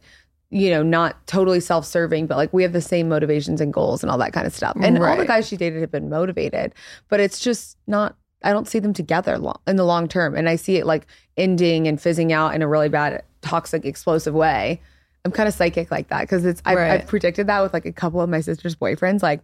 you 0.54 0.70
know, 0.70 0.84
not 0.84 1.26
totally 1.28 1.62
self 1.62 1.86
serving, 1.86 2.28
but 2.28 2.36
like 2.38 2.52
we 2.52 2.62
have 2.62 2.74
the 2.74 2.82
same 2.82 3.08
motivations 3.08 3.62
and 3.62 3.74
goals 3.74 4.04
and 4.04 4.12
all 4.12 4.18
that 4.18 4.34
kind 4.34 4.46
of 4.46 4.54
stuff. 4.54 4.76
And 4.82 4.98
all 4.98 5.16
the 5.16 5.26
guys 5.26 5.48
she 5.48 5.56
dated 5.56 5.80
have 5.80 5.92
been 5.92 6.10
motivated, 6.10 6.74
but 7.08 7.22
it's 7.22 7.40
just 7.40 7.78
not, 7.88 8.18
I 8.44 8.52
don't 8.52 8.68
see 8.68 8.80
them 8.80 8.92
together 8.92 9.38
long, 9.38 9.60
in 9.66 9.78
the 9.78 9.86
long 9.86 10.10
term. 10.10 10.36
And 10.36 10.50
I 10.50 10.58
see 10.58 10.76
it 10.76 10.86
like 10.86 11.08
ending 11.38 11.88
and 11.88 12.02
fizzing 12.02 12.34
out 12.34 12.54
in 12.54 12.62
a 12.62 12.68
really 12.68 12.90
bad, 12.90 13.24
toxic, 13.42 13.86
explosive 13.86 14.34
way. 14.34 14.82
I'm 15.24 15.32
kind 15.32 15.48
of 15.48 15.54
psychic 15.56 15.90
like 15.90 16.10
that 16.10 16.22
because 16.22 16.44
it's, 16.44 16.62
I've, 16.66 16.78
Right. 16.78 16.92
I've 17.00 17.08
predicted 17.08 17.48
that 17.48 17.62
with 17.62 17.74
like 17.74 17.86
a 17.86 17.94
couple 17.94 18.20
of 18.20 18.30
my 18.30 18.42
sister's 18.42 18.76
boyfriends. 18.76 19.24
Like 19.24 19.40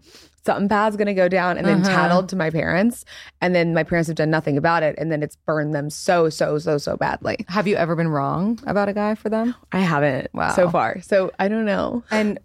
something 0.47 0.67
bad's 0.67 0.95
going 0.95 1.05
to 1.07 1.13
go 1.13 1.27
down 1.29 1.57
and 1.57 1.67
then 1.67 1.81
Uh-huh. 1.81 1.89
tattled 1.95 2.29
to 2.29 2.35
my 2.35 2.49
parents. 2.49 3.05
And 3.41 3.53
then 3.53 3.75
my 3.75 3.83
parents 3.83 4.07
have 4.07 4.15
done 4.15 4.31
nothing 4.31 4.57
about 4.57 4.81
it. 4.81 4.95
And 4.97 5.11
then 5.11 5.21
it's 5.21 5.35
burned 5.35 5.75
them 5.75 5.91
so, 5.91 6.29
so, 6.29 6.57
so, 6.57 6.79
so 6.79 6.97
badly. 6.97 7.45
Have 7.49 7.67
you 7.67 7.75
ever 7.75 7.95
been 7.95 8.07
wrong 8.07 8.59
about 8.65 8.89
a 8.89 8.93
guy 8.93 9.13
for 9.13 9.29
them? 9.29 9.53
I 9.71 9.79
haven't 9.81 10.29
Wow. 10.33 10.53
so 10.53 10.69
far. 10.71 10.99
So 11.01 11.31
I 11.37 11.47
don't 11.47 11.65
know. 11.65 12.03
And 12.09 12.39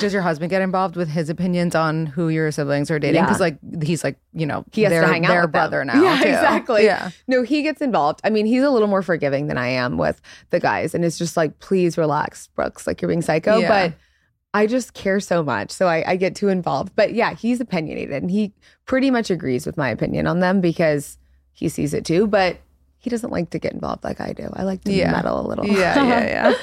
does 0.00 0.14
your 0.14 0.22
husband 0.22 0.48
get 0.48 0.62
involved 0.62 0.96
with 0.96 1.10
his 1.10 1.28
opinions 1.28 1.74
on 1.74 2.06
who 2.06 2.30
your 2.30 2.50
siblings 2.50 2.90
are 2.90 2.98
dating? 2.98 3.16
Yeah. 3.16 3.26
Because 3.26 3.38
like 3.40 3.58
he's 3.82 4.02
like 4.02 4.16
you 4.32 4.46
know 4.46 4.64
he 4.72 4.80
has 4.84 4.90
their, 4.90 5.02
to 5.02 5.06
hang 5.08 5.26
out 5.26 5.28
their 5.28 5.42
with 5.42 5.52
them. 5.52 5.60
brother 5.60 5.84
now. 5.84 6.02
Yeah, 6.02 6.22
too. 6.22 6.28
exactly. 6.28 6.84
Yeah. 6.84 7.10
No, 7.26 7.42
he 7.42 7.62
gets 7.62 7.82
involved. 7.82 8.20
I 8.24 8.30
mean, 8.30 8.46
he's 8.46 8.62
a 8.62 8.70
little 8.70 8.88
more 8.88 9.02
forgiving 9.02 9.48
than 9.48 9.58
I 9.58 9.68
am 9.68 9.98
with 9.98 10.22
the 10.48 10.58
guys, 10.58 10.94
and 10.94 11.04
it's 11.04 11.18
just 11.18 11.36
like, 11.36 11.58
please 11.58 11.98
relax, 11.98 12.48
Brooks. 12.56 12.86
Like 12.86 13.02
you're 13.02 13.10
being 13.10 13.20
psycho, 13.20 13.58
Yeah. 13.58 13.68
but 13.68 13.92
I 14.54 14.66
just 14.66 14.94
care 14.94 15.20
so 15.20 15.42
much, 15.42 15.70
so 15.70 15.86
I, 15.86 16.02
I 16.12 16.16
get 16.16 16.34
too 16.34 16.48
involved. 16.48 16.92
But 16.96 17.14
yeah, 17.14 17.34
he's 17.34 17.60
opinionated, 17.60 18.22
and 18.22 18.30
he 18.30 18.52
pretty 18.86 19.10
much 19.10 19.30
agrees 19.30 19.66
with 19.66 19.76
my 19.76 19.90
opinion 19.90 20.26
on 20.26 20.40
them 20.40 20.60
because 20.60 21.18
he 21.52 21.68
sees 21.68 21.92
it 21.94 22.04
too. 22.04 22.26
But 22.26 22.58
he 22.98 23.10
doesn't 23.10 23.30
like 23.30 23.50
to 23.50 23.58
get 23.58 23.72
involved 23.72 24.04
like 24.04 24.20
I 24.20 24.32
do. 24.32 24.48
I 24.54 24.62
like 24.64 24.82
to 24.84 24.92
Yeah. 24.92 25.12
meddle 25.12 25.40
a 25.40 25.46
little. 25.46 25.66
Yeah, 25.66 26.02
yeah, 26.02 26.24
yeah. 26.26 26.54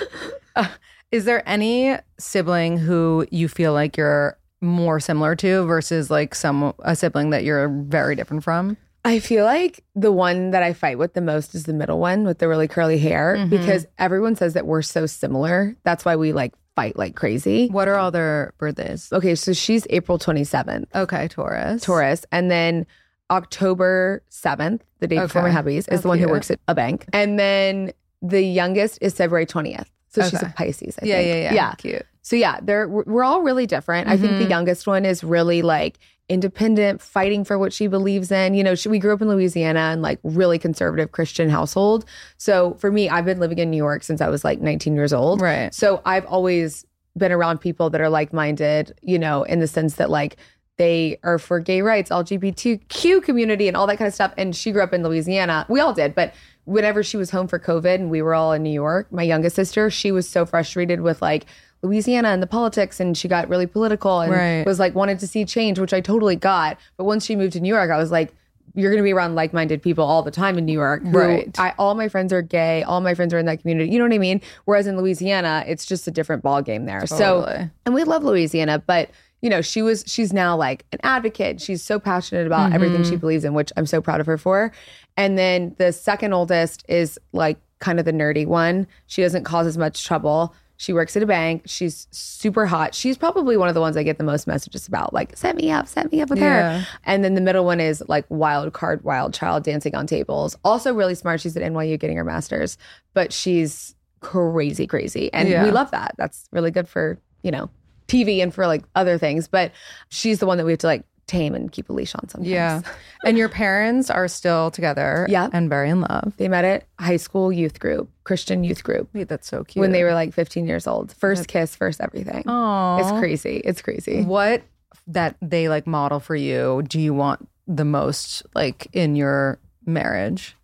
Uh, 0.56 0.68
is 1.12 1.26
there 1.26 1.48
any 1.48 1.96
sibling 2.18 2.78
who 2.78 3.26
you 3.32 3.48
feel 3.48 3.72
like 3.74 3.98
you're 3.98 4.38
more 4.62 5.00
similar 5.00 5.36
to 5.36 5.64
versus 5.66 6.10
like 6.10 6.34
some 6.34 6.74
a 6.80 6.96
sibling 6.96 7.30
that 7.30 7.44
you're 7.44 7.70
very 7.70 8.16
different 8.16 8.44
from? 8.44 8.78
I 9.06 9.20
feel 9.20 9.46
like 9.46 9.84
the 9.96 10.12
one 10.12 10.50
that 10.52 10.64
I 10.64 10.74
fight 10.74 10.98
with 10.98 11.14
the 11.14 11.22
most 11.22 11.54
is 11.54 11.66
the 11.66 11.74
middle 11.74 12.00
one 12.00 12.24
with 12.26 12.40
the 12.40 12.48
really 12.48 12.68
curly 12.68 12.98
hair 12.98 13.36
Mhm. 13.38 13.52
because 13.52 13.86
everyone 14.00 14.36
says 14.36 14.54
that 14.56 14.66
we're 14.66 14.82
so 14.82 15.06
similar. 15.06 15.76
That's 15.84 16.04
why 16.04 16.16
we 16.16 16.34
like 16.34 16.54
fight 16.76 16.98
like 16.98 17.16
crazy. 17.16 17.68
What 17.70 17.88
are 17.88 17.96
all 17.96 18.12
their 18.12 18.54
birthdays? 18.58 19.12
Okay, 19.14 19.36
so 19.36 19.54
she's 19.54 19.88
April 19.90 20.20
27th, 20.20 20.86
Okay, 20.94 21.28
Taurus. 21.30 21.84
Taurus, 21.84 22.26
and 22.32 22.52
then 22.52 22.86
October 23.32 24.24
7th, 24.30 24.82
the 25.00 25.08
day 25.08 25.20
before 25.20 25.42
my 25.42 25.52
hubby's, 25.52 25.88
is 25.88 26.00
Oh, 26.00 26.02
the 26.04 26.08
one 26.10 26.20
who 26.20 26.28
works 26.30 26.52
at 26.52 26.60
a 26.68 26.76
bank. 26.76 27.06
And 27.14 27.40
then 27.40 27.92
the 28.22 28.42
youngest 28.42 29.00
is 29.02 29.14
February 29.16 29.46
20th. 29.46 29.88
So 30.10 30.22
she's 30.30 30.42
a 30.42 30.54
Pisces, 30.56 30.98
I 31.02 31.06
Yeah, 31.06 31.16
think. 31.18 31.28
yeah, 31.28 31.36
yeah. 31.36 31.54
Yeah. 31.54 31.74
Cute. 31.76 32.06
So 32.22 32.36
yeah, 32.36 32.60
they're 32.62 32.88
we're 32.88 33.24
all 33.24 33.42
really 33.42 33.68
different. 33.68 34.08
I 34.08 34.18
think 34.18 34.38
the 34.40 34.46
Mhm. 34.46 34.50
youngest 34.50 34.88
one 34.88 35.06
is 35.06 35.24
really 35.24 35.62
like 35.62 36.00
independent, 36.28 37.02
fighting 37.02 37.44
for 37.44 37.58
what 37.58 37.72
she 37.72 37.88
believes 37.88 38.32
in. 38.32 38.54
You 38.54 38.64
know, 38.64 38.76
she, 38.76 38.90
we 38.90 39.00
grew 39.00 39.14
up 39.14 39.22
in 39.22 39.30
Louisiana 39.30 39.80
and 39.80 40.02
like 40.02 40.20
really 40.24 40.58
conservative 40.58 41.12
Christian 41.12 41.50
household. 41.50 42.06
So 42.38 42.74
for 42.76 42.92
me, 42.92 43.10
I've 43.10 43.26
been 43.26 43.40
living 43.40 43.60
in 43.60 43.70
New 43.70 43.78
York 43.78 44.04
since 44.04 44.22
I 44.22 44.30
was 44.30 44.44
like 44.44 44.60
19 44.60 44.96
years 44.96 45.14
old. 45.14 45.42
Right. 45.42 45.74
So 45.74 46.02
I've 46.06 46.26
always 46.26 46.86
been 47.18 47.32
around 47.32 47.60
people 47.60 47.90
that 47.92 48.02
are 48.02 48.10
like 48.10 48.34
minded, 48.34 48.98
you 49.02 49.20
know, 49.20 49.44
in 49.44 49.60
the 49.60 49.68
sense 49.68 49.96
that 49.96 50.10
like 50.10 50.38
they 50.78 51.18
are 51.24 51.40
for 51.40 51.60
gay 51.60 51.82
rights, 51.82 52.10
LGBTQ 52.10 53.24
community, 53.24 53.68
and 53.68 53.78
all 53.78 53.88
that 53.88 53.98
kind 53.98 54.08
of 54.08 54.14
stuff. 54.14 54.34
And 54.38 54.56
she 54.56 54.72
grew 54.72 54.84
up 54.84 54.94
in 54.94 55.04
Louisiana. 55.04 55.66
We 55.70 55.80
all 55.80 55.94
did, 55.94 56.16
but 56.16 56.34
whenever 56.66 57.04
she 57.04 57.16
was 57.18 57.30
home 57.30 57.48
for 57.48 57.60
COVID 57.60 57.96
and 57.96 58.10
we 58.10 58.22
were 58.22 58.34
all 58.34 58.52
in 58.52 58.64
New 58.64 58.72
York, 58.72 59.12
my 59.12 59.24
youngest 59.24 59.56
sister, 59.56 59.90
she 59.90 60.12
was 60.12 60.28
so 60.28 60.46
frustrated 60.46 61.02
with 61.02 61.22
like 61.22 61.46
Louisiana 61.86 62.30
and 62.30 62.42
the 62.44 62.48
politics, 62.48 63.00
and 63.00 63.18
she 63.18 63.28
got 63.28 63.48
really 63.50 63.68
political 63.68 64.20
and 64.22 64.32
Right. 64.32 64.66
was 64.66 64.80
like 64.80 64.96
wanted 64.96 65.20
to 65.20 65.28
see 65.28 65.46
change, 65.46 65.80
which 65.80 65.94
I 65.94 66.02
totally 66.02 66.36
got. 66.36 66.78
But 66.98 67.04
once 67.06 67.26
she 67.26 67.36
moved 67.36 67.54
to 67.54 67.60
New 67.60 67.70
York, 67.74 67.92
I 67.92 67.98
was 67.98 68.12
like. 68.12 68.34
You're 68.78 68.92
going 68.92 69.02
to 69.02 69.08
be 69.08 69.14
around 69.14 69.36
like-minded 69.36 69.82
people 69.82 70.04
all 70.04 70.22
the 70.22 70.32
time 70.32 70.58
in 70.58 70.66
New 70.66 70.74
York. 70.74 71.02
who- 71.02 71.18
Right. 71.18 71.58
I, 71.58 71.74
all 71.80 71.96
my 71.96 72.10
friends 72.10 72.34
are 72.34 72.42
gay. 72.42 72.84
All 72.84 73.00
my 73.00 73.14
friends 73.14 73.34
are 73.34 73.38
in 73.38 73.46
that 73.46 73.62
community. 73.62 73.90
You 73.90 74.00
know 74.00 74.04
what 74.04 74.12
I 74.14 74.18
mean? 74.18 74.42
Whereas 74.66 74.86
in 74.86 74.98
Louisiana, 74.98 75.64
it's 75.66 75.86
just 75.86 76.06
a 76.10 76.12
different 76.12 76.44
ball 76.44 76.62
game 76.62 76.84
there. 76.86 77.06
So 77.08 77.46
and 77.86 77.96
we 77.96 78.04
love 78.04 78.26
Louisiana, 78.26 78.84
but 78.86 79.12
you 79.42 79.50
know, 79.50 79.62
she 79.62 79.82
was 79.82 80.04
she's 80.08 80.34
now 80.34 80.58
like 80.58 80.84
an 80.92 81.00
advocate. 81.04 81.62
She's 81.62 81.84
so 81.84 82.00
passionate 82.00 82.48
about 82.48 82.74
everything 82.74 83.02
Mm-hmm. 83.04 83.12
she 83.12 83.16
believes 83.16 83.46
in, 83.46 83.54
which 83.54 83.72
I'm 83.78 83.86
so 83.86 84.02
proud 84.02 84.20
of 84.20 84.26
her 84.26 84.38
for. 84.38 84.74
And 85.16 85.38
then 85.38 85.74
the 85.78 85.94
second 85.94 86.34
oldest 86.34 86.84
is 86.90 87.18
like 87.32 87.58
kind 87.80 87.98
of 87.98 88.04
the 88.04 88.12
nerdy 88.14 88.46
one. 88.46 88.88
She 89.08 89.22
doesn't 89.22 89.46
cause 89.46 89.68
as 89.68 89.78
much 89.78 90.04
trouble. 90.04 90.54
She 90.78 90.92
works 90.94 91.16
at 91.16 91.24
a 91.24 91.26
bank. 91.26 91.64
She's 91.66 92.08
super 92.12 92.66
hot. 92.66 92.94
She's 92.94 93.18
probably 93.18 93.56
one 93.58 93.70
of 93.70 93.76
the 93.76 93.82
ones 93.82 93.96
I 93.96 94.04
get 94.04 94.18
the 94.18 94.24
most 94.24 94.46
messages 94.46 94.88
about, 94.88 95.14
like, 95.14 95.36
set 95.38 95.56
me 95.56 95.72
up, 95.72 95.88
set 95.88 96.12
me 96.12 96.22
up 96.22 96.30
with 96.30 96.40
Yeah. 96.40 96.80
her. 96.82 96.88
And 97.06 97.24
then 97.24 97.34
the 97.34 97.42
middle 97.42 97.64
one 97.66 97.80
is 97.80 98.04
like 98.08 98.26
wild 98.30 98.74
card, 98.74 99.04
wild 99.04 99.34
child 99.34 99.64
dancing 99.64 99.96
on 99.96 100.06
tables. 100.08 100.58
Also 100.66 100.94
really 100.94 101.16
smart. 101.16 101.40
She's 101.42 101.56
at 101.56 101.64
NYU 101.64 101.98
getting 102.00 102.18
her 102.18 102.24
master's, 102.26 102.78
but 103.14 103.32
she's 103.32 103.96
crazy, 104.20 104.86
crazy. 104.88 105.32
And 105.34 105.48
Yeah. 105.48 105.64
we 105.64 105.72
love 105.72 105.92
that. 105.92 106.16
That's 106.18 106.48
really 106.52 106.72
good 106.72 106.88
for, 106.88 107.20
you 107.42 107.52
know, 107.52 107.70
TV 108.08 108.42
and 108.42 108.54
for 108.54 108.68
like 108.68 108.84
other 108.96 109.18
things. 109.18 109.48
But 109.48 109.72
she's 110.10 110.40
the 110.40 110.46
one 110.46 110.58
that 110.58 110.66
we 110.66 110.72
have 110.74 110.80
to 110.80 110.88
like 110.88 111.04
tame 111.28 111.56
and 111.56 111.72
keep 111.72 111.90
a 111.90 111.94
leash 111.94 112.14
on 112.16 112.28
sometimes. 112.30 112.48
Yeah. 112.50 112.82
And 113.26 113.38
your 113.40 113.50
parents 113.50 114.12
are 114.12 114.28
still 114.28 114.70
together 114.70 115.26
Yeah. 115.28 115.50
and 115.52 115.68
very 115.68 115.90
in 115.90 116.02
love. 116.02 116.34
They 116.38 116.48
met 116.48 116.64
at 116.64 116.84
high 117.00 117.18
school 117.18 117.52
youth 117.52 117.80
group, 117.80 118.08
Christian 118.24 118.64
youth 118.64 118.84
group, 118.84 119.10
Wait, 119.14 119.28
that's 119.28 119.48
so 119.48 119.64
cute. 119.64 119.82
when 119.82 119.92
they 119.92 120.04
were 120.04 120.14
like 120.14 120.32
15 120.34 120.68
years 120.68 120.86
old. 120.86 121.12
First 121.12 121.48
kiss, 121.48 121.76
first 121.76 122.00
everything. 122.02 122.44
Oh. 122.46 122.98
It's 123.00 123.10
crazy. 123.20 123.58
It's 123.66 123.82
crazy. 123.82 124.22
What 124.24 124.62
that 125.08 125.36
they 125.42 125.70
like 125.70 125.88
model 125.88 126.20
for 126.20 126.36
you 126.36 126.84
do 126.88 127.00
you 127.00 127.14
want 127.16 127.48
the 127.68 127.86
most 127.86 128.44
like 128.54 128.88
in 128.94 129.16
your 129.16 129.58
marriage? 129.88 130.56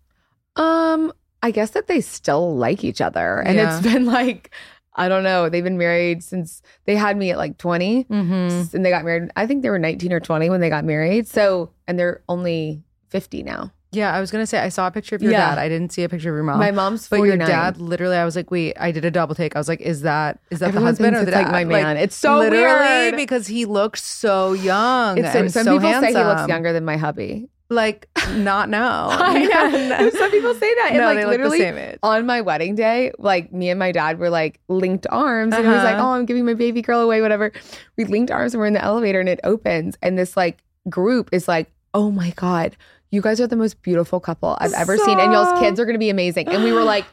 Um, 0.56 1.12
I 1.42 1.50
guess 1.50 1.70
that 1.70 1.88
they 1.88 2.00
still 2.00 2.56
like 2.56 2.84
each 2.84 3.00
other. 3.00 3.40
And 3.40 3.56
Yeah. 3.56 3.76
it's 3.78 3.84
been 3.86 4.06
like, 4.06 4.50
I 4.94 5.08
don't 5.08 5.22
know. 5.22 5.48
They've 5.48 5.64
been 5.64 5.78
married 5.78 6.22
since 6.22 6.60
they 6.84 6.96
had 6.96 7.16
me 7.16 7.30
at 7.30 7.38
like 7.38 7.56
20 7.58 8.04
Mm-hmm. 8.04 8.76
and 8.76 8.84
they 8.84 8.90
got 8.90 9.04
married. 9.04 9.30
I 9.36 9.46
think 9.46 9.62
they 9.62 9.70
were 9.70 9.78
19 9.78 10.12
or 10.12 10.20
20 10.20 10.50
when 10.50 10.60
they 10.60 10.68
got 10.68 10.84
married. 10.84 11.26
So, 11.28 11.70
and 11.88 11.98
they're 11.98 12.22
only 12.28 12.82
50 13.08 13.42
now. 13.42 13.72
Yeah, 13.94 14.14
I 14.14 14.20
was 14.20 14.30
gonna 14.30 14.46
say 14.46 14.58
I 14.58 14.70
saw 14.70 14.86
a 14.86 14.90
picture 14.90 15.14
of 15.16 15.22
your 15.22 15.32
Yeah. 15.32 15.50
dad. 15.50 15.58
I 15.58 15.68
didn't 15.68 15.92
see 15.92 16.02
a 16.02 16.08
picture 16.08 16.30
of 16.30 16.34
your 16.34 16.44
mom. 16.44 16.58
My 16.58 16.70
mom's 16.70 17.08
but 17.08 17.18
49. 17.18 17.38
your 17.40 17.46
dad, 17.46 17.76
literally, 17.76 18.16
I 18.16 18.24
was 18.24 18.34
like, 18.36 18.50
wait, 18.50 18.74
I 18.80 18.90
did 18.90 19.04
a 19.04 19.10
double 19.10 19.34
take. 19.34 19.54
I 19.54 19.58
was 19.58 19.68
like, 19.68 19.82
is 19.82 20.00
that 20.00 20.38
is 20.50 20.60
that 20.60 20.68
Everyone 20.68 20.84
the 20.84 20.88
husband 20.88 21.16
or 21.16 21.18
the 21.26 21.28
it's 21.28 21.30
dad? 21.36 21.42
like 21.42 21.52
my 21.52 21.64
man. 21.64 21.98
It's 21.98 22.16
so 22.16 22.38
literally 22.38 22.78
weird. 22.88 23.16
because 23.16 23.46
he 23.46 23.66
looked 23.66 23.98
so 23.98 24.54
young 24.54 25.18
It's 25.18 25.32
so, 25.34 25.40
and 25.40 25.52
some 25.52 25.64
so 25.64 25.78
people 25.78 26.00
say 26.00 26.08
he 26.08 26.14
looks 26.14 26.48
younger 26.48 26.72
than 26.72 26.86
my 26.86 26.96
hubby. 26.96 27.50
Like, 27.72 28.08
not 28.30 28.68
now. 28.68 29.08
I 29.10 29.38
know. 29.88 30.10
Some 30.10 30.30
people 30.30 30.54
say 30.54 30.72
that. 30.74 30.88
And 30.90 30.98
No, 30.98 31.06
like 31.06 31.16
they 31.18 31.24
look 31.24 31.40
the 31.40 31.48
literally 31.48 31.96
on 32.02 32.26
my 32.26 32.40
wedding 32.40 32.74
day, 32.74 33.12
like 33.18 33.52
me 33.52 33.70
and 33.70 33.78
my 33.78 33.92
dad 33.92 34.18
were 34.18 34.30
like 34.30 34.60
linked 34.68 35.06
arms. 35.10 35.54
And 35.54 35.66
I 35.66 35.72
was 35.72 35.82
like, 35.84 35.94
Uh-huh. 35.96 36.08
oh, 36.08 36.12
I'm 36.12 36.26
giving 36.26 36.44
my 36.44 36.54
baby 36.54 36.82
girl 36.82 37.00
away, 37.00 37.20
whatever. 37.22 37.52
We 37.96 38.04
linked 38.04 38.30
arms 38.30 38.54
and 38.54 38.60
we're 38.60 38.66
in 38.66 38.74
the 38.74 38.82
elevator 38.84 39.20
and 39.20 39.28
it 39.28 39.40
opens. 39.44 39.96
And 40.02 40.18
this 40.18 40.36
like 40.36 40.62
group 40.88 41.28
is 41.32 41.48
like, 41.48 41.72
oh 41.94 42.10
my 42.10 42.30
God, 42.36 42.76
you 43.10 43.20
guys 43.20 43.40
are 43.40 43.46
the 43.46 43.56
most 43.56 43.82
beautiful 43.82 44.20
couple 44.20 44.56
I've 44.60 44.72
ever 44.72 44.96
seen. 44.96 45.18
And 45.18 45.32
y'all's 45.32 45.58
kids 45.60 45.78
are 45.80 45.84
gonna 45.84 45.98
be 45.98 46.10
amazing. 46.10 46.48
And 46.48 46.64
we 46.64 46.72
were 46.72 46.84
like, 46.84 47.04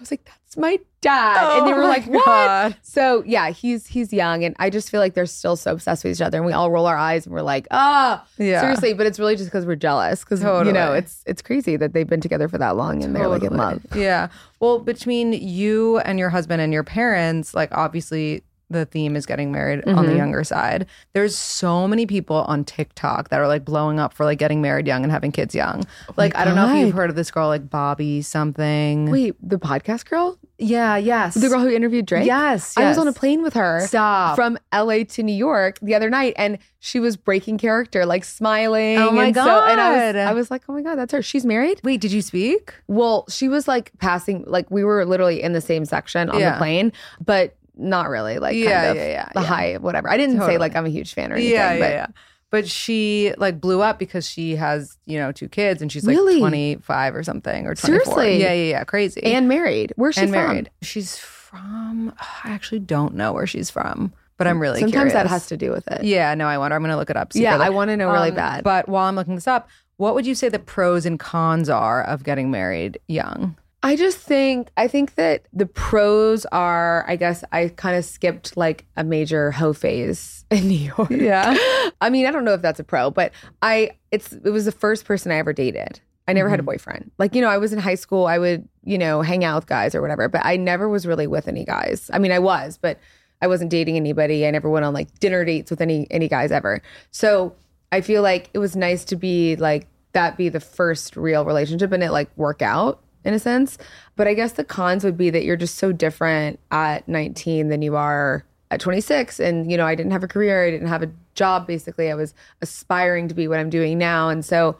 I 0.00 0.02
was 0.02 0.10
like, 0.10 0.24
that's 0.24 0.56
my 0.56 0.78
dad. 1.02 1.58
and 1.58 1.66
they 1.66 1.72
Oh 1.72 1.76
were 1.76 1.84
like, 1.84 2.06
what? 2.06 2.24
God. 2.24 2.76
So 2.80 3.22
yeah, 3.26 3.50
he's 3.50 3.86
he's 3.86 4.14
young. 4.14 4.44
And 4.44 4.56
I 4.58 4.70
just 4.70 4.90
feel 4.90 4.98
like 4.98 5.12
they're 5.12 5.26
still 5.26 5.56
so 5.56 5.72
obsessed 5.72 6.04
with 6.04 6.14
each 6.16 6.22
other. 6.22 6.38
And 6.38 6.46
we 6.46 6.54
all 6.54 6.70
roll 6.70 6.86
our 6.86 6.96
eyes 6.96 7.26
and 7.26 7.34
we're 7.34 7.42
like, 7.42 7.68
ah, 7.70 8.26
Yeah. 8.38 8.62
seriously. 8.62 8.94
But 8.94 9.06
it's 9.06 9.18
really 9.18 9.36
just 9.36 9.48
because 9.50 9.66
we're 9.66 9.76
jealous. 9.76 10.20
Because 10.24 10.40
you 10.40 10.72
know, 10.72 10.94
it's 10.94 11.22
it's 11.26 11.42
crazy 11.42 11.76
that 11.76 11.92
they've 11.92 12.08
been 12.08 12.22
together 12.22 12.48
for 12.48 12.56
that 12.56 12.76
long 12.76 13.04
and 13.04 13.14
they're 13.14 13.28
like 13.28 13.42
in 13.42 13.56
love. 13.58 13.84
Yeah. 13.94 14.28
Well, 14.58 14.78
between 14.78 15.34
you 15.34 15.98
and 15.98 16.18
your 16.18 16.30
husband 16.30 16.62
and 16.62 16.72
your 16.72 16.84
parents, 16.84 17.52
like 17.52 17.68
obviously 17.72 18.42
the 18.70 18.84
theme 18.86 19.16
is 19.16 19.26
getting 19.26 19.50
married 19.52 19.86
on 19.86 20.06
the 20.06 20.12
Mhm. 20.12 20.16
younger 20.16 20.44
side. 20.44 20.86
There's 21.12 21.36
so 21.36 21.88
many 21.88 22.06
people 22.06 22.36
on 22.48 22.64
TikTok 22.64 23.28
that 23.30 23.40
are 23.40 23.48
like 23.48 23.64
blowing 23.64 23.98
up 23.98 24.14
for 24.14 24.24
like 24.24 24.38
getting 24.38 24.62
married 24.62 24.86
young 24.86 25.02
and 25.02 25.10
having 25.12 25.32
kids 25.32 25.54
young. 25.54 25.82
like 26.16 26.36
I 26.36 26.44
don't 26.44 26.54
know 26.54 26.68
if 26.74 26.86
you've 26.86 26.94
heard 26.94 27.10
of 27.10 27.16
this 27.16 27.30
girl 27.30 27.48
like 27.48 27.68
Bobbi 27.68 28.24
something. 28.24 29.10
Wait, 29.10 29.34
the 29.42 29.58
podcast 29.58 30.08
girl? 30.08 30.38
Yeah, 30.58 30.96
yes. 30.98 31.34
The 31.34 31.48
girl 31.48 31.60
who 31.60 31.70
interviewed 31.70 32.04
Drake? 32.06 32.26
Yes, 32.26 32.74
I 32.76 32.86
was 32.88 32.98
on 32.98 33.08
a 33.08 33.12
plane 33.12 33.42
with 33.42 33.54
her 33.54 33.80
Stop. 33.86 34.36
from 34.36 34.58
LA 34.72 35.04
to 35.04 35.22
New 35.22 35.32
York 35.34 35.78
the 35.80 35.94
other 35.94 36.10
night 36.10 36.34
and 36.36 36.58
she 36.80 37.00
was 37.00 37.16
breaking 37.16 37.58
character, 37.58 38.04
like 38.06 38.24
smiling. 38.24 38.98
Oh 38.98 39.10
my 39.10 39.26
and 39.26 39.34
So, 39.34 39.40
and 39.42 39.80
I 39.80 39.90
was 39.90 40.12
God. 40.14 40.16
I 40.16 40.32
was 40.34 40.50
like, 40.50 40.62
oh 40.68 40.72
my 40.74 40.82
God, 40.82 40.96
that's 40.96 41.12
her. 41.12 41.22
She's 41.22 41.44
married? 41.46 41.80
Wait, 41.82 42.00
did 42.00 42.12
you 42.12 42.22
speak? 42.22 42.74
Well, 42.88 43.24
she 43.28 43.48
was 43.48 43.66
like 43.68 43.90
passing, 43.98 44.44
like 44.46 44.70
we 44.70 44.84
were 44.84 45.04
literally 45.06 45.42
in 45.42 45.52
the 45.54 45.60
same 45.60 45.84
section 45.86 46.28
on 46.30 46.38
Yeah. 46.38 46.52
the 46.52 46.58
plane, 46.58 46.92
but 47.24 47.54
not 47.80 48.08
really. 48.08 48.38
Like, 48.38 48.52
kind 48.52 48.64
Yeah, 48.64 48.82
of 48.90 48.96
yeah, 48.96 49.08
yeah, 49.08 49.28
the 49.34 49.40
yeah. 49.40 49.46
high, 49.46 49.76
whatever. 49.78 50.08
I 50.08 50.16
didn't 50.16 50.36
Totally. 50.36 50.54
say 50.54 50.58
like 50.58 50.76
I'm 50.76 50.86
a 50.86 50.90
huge 50.90 51.14
fan 51.14 51.32
or 51.32 51.36
anything. 51.36 51.52
yeah, 51.54 51.72
yeah, 51.72 51.78
but 51.80 51.90
yeah. 51.90 52.06
But 52.50 52.68
she 52.68 53.32
like 53.38 53.60
blew 53.60 53.80
up 53.80 53.98
because 54.00 54.28
she 54.28 54.56
has, 54.56 54.96
you 55.06 55.18
know, 55.18 55.30
two 55.30 55.48
kids 55.48 55.80
and 55.82 55.90
she's 55.92 56.04
like 56.04 56.16
Really? 56.16 56.40
25 56.40 57.14
or 57.14 57.22
something 57.22 57.64
or 57.66 57.74
24. 57.76 57.86
Seriously? 58.14 58.40
Yeah, 58.42 58.52
yeah, 58.52 58.70
yeah. 58.70 58.84
Crazy. 58.84 59.22
And 59.22 59.48
married. 59.48 59.92
Where's 59.96 60.16
she 60.16 60.22
and 60.22 60.30
from? 60.30 60.46
married. 60.46 60.70
She's 60.82 61.16
from. 61.16 62.12
I 62.18 62.50
actually 62.50 62.80
don't 62.80 63.14
know 63.14 63.32
where 63.32 63.46
she's 63.46 63.70
from, 63.70 64.12
but 64.36 64.46
I'm 64.46 64.60
really 64.60 64.80
Sometimes 64.80 65.12
that 65.12 65.26
has 65.28 65.46
to 65.46 65.56
do 65.56 65.70
with 65.70 65.86
it. 65.88 66.02
Yeah, 66.04 66.34
no, 66.34 66.46
I 66.46 66.58
wonder. 66.58 66.74
I'm 66.76 66.82
gonna 66.82 66.96
look 66.96 67.10
it 67.10 67.16
up. 67.16 67.32
Yeah. 67.34 67.56
I 67.58 67.70
want 67.70 67.88
to 67.90 67.96
know 67.96 68.10
really 68.10 68.30
Um, 68.30 68.34
bad. 68.36 68.64
But 68.64 68.88
while 68.88 69.06
I'm 69.06 69.14
looking 69.16 69.36
this 69.36 69.46
up, 69.48 69.68
what 69.96 70.14
would 70.14 70.26
you 70.26 70.34
say 70.34 70.48
the 70.48 70.58
pros 70.58 71.06
and 71.06 71.20
cons 71.20 71.68
are 71.68 72.02
of 72.02 72.24
getting 72.24 72.50
married 72.50 72.98
young? 73.06 73.56
I 73.82 73.96
just 73.96 74.18
think 74.18 74.68
I 74.76 74.88
think 74.88 75.14
that 75.14 75.46
the 75.52 75.66
pros 75.66 76.44
are 76.46 77.04
I 77.08 77.16
guess 77.16 77.42
I 77.50 77.68
kind 77.68 77.96
of 77.96 78.04
skipped 78.04 78.56
like 78.56 78.84
a 78.96 79.04
major 79.04 79.50
hoe 79.50 79.72
phase 79.72 80.44
in 80.50 80.68
New 80.68 80.92
York. 80.96 81.10
Yeah. 81.10 81.56
I 82.00 82.10
mean, 82.10 82.26
I 82.26 82.30
don't 82.30 82.44
know 82.44 82.54
if 82.54 82.62
that's 82.62 82.80
a 82.80 82.84
pro, 82.84 83.10
but 83.10 83.32
I 83.62 83.92
it's 84.10 84.32
it 84.32 84.50
was 84.50 84.66
the 84.66 84.72
first 84.72 85.04
person 85.04 85.32
I 85.32 85.36
ever 85.36 85.52
dated. 85.52 86.00
I 86.28 86.32
never 86.32 86.48
had 86.48 86.60
a 86.60 86.62
mm-hmm. 86.62 86.66
boyfriend. 86.66 87.10
Like, 87.18 87.34
you 87.34 87.40
know, 87.40 87.48
I 87.48 87.58
was 87.58 87.72
in 87.72 87.80
high 87.80 87.96
school, 87.96 88.26
I 88.26 88.38
would, 88.38 88.68
you 88.84 88.98
know, 88.98 89.20
hang 89.20 89.42
out 89.42 89.56
with 89.56 89.66
guys 89.66 89.96
or 89.96 90.00
whatever, 90.02 90.28
but 90.28 90.44
I 90.44 90.56
never 90.56 90.88
was 90.88 91.04
really 91.04 91.26
with 91.26 91.48
any 91.48 91.64
guys. 91.64 92.08
I 92.12 92.20
mean, 92.20 92.30
I 92.30 92.38
was, 92.38 92.78
but 92.80 93.00
I 93.42 93.48
wasn't 93.48 93.70
dating 93.70 93.96
anybody. 93.96 94.46
I 94.46 94.50
never 94.52 94.70
went 94.70 94.84
on 94.84 94.94
like 94.94 95.18
dinner 95.18 95.44
dates 95.44 95.70
with 95.70 95.80
any 95.80 96.06
any 96.10 96.28
guys 96.28 96.52
ever. 96.52 96.82
So, 97.10 97.56
I 97.92 98.02
feel 98.02 98.22
like 98.22 98.50
it 98.54 98.58
was 98.58 98.76
nice 98.76 99.04
to 99.06 99.16
be 99.16 99.56
like 99.56 99.88
that 100.12 100.36
be 100.36 100.48
the 100.48 100.60
first 100.60 101.16
real 101.16 101.44
relationship 101.44 101.90
and 101.90 102.02
it 102.02 102.10
like 102.10 102.30
work 102.36 102.62
out 102.62 103.02
in 103.24 103.34
a 103.34 103.38
sense. 103.38 103.78
But 104.16 104.28
I 104.28 104.34
guess 104.34 104.52
the 104.52 104.64
cons 104.64 105.04
would 105.04 105.16
be 105.16 105.30
that 105.30 105.44
you're 105.44 105.56
just 105.56 105.76
so 105.76 105.92
different 105.92 106.60
at 106.70 107.06
19 107.08 107.68
than 107.68 107.82
you 107.82 107.96
are 107.96 108.44
at 108.70 108.80
26. 108.80 109.40
And, 109.40 109.70
you 109.70 109.76
know, 109.76 109.86
I 109.86 109.94
didn't 109.94 110.12
have 110.12 110.22
a 110.22 110.28
career, 110.28 110.64
I 110.66 110.70
didn't 110.70 110.88
have 110.88 111.02
a 111.02 111.10
job 111.34 111.66
basically. 111.66 112.10
I 112.10 112.14
was 112.14 112.34
aspiring 112.62 113.28
to 113.28 113.34
be 113.34 113.48
what 113.48 113.58
I'm 113.58 113.70
doing 113.70 113.98
now. 113.98 114.28
And 114.28 114.44
so 114.44 114.76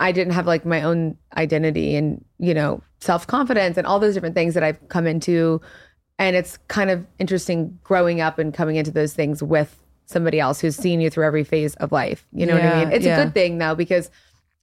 I 0.00 0.12
didn't 0.12 0.32
have 0.32 0.46
like 0.46 0.64
my 0.64 0.82
own 0.82 1.16
identity 1.36 1.96
and, 1.96 2.24
you 2.38 2.54
know, 2.54 2.82
self 3.00 3.26
confidence 3.26 3.76
and 3.76 3.86
all 3.86 3.98
those 3.98 4.14
different 4.14 4.34
things 4.34 4.54
that 4.54 4.62
I've 4.62 4.88
come 4.88 5.06
into. 5.06 5.60
And 6.18 6.36
it's 6.36 6.58
kind 6.68 6.90
of 6.90 7.06
interesting 7.18 7.78
growing 7.82 8.20
up 8.20 8.38
and 8.38 8.54
coming 8.54 8.76
into 8.76 8.90
those 8.90 9.14
things 9.14 9.42
with 9.42 9.80
somebody 10.06 10.38
else 10.38 10.60
who's 10.60 10.76
seen 10.76 11.00
you 11.00 11.10
through 11.10 11.24
every 11.24 11.44
phase 11.44 11.74
of 11.76 11.92
life. 11.92 12.26
You 12.32 12.46
know 12.46 12.54
what 12.54 12.64
I 12.64 12.84
mean? 12.84 12.92
It's 12.92 13.04
yeah. 13.04 13.18
a 13.18 13.24
good 13.24 13.34
thing 13.34 13.58
though, 13.58 13.74
because 13.74 14.10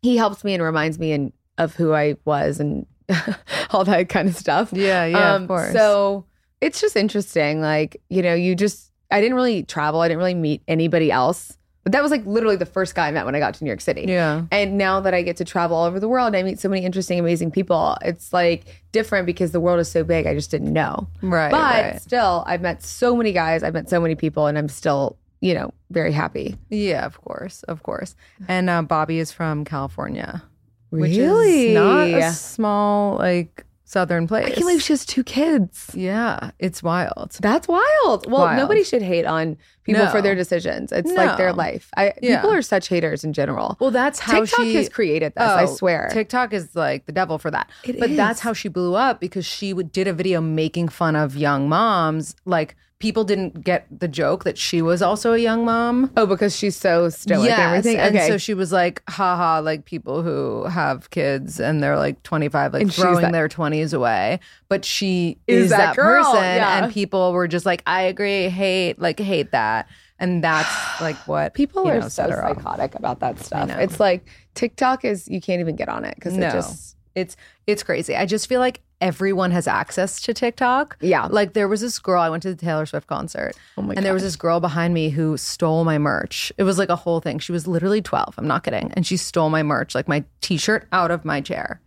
he 0.02 0.18
helps 0.18 0.44
me 0.44 0.54
and 0.54 0.64
reminds 0.64 0.98
me 1.00 1.12
and 1.12 1.34
of 1.58 1.76
who 1.76 1.94
I 1.94 2.16
was 2.26 2.60
and 2.60 2.86
all 3.72 3.84
that 3.86 4.10
kind 4.10 4.28
of 4.28 4.36
stuff. 4.36 4.72
Yeah, 4.74 5.06
yeah, 5.06 5.34
Um, 5.34 5.44
of 5.44 5.48
course. 5.48 5.74
So 5.74 6.26
it's 6.62 6.80
just 6.82 6.96
interesting. 6.96 7.62
Like, 7.62 8.02
you 8.10 8.22
know, 8.22 8.34
you 8.34 8.56
just, 8.56 8.92
I 9.10 9.22
didn't 9.22 9.36
really 9.36 9.64
travel. 9.64 10.02
I 10.02 10.08
didn't 10.08 10.20
really 10.20 10.34
meet 10.36 10.62
anybody 10.68 11.12
else. 11.12 11.58
But 11.84 11.94
that 11.94 12.04
was 12.04 12.12
like 12.12 12.24
literally 12.28 12.58
the 12.58 12.68
first 12.68 12.94
guy 12.94 13.08
I 13.08 13.12
met 13.12 13.26
when 13.26 13.34
I 13.34 13.40
got 13.40 13.56
to 13.56 13.64
New 13.64 13.70
York 13.70 13.82
City. 13.82 14.06
Yeah. 14.08 14.44
And 14.52 14.78
now 14.78 15.00
that 15.00 15.16
I 15.16 15.24
get 15.24 15.38
to 15.38 15.46
travel 15.46 15.76
all 15.76 15.86
over 15.86 16.00
the 16.00 16.08
world, 16.08 16.36
I 16.36 16.44
meet 16.44 16.60
so 16.60 16.70
many 16.70 16.86
interesting, 16.86 17.18
amazing 17.18 17.50
people. 17.50 17.98
It's 18.04 18.32
like 18.32 18.66
different 18.92 19.26
because 19.26 19.52
the 19.52 19.60
world 19.60 19.80
is 19.80 19.90
so 19.90 20.04
big. 20.04 20.28
I 20.28 20.36
just 20.36 20.52
didn't 20.52 20.74
know. 20.74 21.08
Right. 21.24 21.50
But 21.50 21.84
right. 21.84 22.02
still, 22.02 22.44
I've 22.46 22.62
met 22.62 22.84
so 22.84 23.16
many 23.16 23.32
guys. 23.32 23.64
I've 23.64 23.74
met 23.74 23.90
so 23.90 24.00
many 24.00 24.14
people, 24.14 24.46
and 24.46 24.60
I'm 24.60 24.70
still, 24.70 25.18
you 25.40 25.56
know, 25.56 25.74
very 25.90 26.12
happy. 26.12 26.56
Yeah, 26.70 27.04
of 27.04 27.20
course, 27.20 27.64
of 27.64 27.82
course. 27.82 28.16
And 28.48 28.70
uh, 28.70 28.84
Bobbi 28.84 29.16
is 29.16 29.32
from 29.32 29.66
California, 29.66 30.44
which 30.92 31.18
Really? 31.18 31.70
is 31.70 31.74
not 31.76 32.08
a 32.08 32.32
small 32.32 33.18
like 33.18 33.66
southern 33.84 34.26
place. 34.26 34.46
I 34.46 34.50
can't 34.52 34.60
believe 34.62 34.82
she 34.82 34.94
has 34.94 35.06
two 35.06 35.22
kids. 35.24 35.92
Yeah, 35.94 36.52
it's 36.60 36.82
wild. 36.82 37.36
That's 37.42 37.68
wild. 37.68 38.26
Well, 38.32 38.44
Wild. 38.44 38.58
nobody 38.58 38.86
should 38.86 39.02
hate 39.02 39.26
on 39.26 39.58
people 39.84 40.08
for 40.08 40.22
their 40.22 40.34
decisions. 40.36 40.94
It's 40.94 41.12
like 41.12 41.36
their 41.38 41.52
life. 41.52 41.90
I, 41.98 42.14
Yeah. 42.22 42.38
People 42.38 42.54
are 42.54 42.62
such 42.62 42.88
haters 42.88 43.26
in 43.26 43.34
general. 43.34 43.76
Well, 43.82 43.92
that's 43.92 44.20
how 44.20 44.42
TikTok 44.42 44.62
she 44.66 44.76
has 44.76 44.88
created 44.88 45.34
this. 45.36 45.44
I 45.44 45.64
Oh, 45.64 45.76
swear. 45.76 46.10
TikTok 46.14 46.54
is 46.54 46.74
like 46.74 47.06
the 47.06 47.12
devil 47.12 47.38
for 47.38 47.52
that. 47.52 47.70
It 47.84 48.00
but 48.00 48.16
that's 48.16 48.40
how 48.40 48.54
she 48.54 48.70
blew 48.70 48.96
up 48.96 49.20
because 49.20 49.46
she 49.46 49.74
did 49.74 50.08
a 50.08 50.14
video 50.14 50.40
making 50.40 50.88
fun 50.88 51.18
of 51.18 51.36
young 51.36 51.68
moms. 51.68 52.34
Like 52.46 52.78
people 53.02 53.26
didn't 53.26 53.64
get 53.64 53.86
the 53.92 54.08
joke 54.08 54.46
that 54.46 54.58
she 54.58 54.82
was 54.82 55.02
also 55.02 55.34
a 55.34 55.38
young 55.38 55.66
mom. 55.66 56.10
oh, 56.16 56.26
because 56.26 56.56
she's 56.56 56.78
so 56.78 57.10
stoic 57.10 57.48
Yes, 57.50 57.60
and 57.60 57.98
everything. 57.98 57.98
And 57.98 58.28
so 58.32 58.38
she 58.38 58.54
was 58.54 58.72
like, 58.72 59.04
haha, 59.10 59.60
like 59.60 59.84
people 59.86 60.22
who 60.22 60.64
have 60.66 61.10
kids 61.10 61.60
and 61.60 61.84
they're 61.84 61.98
like 61.98 62.22
25, 62.24 62.72
like 62.74 62.82
And 62.84 62.94
throwing 62.94 63.22
that- 63.24 63.32
their 63.34 63.50
20s 63.50 63.94
away. 63.94 64.40
But 64.70 64.86
she 64.86 65.38
Is 65.48 65.66
is, 65.66 65.70
that 65.72 65.78
that, 65.78 65.96
person. 65.98 66.36
yeah. 66.36 66.84
And 66.86 66.94
people 66.94 67.34
were 67.34 67.48
just 67.50 67.66
like, 67.66 67.84
I 67.86 68.04
agree, 68.04 68.48
hate, 68.48 69.00
like, 69.00 69.20
hate 69.20 69.52
that. 69.52 69.90
And 70.20 70.44
that's 70.44 70.70
like 71.02 71.18
what 71.28 71.54
people 71.54 71.88
are 71.90 72.00
know, 72.00 72.08
so 72.08 72.24
off. 72.24 72.30
psychotic 72.56 72.96
about 72.96 73.20
that 73.20 73.40
stuff. 73.40 73.70
It's 73.72 74.00
like 74.00 74.28
TikTok 74.54 75.04
is, 75.04 75.28
you 75.28 75.42
can't 75.42 75.60
even 75.60 75.76
get 75.76 75.90
on 75.90 76.06
it 76.06 76.16
because 76.16 76.38
No. 76.38 76.48
it 76.48 76.52
just, 76.52 76.96
It's 77.16 77.36
it's 77.68 77.84
crazy. 77.84 78.16
I 78.16 78.26
just 78.26 78.48
feel 78.48 78.60
like 78.62 78.80
everyone 79.02 79.52
has 79.52 79.68
access 79.68 80.22
to 80.22 80.34
TikTok. 80.34 80.96
Yeah. 81.02 81.26
Like 81.26 81.54
there 81.54 81.68
was 81.68 81.82
this 81.82 81.98
girl, 82.00 82.22
I 82.22 82.30
went 82.30 82.44
to 82.44 82.50
the 82.50 82.56
Taylor 82.56 82.86
Swift 82.86 83.08
concert. 83.08 83.54
Oh 83.78 83.82
my 83.82 83.96
and 83.96 84.06
there 84.06 84.14
was 84.14 84.24
this 84.24 84.36
girl 84.36 84.60
behind 84.60 84.94
me 84.94 85.10
who 85.10 85.36
stole 85.38 85.84
my 85.84 85.98
merch. 85.98 86.52
It 86.58 86.64
was 86.64 86.78
like 86.78 86.90
a 86.90 86.96
whole 86.96 87.20
thing. 87.20 87.40
She 87.40 87.52
was 87.52 87.68
literally 87.68 88.02
12. 88.02 88.36
I'm 88.38 88.48
not 88.48 88.64
kidding. 88.64 88.92
And 88.94 89.06
she 89.06 89.18
stole 89.18 89.50
my 89.50 89.64
merch, 89.64 89.96
like 89.96 90.08
my 90.08 90.24
t-shirt 90.42 90.88
out 90.92 91.10
of 91.12 91.26
my 91.26 91.42
chair. 91.42 91.82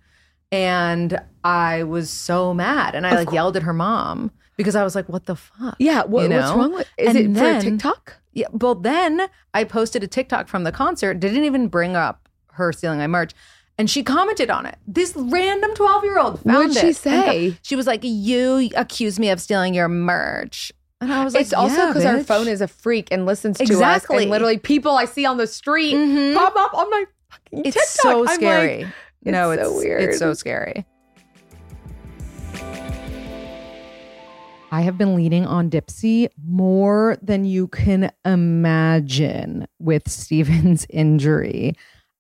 And 0.53 1.19
I 1.43 1.85
was 1.85 2.11
so 2.11 2.53
mad. 2.55 2.95
And 2.95 3.07
I 3.07 3.15
like 3.15 3.33
yelled 3.33 3.57
at 3.57 3.63
her 3.63 3.73
mom 3.73 4.31
because 4.57 4.77
I 4.77 4.85
was 4.85 4.95
like, 4.95 5.09
what 5.09 5.27
the 5.27 5.37
fuck? 5.37 5.77
yeah. 5.79 6.05
What, 6.05 6.31
You 6.31 6.37
what's 6.37 6.51
wrong 6.53 6.73
with, 6.75 6.89
is 6.99 7.09
And 7.09 7.19
it 7.19 7.35
then- 7.35 7.61
for 7.61 7.71
TikTok? 7.71 8.17
Yeah. 8.33 8.47
Well, 8.51 8.75
then 8.75 9.29
I 9.53 9.63
posted 9.63 10.03
a 10.03 10.09
TikTok 10.09 10.49
from 10.49 10.65
the 10.65 10.73
concert, 10.73 11.15
didn't 11.21 11.45
even 11.45 11.69
bring 11.69 11.95
up 11.95 12.29
her 12.55 12.73
stealing 12.73 12.99
my 12.99 13.07
merch. 13.07 13.33
And 13.77 13.91
she 13.91 14.03
commented 14.05 14.51
on 14.51 14.67
it. 14.67 14.77
This 14.87 15.15
random 15.17 15.75
12 15.75 16.05
year 16.05 16.19
old 16.19 16.41
found 16.43 16.69
What'd 16.69 16.77
she 16.81 16.89
it. 16.89 16.97
Say? 16.97 17.59
She 17.63 17.75
was 17.75 17.87
like, 17.89 18.01
You 18.05 18.71
accused 18.77 19.19
me 19.19 19.31
of 19.31 19.41
stealing 19.41 19.75
your 19.75 19.89
merch. 19.89 20.73
And 21.01 21.13
I 21.13 21.25
was 21.25 21.35
like, 21.35 21.43
it's 21.43 21.53
also 21.53 21.89
because 21.89 22.05
our 22.05 22.23
phone 22.23 22.47
is 22.49 22.61
a 22.61 22.69
freak 22.69 23.09
and 23.11 23.27
listens 23.27 23.59
to 23.59 23.65
us. 23.65 23.71
Exactly. 23.71 24.23
And 24.23 24.31
literally 24.31 24.59
people 24.59 24.93
I 24.93 25.05
see 25.07 25.27
on 25.27 25.37
the 25.39 25.47
street 25.47 25.95
Mhm. 25.95 26.35
pop 26.35 26.55
up 26.57 26.73
on 26.73 26.89
my 26.89 27.05
fucking 27.29 27.67
It's 27.67 27.75
TikTok. 27.77 28.13
so 28.13 28.27
I'm 28.29 28.35
scary. 28.37 28.85
like, 28.85 28.93
no, 29.25 29.51
it's 29.51 29.61
it's 29.63 29.71
so 29.71 29.77
weird. 29.77 30.03
It's 30.03 30.19
so 30.19 30.33
scary. 30.35 30.87
I 34.71 34.81
have 34.81 34.99
been 34.99 35.15
leaning 35.15 35.47
on 35.47 35.71
Dipsea 35.71 36.29
more 36.45 37.17
than 37.23 37.45
you 37.45 37.69
can 37.69 38.11
imagine 38.25 39.67
with 39.79 40.09
Steven's 40.11 40.85
injury. 40.91 41.75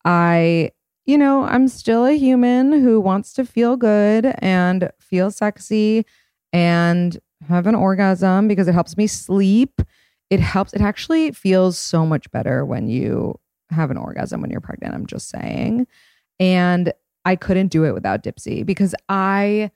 I, 0.04 0.70
you 1.06 1.18
know, 1.18 1.44
I'm 1.44 1.68
still 1.68 2.06
a 2.06 2.16
human 2.16 2.72
who 2.72 3.00
wants 3.00 3.32
to 3.34 3.44
feel 3.44 3.76
good 3.76 4.34
and 4.38 4.90
feel 4.98 5.30
sexy 5.30 6.06
and 6.52 7.18
have 7.48 7.66
an 7.66 7.74
orgasm 7.74 8.48
because 8.48 8.68
it 8.68 8.72
helps 8.72 8.96
me 8.96 9.06
sleep. 9.06 9.82
It 10.30 10.40
helps, 10.40 10.72
it 10.72 10.80
actually 10.80 11.32
feels 11.32 11.76
so 11.76 12.06
much 12.06 12.30
better 12.30 12.64
when 12.64 12.88
you 12.88 13.38
have 13.70 13.90
an 13.90 13.98
orgasm 13.98 14.40
when 14.40 14.50
you're 14.50 14.60
pregnant. 14.60 14.94
I'm 14.94 15.06
just 15.06 15.28
saying. 15.28 15.86
And 16.40 16.92
I 17.24 17.36
couldn't 17.36 17.68
do 17.68 17.84
it 17.84 17.92
without 17.92 18.22
Dipsea 18.22 18.64
because 18.64 18.94
I, 19.08 19.70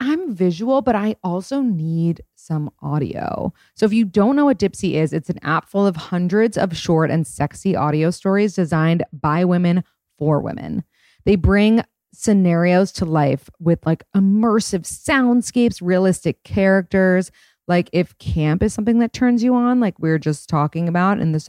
I'm 0.00 0.34
visual, 0.34 0.82
but 0.82 0.94
I 0.94 1.16
also 1.24 1.60
need 1.60 2.20
some 2.34 2.70
audio. 2.82 3.52
So 3.74 3.86
if 3.86 3.92
you 3.92 4.04
don't 4.04 4.36
know 4.36 4.44
what 4.44 4.58
Dipsea 4.58 4.94
is, 4.94 5.12
it's 5.12 5.30
an 5.30 5.42
app 5.42 5.68
full 5.68 5.86
of 5.86 5.96
hundreds 5.96 6.56
of 6.56 6.76
short 6.76 7.10
and 7.10 7.26
sexy 7.26 7.74
audio 7.74 8.10
stories 8.10 8.54
designed 8.54 9.02
by 9.12 9.44
women 9.44 9.82
for 10.18 10.40
women. 10.40 10.84
They 11.24 11.36
bring 11.36 11.82
scenarios 12.12 12.92
to 12.92 13.04
life 13.04 13.50
with 13.60 13.84
like 13.84 14.04
immersive 14.16 14.82
soundscapes, 14.82 15.80
realistic 15.82 16.42
characters. 16.44 17.30
Like 17.68 17.90
if 17.92 18.16
camp 18.18 18.62
is 18.62 18.72
something 18.72 19.00
that 19.00 19.12
turns 19.12 19.42
you 19.42 19.54
on, 19.54 19.80
like 19.80 19.98
we 19.98 20.10
are 20.10 20.18
just 20.18 20.48
talking 20.48 20.88
about 20.88 21.20
in 21.20 21.32
this, 21.32 21.48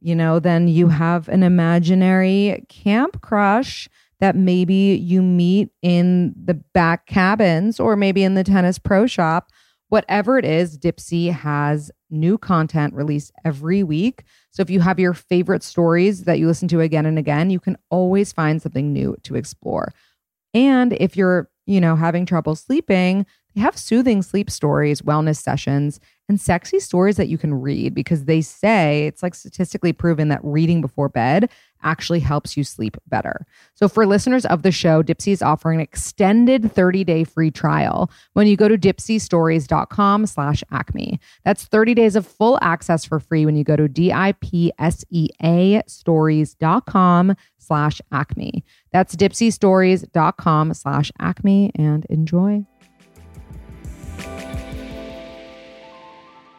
you 0.00 0.14
know, 0.14 0.38
then 0.38 0.68
you 0.68 0.88
have 0.88 1.28
an 1.28 1.42
imaginary 1.42 2.64
camp 2.68 3.22
crush 3.22 3.88
that 4.20 4.36
maybe 4.36 4.96
you 5.02 5.22
meet 5.22 5.70
in 5.82 6.34
the 6.36 6.54
back 6.54 7.06
cabins 7.06 7.80
or 7.80 7.96
maybe 7.96 8.22
in 8.22 8.34
the 8.34 8.44
tennis 8.44 8.78
pro 8.78 9.06
shop. 9.06 9.50
Whatever 9.88 10.38
it 10.38 10.44
is, 10.44 10.78
Dipsea 10.78 11.32
has 11.32 11.90
new 12.12 12.38
content 12.38 12.94
released 12.94 13.32
every 13.44 13.82
week. 13.82 14.24
So 14.50 14.60
if 14.60 14.70
you 14.70 14.80
have 14.80 14.98
your 14.98 15.14
favorite 15.14 15.62
stories 15.62 16.24
that 16.24 16.38
you 16.38 16.46
listen 16.46 16.68
to 16.68 16.80
again 16.80 17.06
and 17.06 17.18
again, 17.18 17.50
you 17.50 17.58
can 17.58 17.76
always 17.90 18.32
find 18.32 18.60
something 18.60 18.92
new 18.92 19.16
to 19.24 19.34
explore. 19.34 19.92
And 20.54 20.92
if 20.94 21.16
you're, 21.16 21.48
you 21.66 21.80
know, 21.80 21.96
having 21.96 22.26
trouble 22.26 22.54
sleeping, 22.54 23.26
they 23.54 23.60
have 23.60 23.76
soothing 23.76 24.22
sleep 24.22 24.50
stories, 24.50 25.02
wellness 25.02 25.36
sessions, 25.36 26.00
and 26.28 26.40
sexy 26.40 26.80
stories 26.80 27.16
that 27.16 27.28
you 27.28 27.36
can 27.36 27.52
read 27.52 27.94
because 27.94 28.24
they 28.24 28.40
say 28.40 29.06
it's 29.06 29.22
like 29.22 29.34
statistically 29.34 29.92
proven 29.92 30.28
that 30.28 30.40
reading 30.42 30.80
before 30.80 31.08
bed 31.08 31.50
actually 31.82 32.20
helps 32.20 32.56
you 32.56 32.64
sleep 32.64 32.96
better. 33.08 33.44
So 33.74 33.88
for 33.88 34.06
listeners 34.06 34.46
of 34.46 34.62
the 34.62 34.70
show, 34.70 35.02
Dipsea 35.02 35.32
is 35.32 35.42
offering 35.42 35.80
an 35.80 35.82
extended 35.82 36.62
30-day 36.62 37.24
free 37.24 37.50
trial 37.50 38.10
when 38.34 38.46
you 38.46 38.56
go 38.56 38.68
to 38.68 38.78
dipseastories.com 38.78 40.26
slash 40.26 40.62
acme. 40.70 41.20
That's 41.44 41.64
30 41.64 41.94
days 41.94 42.16
of 42.16 42.26
full 42.26 42.58
access 42.62 43.04
for 43.04 43.18
free 43.20 43.44
when 43.44 43.56
you 43.56 43.64
go 43.64 43.76
to 43.76 43.88
D-I-P-S-E-A 43.88 44.22
stories.com 45.86 47.34
slash 47.58 48.00
acme. 48.12 48.64
That's 48.92 49.16
dipseastories.com 49.16 50.74
slash 50.74 51.12
acme 51.18 51.72
and 51.74 52.06
enjoy. 52.06 52.66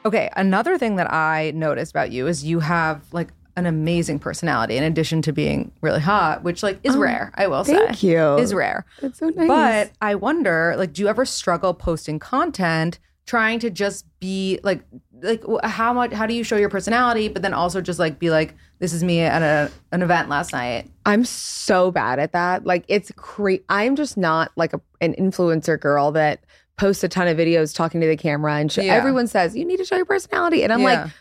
Okay, 0.05 0.29
another 0.35 0.77
thing 0.77 0.95
that 0.97 1.11
I 1.11 1.51
noticed 1.55 1.91
about 1.91 2.11
you 2.11 2.27
is 2.27 2.43
you 2.43 2.59
have 2.59 3.01
like 3.13 3.29
an 3.55 3.65
amazing 3.65 4.17
personality 4.19 4.77
in 4.77 4.83
addition 4.83 5.21
to 5.21 5.31
being 5.31 5.71
really 5.81 5.99
hot, 5.99 6.43
which 6.43 6.63
like 6.63 6.79
is 6.83 6.95
Oh, 6.95 6.99
rare, 6.99 7.31
I 7.35 7.47
will 7.47 7.63
say. 7.63 7.75
thank 7.75 8.01
you. 8.03 8.35
Is 8.37 8.53
rare. 8.53 8.85
That's 9.01 9.19
so 9.19 9.29
nice. 9.29 9.47
But 9.47 9.91
I 10.01 10.15
wonder, 10.15 10.73
like, 10.77 10.93
do 10.93 11.01
you 11.03 11.07
ever 11.07 11.23
struggle 11.25 11.73
posting 11.73 12.17
content 12.19 12.99
trying 13.25 13.57
to 13.59 13.69
just 13.69 14.05
be 14.19 14.59
like 14.63 14.83
like 15.21 15.41
how 15.63 15.93
much 15.93 16.11
how 16.11 16.25
do 16.25 16.33
you 16.33 16.43
show 16.43 16.57
your 16.57 16.67
personality, 16.69 17.29
but 17.29 17.41
then 17.41 17.53
also 17.53 17.79
just 17.79 17.97
like 17.99 18.19
be 18.19 18.29
like, 18.29 18.55
this 18.79 18.91
is 18.91 19.03
me 19.03 19.21
at 19.21 19.41
a 19.41 19.71
an 19.93 20.01
event 20.01 20.27
last 20.27 20.51
night. 20.51 20.89
I'm 21.05 21.23
so 21.23 21.91
bad 21.91 22.19
at 22.19 22.33
that. 22.33 22.65
Like 22.65 22.83
it's 22.89 23.11
crazy. 23.15 23.63
I'm 23.69 23.95
just 23.95 24.17
not 24.17 24.51
like 24.57 24.73
a, 24.73 24.81
an 24.99 25.13
influencer 25.13 25.79
girl 25.79 26.11
that 26.13 26.43
posts 26.77 27.03
a 27.03 27.07
ton 27.07 27.27
of 27.27 27.37
videos 27.37 27.75
talking 27.75 28.01
to 28.01 28.07
the 28.07 28.17
camera 28.17 28.55
and 28.55 28.71
sh- 28.71 28.79
Yeah. 28.79 28.93
everyone 28.95 29.27
says 29.27 29.55
you 29.55 29.65
need 29.65 29.77
to 29.77 29.85
show 29.85 29.95
your 29.95 30.05
personality, 30.05 30.63
and 30.63 30.71
I'm 30.73 30.79
Yeah. 30.81 31.03
like. 31.03 31.11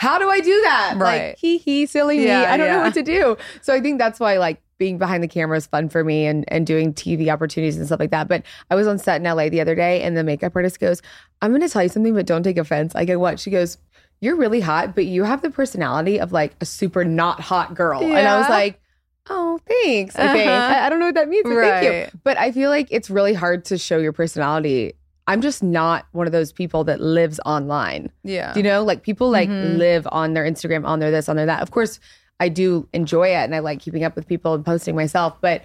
How 0.00 0.20
do 0.20 0.28
I 0.30 0.38
do 0.38 0.60
that? 0.62 0.94
Right. 0.96 1.30
Like, 1.30 1.38
hee 1.38 1.58
hee, 1.58 1.84
silly 1.84 2.18
me. 2.18 2.30
I 2.30 2.56
don't 2.56 2.68
know 2.68 2.78
what 2.82 2.94
to 2.94 3.02
do. 3.02 3.36
So 3.62 3.74
I 3.74 3.80
think 3.80 3.98
that's 3.98 4.20
why 4.20 4.36
like 4.38 4.62
being 4.78 4.96
behind 4.96 5.24
the 5.24 5.28
camera 5.28 5.56
is 5.56 5.66
fun 5.66 5.88
for 5.88 6.04
me 6.04 6.24
and, 6.24 6.44
and 6.46 6.64
doing 6.64 6.94
TV 6.94 7.28
opportunities 7.32 7.76
and 7.76 7.84
stuff 7.84 7.98
like 7.98 8.12
that. 8.12 8.28
But 8.28 8.44
I 8.70 8.76
was 8.76 8.86
on 8.86 9.00
set 9.00 9.20
in 9.20 9.24
LA 9.26 9.48
the 9.48 9.60
other 9.60 9.74
day 9.74 10.02
and 10.02 10.16
the 10.16 10.22
makeup 10.22 10.52
artist 10.54 10.78
goes, 10.78 11.02
I'm 11.42 11.50
going 11.50 11.62
to 11.62 11.68
tell 11.68 11.82
you 11.82 11.88
something, 11.88 12.14
but 12.14 12.26
don't 12.26 12.44
take 12.44 12.58
offense. 12.58 12.94
I 12.94 13.06
go, 13.06 13.18
what? 13.18 13.40
She 13.40 13.50
goes, 13.50 13.76
You're 14.20 14.36
really 14.36 14.60
hot, 14.60 14.94
but 14.94 15.04
you 15.06 15.24
have 15.24 15.42
the 15.42 15.50
personality 15.50 16.20
of 16.20 16.30
like 16.30 16.54
a 16.60 16.64
super 16.64 17.04
not 17.04 17.40
hot 17.40 17.74
girl. 17.74 18.00
And 18.00 18.28
I 18.28 18.38
was 18.38 18.48
like, 18.48 18.80
Oh, 19.28 19.58
thanks. 19.66 20.14
Uh-huh. 20.14 20.32
I, 20.32 20.86
I 20.86 20.90
don't 20.90 21.00
know 21.00 21.06
what 21.06 21.16
that 21.16 21.28
means, 21.28 21.42
but 21.42 21.56
thank 21.60 22.12
you. 22.12 22.20
But 22.22 22.38
I 22.38 22.52
feel 22.52 22.70
like 22.70 22.86
it's 22.92 23.10
really 23.10 23.34
hard 23.34 23.64
to 23.64 23.76
show 23.78 23.98
your 23.98 24.12
personality. 24.12 24.94
I'm 25.28 25.40
just 25.42 25.62
not 25.62 26.06
one 26.12 26.26
of 26.26 26.32
those 26.32 26.52
people 26.52 26.82
that 26.84 27.00
lives 27.00 27.38
online. 27.46 28.10
Yeah. 28.24 28.52
Do 28.54 28.60
you 28.60 28.64
know, 28.64 28.82
like 28.82 29.02
people 29.02 29.30
like 29.30 29.48
Mhm. 29.48 29.76
live 29.76 30.08
on 30.10 30.32
their 30.32 30.44
Instagram, 30.44 30.84
on 30.86 30.98
their 30.98 31.10
this, 31.10 31.28
on 31.28 31.36
their 31.36 31.46
that. 31.46 31.62
Of 31.62 31.70
course, 31.70 32.00
I 32.40 32.48
do 32.48 32.88
enjoy 32.92 33.28
it 33.28 33.44
and 33.44 33.54
I 33.54 33.58
like 33.58 33.78
keeping 33.80 34.04
up 34.04 34.16
with 34.16 34.26
people 34.26 34.54
and 34.54 34.64
posting 34.64 34.96
myself, 34.96 35.34
but 35.40 35.62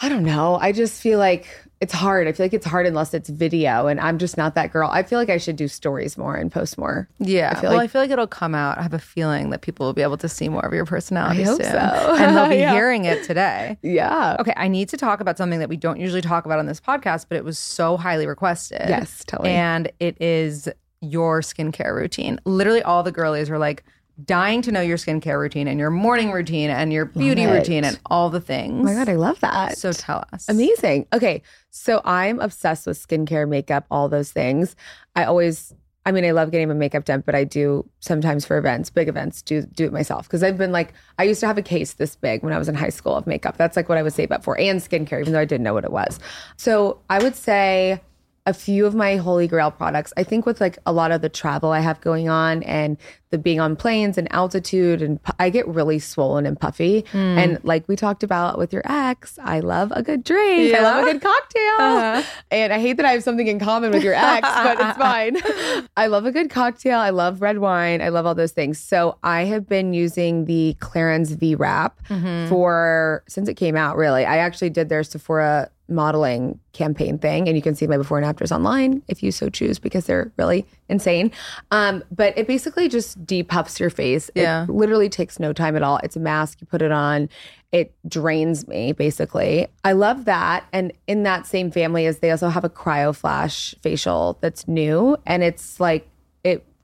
I 0.00 0.08
don't 0.10 0.24
know. 0.24 0.58
I 0.60 0.72
just 0.72 1.00
feel 1.00 1.18
like 1.18 1.46
it's 1.80 1.92
hard. 1.92 2.26
I 2.28 2.32
feel 2.32 2.44
like 2.44 2.52
it's 2.52 2.66
hard 2.66 2.86
unless 2.86 3.14
it's 3.14 3.30
video, 3.30 3.86
and 3.86 3.98
I'm 3.98 4.18
just 4.18 4.36
not 4.36 4.54
that 4.54 4.70
girl. 4.70 4.90
I 4.92 5.02
feel 5.02 5.18
like 5.18 5.30
I 5.30 5.38
should 5.38 5.56
do 5.56 5.68
stories 5.68 6.18
more 6.18 6.34
and 6.34 6.52
post 6.52 6.76
more. 6.76 7.08
Yeah. 7.18 7.50
I 7.56 7.60
feel 7.60 7.70
well, 7.70 7.78
like- 7.78 7.84
I 7.84 7.86
feel 7.92 8.02
like 8.02 8.10
it'll 8.10 8.26
come 8.26 8.54
out. 8.54 8.76
I 8.78 8.82
have 8.82 8.92
a 8.92 8.98
feeling 8.98 9.50
that 9.50 9.62
people 9.62 9.86
will 9.86 9.94
be 9.94 10.02
able 10.02 10.18
to 10.18 10.28
see 10.28 10.50
more 10.50 10.64
of 10.64 10.72
your 10.74 10.84
personality 10.84 11.42
I 11.42 11.44
hope 11.46 11.62
soon. 11.62 11.72
so. 11.72 11.78
And 12.18 12.36
they'll 12.36 12.48
be 12.48 12.56
Yeah. 12.56 12.72
hearing 12.72 13.06
it 13.06 13.24
today. 13.24 13.78
Yeah. 13.82 14.36
Okay, 14.40 14.52
I 14.56 14.68
need 14.68 14.90
to 14.90 14.98
talk 14.98 15.20
about 15.20 15.38
something 15.38 15.60
that 15.60 15.68
we 15.70 15.76
don't 15.78 15.98
usually 15.98 16.20
talk 16.22 16.44
about 16.44 16.58
on 16.58 16.66
this 16.66 16.80
podcast, 16.80 17.26
but 17.28 17.36
it 17.36 17.44
was 17.44 17.58
so 17.58 17.96
highly 17.96 18.26
requested. 18.26 18.82
Yes, 18.88 19.24
tell 19.26 19.40
me. 19.42 19.50
And 19.50 19.90
it 19.98 20.20
is 20.20 20.68
your 21.00 21.40
skincare 21.40 21.94
routine. 21.94 22.38
Literally, 22.44 22.82
all 22.82 23.02
the 23.02 23.12
girlies 23.12 23.48
were 23.48 23.58
like 23.58 23.82
dying 24.24 24.62
to 24.62 24.72
know 24.72 24.80
your 24.80 24.96
skincare 24.96 25.38
routine 25.38 25.68
and 25.68 25.78
your 25.78 25.90
morning 25.90 26.30
routine 26.30 26.70
and 26.70 26.92
your 26.92 27.04
beauty 27.04 27.46
routine 27.46 27.84
and 27.84 27.98
all 28.06 28.30
the 28.30 28.40
things. 28.40 28.80
Oh 28.80 28.84
my 28.84 28.94
god, 28.94 29.08
I 29.08 29.16
love 29.16 29.40
that. 29.40 29.76
So 29.76 29.92
tell 29.92 30.24
us. 30.32 30.48
Amazing. 30.48 31.06
Okay. 31.12 31.42
So 31.70 32.00
I'm 32.04 32.40
obsessed 32.40 32.86
with 32.86 32.98
skincare, 32.98 33.48
makeup, 33.48 33.84
all 33.90 34.08
those 34.08 34.32
things. 34.32 34.74
I 35.14 35.24
always 35.24 35.74
I 36.06 36.12
mean, 36.12 36.24
I 36.24 36.30
love 36.30 36.52
getting 36.52 36.68
my 36.68 36.74
makeup 36.74 37.04
done, 37.04 37.24
but 37.26 37.34
I 37.34 37.42
do 37.42 37.84
sometimes 37.98 38.46
for 38.46 38.56
events, 38.56 38.90
big 38.90 39.08
events, 39.08 39.42
do 39.42 39.62
do 39.62 39.86
it 39.86 39.92
myself. 39.92 40.28
Because 40.28 40.44
I've 40.44 40.56
been 40.56 40.70
like, 40.70 40.94
I 41.18 41.24
used 41.24 41.40
to 41.40 41.48
have 41.48 41.58
a 41.58 41.62
case 41.62 41.94
this 41.94 42.14
big 42.14 42.44
when 42.44 42.52
I 42.52 42.58
was 42.58 42.68
in 42.68 42.76
high 42.76 42.90
school 42.90 43.16
of 43.16 43.26
makeup. 43.26 43.56
That's 43.56 43.76
like 43.76 43.88
what 43.88 43.98
I 43.98 44.04
would 44.04 44.12
save 44.12 44.30
up 44.30 44.44
for, 44.44 44.58
and 44.58 44.80
skincare, 44.80 45.20
even 45.20 45.32
though 45.32 45.40
I 45.40 45.44
didn't 45.44 45.64
know 45.64 45.74
what 45.74 45.84
it 45.84 45.90
was. 45.90 46.20
So 46.56 47.00
I 47.10 47.20
would 47.20 47.34
say 47.34 48.00
a 48.46 48.54
few 48.54 48.86
of 48.86 48.94
my 48.94 49.16
holy 49.16 49.48
grail 49.48 49.72
products. 49.72 50.12
I 50.16 50.22
think 50.22 50.46
with 50.46 50.60
like 50.60 50.78
a 50.86 50.92
lot 50.92 51.10
of 51.10 51.20
the 51.20 51.28
travel 51.28 51.72
I 51.72 51.80
have 51.80 52.00
going 52.00 52.28
on 52.28 52.62
and 52.62 52.96
the 53.30 53.38
being 53.38 53.58
on 53.58 53.74
planes 53.74 54.16
and 54.16 54.32
altitude, 54.32 55.02
and 55.02 55.20
pu- 55.20 55.32
I 55.40 55.50
get 55.50 55.66
really 55.66 55.98
swollen 55.98 56.46
and 56.46 56.58
puffy. 56.58 57.04
Hmm. 57.10 57.38
And 57.38 57.64
like 57.64 57.88
we 57.88 57.96
talked 57.96 58.22
about 58.22 58.56
with 58.56 58.72
your 58.72 58.82
ex, 58.84 59.36
I 59.42 59.58
love 59.58 59.92
a 59.96 60.02
good 60.02 60.22
drink. 60.22 60.72
I 60.72 60.80
love 60.80 61.06
a 61.06 61.12
good 61.12 61.22
cocktail. 61.22 61.74
Uh-huh. 61.78 62.22
And 62.52 62.72
I 62.72 62.78
hate 62.78 62.98
that 62.98 63.06
I 63.06 63.10
have 63.12 63.24
something 63.24 63.48
in 63.48 63.58
common 63.58 63.90
with 63.90 64.04
your 64.04 64.14
ex, 64.14 64.48
but 64.48 64.78
it's 64.80 64.98
fine. 64.98 65.36
I 65.96 66.06
love 66.06 66.24
a 66.24 66.30
good 66.30 66.50
cocktail. 66.50 67.00
I 67.00 67.10
love 67.10 67.42
red 67.42 67.58
wine. 67.58 68.00
I 68.00 68.10
love 68.10 68.26
all 68.26 68.34
those 68.36 68.52
things. 68.52 68.78
So 68.78 69.18
I 69.24 69.42
have 69.42 69.68
been 69.68 69.92
using 69.92 70.44
the 70.44 70.76
Clarins 70.78 71.36
V 71.36 71.56
Wrap 71.56 72.00
mm-hmm. 72.06 72.48
for 72.48 73.24
since 73.28 73.48
it 73.48 73.54
came 73.54 73.76
out, 73.76 73.96
really. 73.96 74.24
I 74.24 74.38
actually 74.38 74.70
did 74.70 74.88
their 74.88 75.02
Sephora 75.02 75.70
modeling 75.88 76.58
campaign 76.72 77.18
thing 77.18 77.48
and 77.48 77.56
you 77.56 77.62
can 77.62 77.74
see 77.74 77.86
my 77.86 77.96
before 77.96 78.18
and 78.18 78.26
afters 78.26 78.52
online 78.52 79.02
if 79.08 79.22
you 79.22 79.30
so 79.30 79.48
choose 79.48 79.78
because 79.78 80.06
they're 80.06 80.32
really 80.36 80.66
insane. 80.88 81.30
Um 81.70 82.02
but 82.10 82.36
it 82.36 82.46
basically 82.46 82.88
just 82.88 83.24
depuffs 83.24 83.78
your 83.78 83.90
face. 83.90 84.30
Yeah. 84.34 84.64
it 84.64 84.70
literally 84.70 85.08
takes 85.08 85.38
no 85.38 85.52
time 85.52 85.76
at 85.76 85.82
all. 85.82 85.98
It's 86.02 86.16
a 86.16 86.20
mask 86.20 86.60
you 86.60 86.66
put 86.66 86.82
it 86.82 86.92
on 86.92 87.28
it 87.72 87.94
drains 88.08 88.66
me 88.66 88.92
basically. 88.92 89.68
I 89.84 89.92
love 89.92 90.24
that 90.24 90.64
and 90.72 90.92
in 91.06 91.22
that 91.22 91.46
same 91.46 91.70
family 91.70 92.06
is 92.06 92.18
they 92.18 92.30
also 92.30 92.48
have 92.48 92.64
a 92.64 92.70
cryo 92.70 93.14
flash 93.14 93.74
facial 93.82 94.38
that's 94.40 94.66
new 94.66 95.16
and 95.26 95.42
it's 95.42 95.78
like 95.78 96.08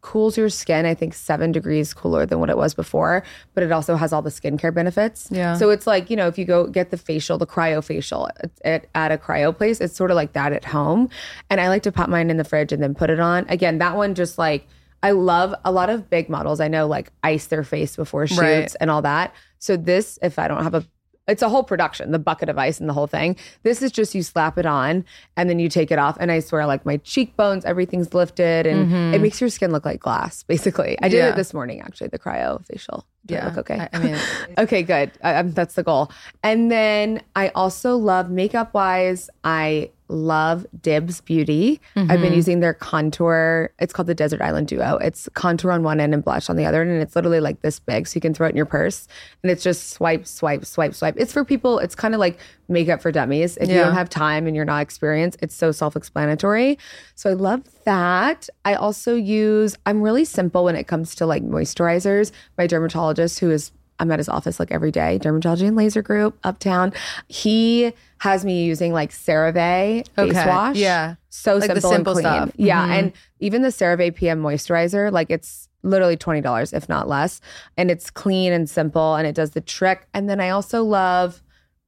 cools 0.03 0.37
your 0.37 0.49
skin 0.49 0.85
i 0.85 0.93
think 0.95 1.15
seven 1.15 1.53
degrees 1.53 1.95
cooler 1.95 2.27
than 2.27 2.41
what 2.41 2.51
it 2.51 2.57
was 2.57 2.75
before 2.75 3.23
but 3.55 3.63
it 3.63 3.73
also 3.73 3.95
has 3.97 4.13
all 4.13 4.21
the 4.21 4.31
skincare 4.31 4.75
benefits. 4.75 5.29
Yeah. 5.31 5.55
so 5.55 5.71
it's 5.71 5.87
like 5.87 6.11
you 6.11 6.17
know 6.17 6.27
if 6.27 6.37
you 6.37 6.45
go 6.45 6.67
get 6.67 6.91
the 6.91 6.97
facial 6.99 7.39
the 7.39 7.47
cryo 7.47 7.83
facial 7.83 8.29
at, 8.65 8.87
at, 8.95 9.13
a 9.13 9.17
cryo 9.17 9.57
place 9.57 9.81
it's 9.81 9.97
sort 9.97 10.11
of 10.11 10.17
like 10.17 10.33
that 10.35 10.53
at 10.53 10.65
home. 10.65 11.09
And 11.49 11.61
i 11.61 11.69
like 11.69 11.85
to 11.85 11.93
pop 11.93 12.09
mine 12.09 12.31
in 12.31 12.37
the 12.37 12.45
fridge 12.45 12.73
and 12.73 12.83
then 12.83 12.95
put 12.95 13.11
it 13.11 13.21
on. 13.21 13.47
Again 13.49 13.79
that 13.79 13.97
one 13.97 14.15
just 14.15 14.39
like 14.39 14.67
i 15.05 15.13
love 15.13 15.55
a 15.65 15.71
lot 15.73 15.89
of 15.89 16.11
big 16.11 16.29
models. 16.29 16.59
I 16.61 16.69
know 16.69 16.87
like 16.89 17.11
ice 17.23 17.47
their 17.47 17.65
face 17.65 17.95
before 17.97 18.27
shoots 18.27 18.41
Right. 18.41 18.75
and 18.81 18.91
all 18.91 19.03
that. 19.03 19.33
So 19.59 19.77
this 19.77 20.19
if 20.21 20.39
i 20.39 20.49
don't 20.49 20.65
have 20.65 20.75
a 20.75 20.85
it's 21.29 21.43
a 21.43 21.49
whole 21.49 21.62
production, 21.62 22.11
the 22.11 22.18
bucket 22.18 22.49
of 22.49 22.59
ice 22.59 22.81
and 22.81 22.89
the 22.89 22.93
whole 22.93 23.07
thing. 23.07 23.37
This 23.62 23.83
is 23.83 23.93
just 23.93 24.14
you 24.14 24.23
slap 24.23 24.59
it 24.59 24.66
on 24.66 25.05
and 25.37 25.49
then 25.49 25.59
you 25.59 25.68
take 25.68 25.91
it 25.91 25.99
off. 25.99 26.16
And 26.20 26.33
I 26.33 26.41
swear, 26.41 26.66
like 26.66 26.85
my 26.85 26.97
cheekbones, 26.99 27.64
everything's 27.64 28.12
lifted 28.12 28.66
and 28.66 28.87
mm-hmm. 28.89 29.14
it 29.14 29.20
makes 29.20 29.41
your 29.41 29.51
skin 29.51 29.70
look 29.73 29.85
like 29.85 30.01
glass, 30.01 30.43
basically. 30.43 30.99
I 31.01 31.09
did 31.09 31.18
Yeah. 31.18 31.31
it 31.31 31.37
this 31.37 31.55
morning, 31.55 31.81
actually, 31.81 32.09
the 32.09 32.18
cryo 32.18 32.64
facial. 32.66 33.07
Did 33.27 33.39
it 33.39 33.45
look 33.45 33.59
okay? 33.59 33.79
I, 33.81 33.89
I 33.93 33.99
mean, 34.03 34.16
Okay, 34.59 34.83
good. 34.83 35.12
I, 35.23 35.43
that's 35.43 35.75
the 35.75 35.83
goal. 35.83 36.11
And 36.43 36.70
then 36.70 37.23
I 37.37 37.49
also 37.51 37.97
love 37.97 38.31
makeup 38.31 38.75
wise. 38.75 39.31
I 39.45 39.91
love 40.09 40.66
Dibs 40.83 41.20
Beauty. 41.23 41.81
I've 41.97 42.07
Mm-hmm. 42.09 42.23
been 42.23 42.33
using 42.35 42.61
their 42.61 42.75
contour. 42.75 43.70
It's 43.79 43.93
called 43.93 44.09
the 44.09 44.14
Desert 44.14 44.43
Island 44.43 44.66
Duo. 44.68 44.97
It's 44.99 45.29
contour 45.35 45.70
on 45.73 45.83
one 45.85 46.01
end 46.01 46.12
and 46.14 46.23
blush 46.23 46.51
on 46.51 46.57
the 46.57 46.66
other, 46.66 46.83
end, 46.83 46.91
and 46.91 47.01
it's 47.01 47.16
literally 47.16 47.41
like 47.41 47.62
this 47.62 47.79
big, 47.79 48.07
so 48.07 48.16
you 48.16 48.20
can 48.20 48.35
throw 48.35 48.47
it 48.47 48.51
in 48.51 48.57
your 48.57 48.66
purse. 48.66 49.07
And 49.43 49.51
it's 49.51 49.62
just 49.62 49.91
swipe, 49.91 50.27
swipe, 50.27 50.64
swipe, 50.66 50.95
swipe. 50.95 51.14
It's 51.16 51.33
for 51.33 51.45
people. 51.45 51.79
It's 51.79 51.95
kind 51.95 52.12
of 52.14 52.20
like 52.20 52.39
makeup 52.73 53.01
for 53.03 53.12
dummies. 53.12 53.57
If 53.59 53.68
you 53.68 53.77
don't 53.77 53.95
have 53.95 54.09
time 54.09 54.47
and 54.47 54.57
you're 54.57 54.64
not 54.64 54.83
experienced, 54.83 55.39
it's 55.43 55.55
so 55.55 55.70
self-explanatory. 55.73 56.79
So 57.14 57.31
I 57.31 57.35
love 57.35 57.62
that. 57.85 58.49
I 58.64 58.75
also 58.75 59.14
use. 59.14 59.77
I'm 59.87 60.03
really 60.03 60.25
simple 60.25 60.64
when 60.64 60.77
it 60.77 60.85
comes 60.89 61.14
to 61.16 61.27
like 61.27 61.43
moisturizers. 61.43 62.33
My 62.59 62.66
dermatologist, 62.66 63.39
who 63.41 63.51
is 63.51 63.70
I'm 63.99 64.11
at 64.11 64.18
his 64.18 64.29
office 64.29 64.59
like 64.59 64.73
every 64.73 64.91
day, 64.91 65.18
Dermatology 65.23 65.66
and 65.68 65.77
Laser 65.77 66.03
Group, 66.03 66.37
uptown. 66.43 66.93
He 67.29 67.93
has 68.18 68.45
me 68.45 68.64
using 68.64 68.93
like 68.93 69.11
CeraVe 69.12 70.09
face 70.09 70.31
Okay, 70.31 70.49
wash. 70.49 70.77
yeah. 70.77 71.14
So 71.29 71.57
Like 71.57 71.73
the 71.73 71.81
simple, 71.81 71.91
simple 71.93 72.16
and 72.18 72.27
clean. 72.27 72.43
stuff. 72.49 72.53
Yeah. 72.57 72.87
Mhm. 72.87 72.91
And 72.99 73.12
even 73.39 73.62
the 73.62 73.68
CeraVe 73.68 74.14
PM 74.16 74.43
moisturizer, 74.43 75.12
like 75.12 75.31
it's 75.31 75.68
literally 75.85 76.16
$20, 76.16 76.73
if 76.73 76.89
not 76.89 77.09
less. 77.09 77.41
And 77.77 77.91
it's 77.93 78.11
clean 78.11 78.53
and 78.53 78.68
simple 78.68 79.14
and 79.14 79.27
it 79.27 79.35
does 79.37 79.51
the 79.51 79.61
trick. 79.61 80.09
And 80.14 80.29
then 80.29 80.41
I 80.41 80.51
also 80.51 80.83
love 80.83 81.43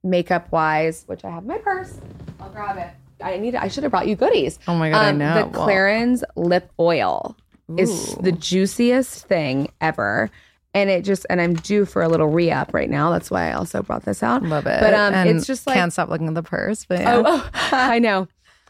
makeup 0.05 0.51
wise, 0.51 1.03
which 1.07 1.25
I 1.25 1.29
have 1.31 1.43
in 1.43 1.47
my 1.49 1.57
purse. 1.57 1.99
I'll 2.39 2.49
grab 2.49 2.77
it. 2.77 2.89
I 3.23 3.37
need 3.37 3.55
I 3.55 3.67
should 3.67 3.83
have 3.83 3.91
brought 3.91 4.07
you 4.07 4.15
goodies. 4.15 4.59
Oh 4.67 4.75
my 4.75 4.89
God, 4.91 5.05
I 5.05 5.11
know. 5.11 5.33
The 5.51 5.57
Well- 5.57 5.67
Clarins 5.67 6.23
lip 6.35 6.71
oil 6.79 7.35
is 7.77 8.15
the 8.15 8.31
juiciest 8.31 9.25
thing 9.27 9.69
ever. 9.81 10.29
And 10.73 10.89
it 10.89 11.03
just 11.05 11.25
and 11.29 11.39
I'm 11.41 11.53
due 11.55 11.85
for 11.85 12.03
a 12.03 12.09
little 12.09 12.27
re-up 12.27 12.73
right 12.73 12.89
now. 12.89 13.09
That's 13.11 13.31
why 13.31 13.49
I 13.49 13.53
also 13.53 13.81
brought 13.81 14.03
this 14.03 14.21
out. 14.21 14.43
love 14.43 14.67
it. 14.67 14.79
But 14.81 14.93
um 14.93 15.13
And 15.13 15.29
it's 15.29 15.47
just 15.47 15.65
like 15.65 15.75
can't 15.75 15.91
stop 15.91 16.09
looking 16.09 16.27
at 16.27 16.33
the 16.35 16.43
purse. 16.43 16.85
But 16.85 16.99
yeah. 16.99 17.15
oh, 17.15 17.23
oh 17.25 17.49
I 17.71 17.99
know. 17.99 18.27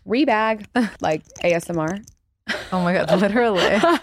Rebag, 0.08 0.68
like 1.02 1.24
ASMR. 1.44 2.06
oh 2.72 2.82
my 2.82 2.94
god, 2.94 3.20
literally. 3.20 3.80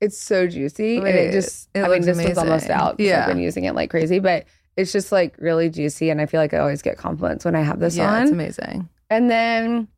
It's 0.00 0.18
so 0.18 0.46
juicy. 0.46 0.98
and 0.98 1.06
it 1.06 1.32
just 1.32 1.70
it 1.72 1.82
I 1.82 1.88
mean 1.88 2.02
this 2.02 2.22
one's 2.22 2.36
almost 2.36 2.68
out. 2.68 3.00
Yeah. 3.00 3.22
I've 3.22 3.28
been 3.28 3.38
using 3.38 3.64
it 3.64 3.74
like 3.74 3.88
crazy, 3.88 4.18
but 4.18 4.44
it's 4.76 4.92
just 4.92 5.12
like 5.12 5.34
really 5.38 5.70
juicy 5.70 6.10
and 6.10 6.20
I 6.20 6.26
feel 6.26 6.40
like 6.40 6.54
I 6.54 6.58
always 6.58 6.82
get 6.82 6.96
compliments 6.98 7.44
when 7.44 7.54
I 7.54 7.62
have 7.62 7.80
this 7.80 7.96
yeah, 7.96 8.12
on. 8.12 8.22
it's 8.22 8.32
amazing. 8.32 8.88
and 9.10 9.30
then 9.30 9.88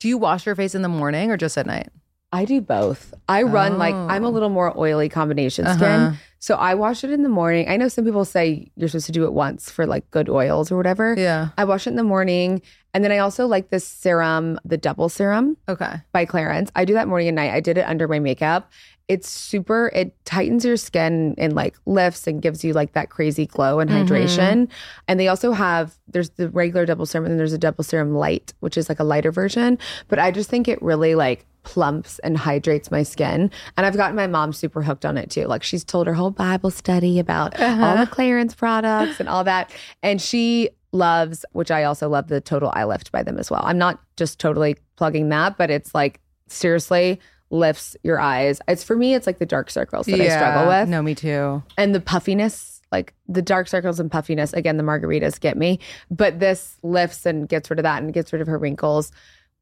Do 0.00 0.08
you 0.08 0.18
wash 0.18 0.44
your 0.46 0.54
face 0.54 0.74
in 0.74 0.82
the 0.82 0.88
morning 0.88 1.30
or 1.30 1.36
just 1.36 1.56
at 1.56 1.66
night? 1.66 1.88
I 2.32 2.44
do 2.44 2.60
both. 2.60 3.14
I 3.28 3.42
run 3.44 3.78
like 3.78 3.94
I'm 3.94 4.24
a 4.24 4.28
Oh. 4.28 4.30
little 4.30 4.48
more 4.50 4.76
oily 4.78 5.08
combination 5.08 5.64
skin. 5.66 5.84
Uh-huh. 5.84 6.16
So 6.38 6.56
I 6.56 6.74
wash 6.74 7.02
it 7.02 7.10
in 7.10 7.22
the 7.22 7.28
morning. 7.30 7.68
I 7.68 7.76
know 7.76 7.88
some 7.88 8.04
people 8.04 8.24
say 8.24 8.70
you're 8.76 8.88
supposed 8.88 9.06
to 9.06 9.12
do 9.12 9.24
it 9.24 9.32
once 9.32 9.70
for 9.70 9.86
like 9.86 10.10
good 10.10 10.28
oils 10.28 10.70
or 10.70 10.76
whatever. 10.76 11.14
Yeah. 11.16 11.48
I 11.56 11.64
wash 11.64 11.86
it 11.86 11.90
in 11.90 11.96
the 11.96 12.02
morning. 12.02 12.60
And 12.92 13.02
then 13.04 13.10
I 13.12 13.18
also 13.18 13.46
like 13.46 13.70
this 13.70 13.86
serum, 13.86 14.58
the 14.64 14.76
double 14.76 15.08
serum 15.08 15.56
Okay. 15.68 15.94
by 16.12 16.26
Clarins. 16.26 16.68
I 16.76 16.84
do 16.84 16.94
that 16.94 17.08
morning 17.08 17.28
and 17.28 17.36
night. 17.36 17.52
I 17.54 17.60
did 17.60 17.78
it 17.78 17.82
under 17.86 18.06
my 18.08 18.18
makeup. 18.18 18.70
It's 19.08 19.28
super, 19.28 19.90
it 19.94 20.12
tightens 20.24 20.64
your 20.64 20.76
skin 20.76 21.34
and 21.38 21.54
like 21.54 21.76
lifts 21.86 22.26
and 22.26 22.42
gives 22.42 22.64
you 22.64 22.72
like 22.72 22.92
that 22.94 23.08
crazy 23.08 23.46
glow 23.46 23.78
and 23.78 23.88
Mm-hmm. 23.88 24.12
hydration. 24.12 24.68
And 25.06 25.20
they 25.20 25.28
also 25.28 25.52
have, 25.52 25.96
there's 26.08 26.30
the 26.30 26.48
regular 26.50 26.86
double 26.86 27.06
serum 27.06 27.24
and 27.26 27.30
then 27.32 27.38
there's 27.38 27.52
a 27.52 27.58
double 27.58 27.84
serum 27.84 28.14
light, 28.14 28.52
which 28.60 28.76
is 28.76 28.88
like 28.88 28.98
a 28.98 29.04
lighter 29.04 29.30
version. 29.30 29.78
But 30.08 30.18
I 30.18 30.30
just 30.32 30.50
think 30.50 30.66
it 30.66 30.82
really 30.82 31.14
like 31.14 31.46
plumps 31.62 32.18
and 32.20 32.36
hydrates 32.36 32.90
my 32.90 33.02
skin. 33.04 33.50
And 33.76 33.86
I've 33.86 33.96
gotten 33.96 34.16
my 34.16 34.26
mom 34.26 34.52
super 34.52 34.82
hooked 34.82 35.04
on 35.04 35.16
it 35.16 35.30
too. 35.30 35.46
Like 35.46 35.62
she's 35.62 35.84
told 35.84 36.06
her 36.08 36.14
whole 36.14 36.30
Bible 36.32 36.70
study 36.70 37.18
about 37.20 37.60
all 37.60 37.64
Uh-huh. 37.68 38.04
the 38.04 38.10
Clarins 38.10 38.56
products 38.56 39.20
and 39.20 39.28
all 39.28 39.44
that. 39.44 39.72
And 40.02 40.20
she 40.20 40.70
loves, 40.92 41.44
which 41.52 41.70
I 41.70 41.84
also 41.84 42.08
love, 42.08 42.26
the 42.28 42.40
Total 42.40 42.70
Eye 42.74 42.84
Lift 42.84 43.12
by 43.12 43.22
them 43.22 43.38
as 43.38 43.50
well. 43.52 43.62
I'm 43.64 43.78
not 43.78 44.00
just 44.16 44.40
totally 44.40 44.76
plugging 44.96 45.28
that, 45.28 45.56
but 45.58 45.70
it's 45.70 45.94
like 45.94 46.20
seriously 46.48 47.20
lifts 47.50 47.96
your 48.02 48.18
eyes. 48.18 48.60
It's 48.68 48.82
for 48.84 48.96
me, 48.96 49.14
it's 49.14 49.26
like 49.26 49.38
the 49.38 49.46
dark 49.46 49.70
circles 49.70 50.06
that 50.06 50.20
I 50.20 50.28
struggle 50.28 50.66
with 50.68 50.88
No, 50.88 51.02
me 51.02 51.14
too. 51.14 51.62
and 51.78 51.94
the 51.94 52.00
puffiness, 52.00 52.80
like 52.92 53.14
the 53.28 53.42
dark 53.42 53.68
circles 53.68 54.00
and 54.00 54.10
puffiness. 54.10 54.52
Again, 54.52 54.76
the 54.76 54.82
margaritas 54.82 55.38
get 55.40 55.56
me, 55.56 55.78
but 56.10 56.40
this 56.40 56.76
lifts 56.82 57.24
and 57.26 57.48
gets 57.48 57.70
rid 57.70 57.78
of 57.78 57.84
that 57.84 58.02
and 58.02 58.12
gets 58.12 58.32
rid 58.32 58.42
of 58.42 58.48
her 58.48 58.58
wrinkles. 58.58 59.12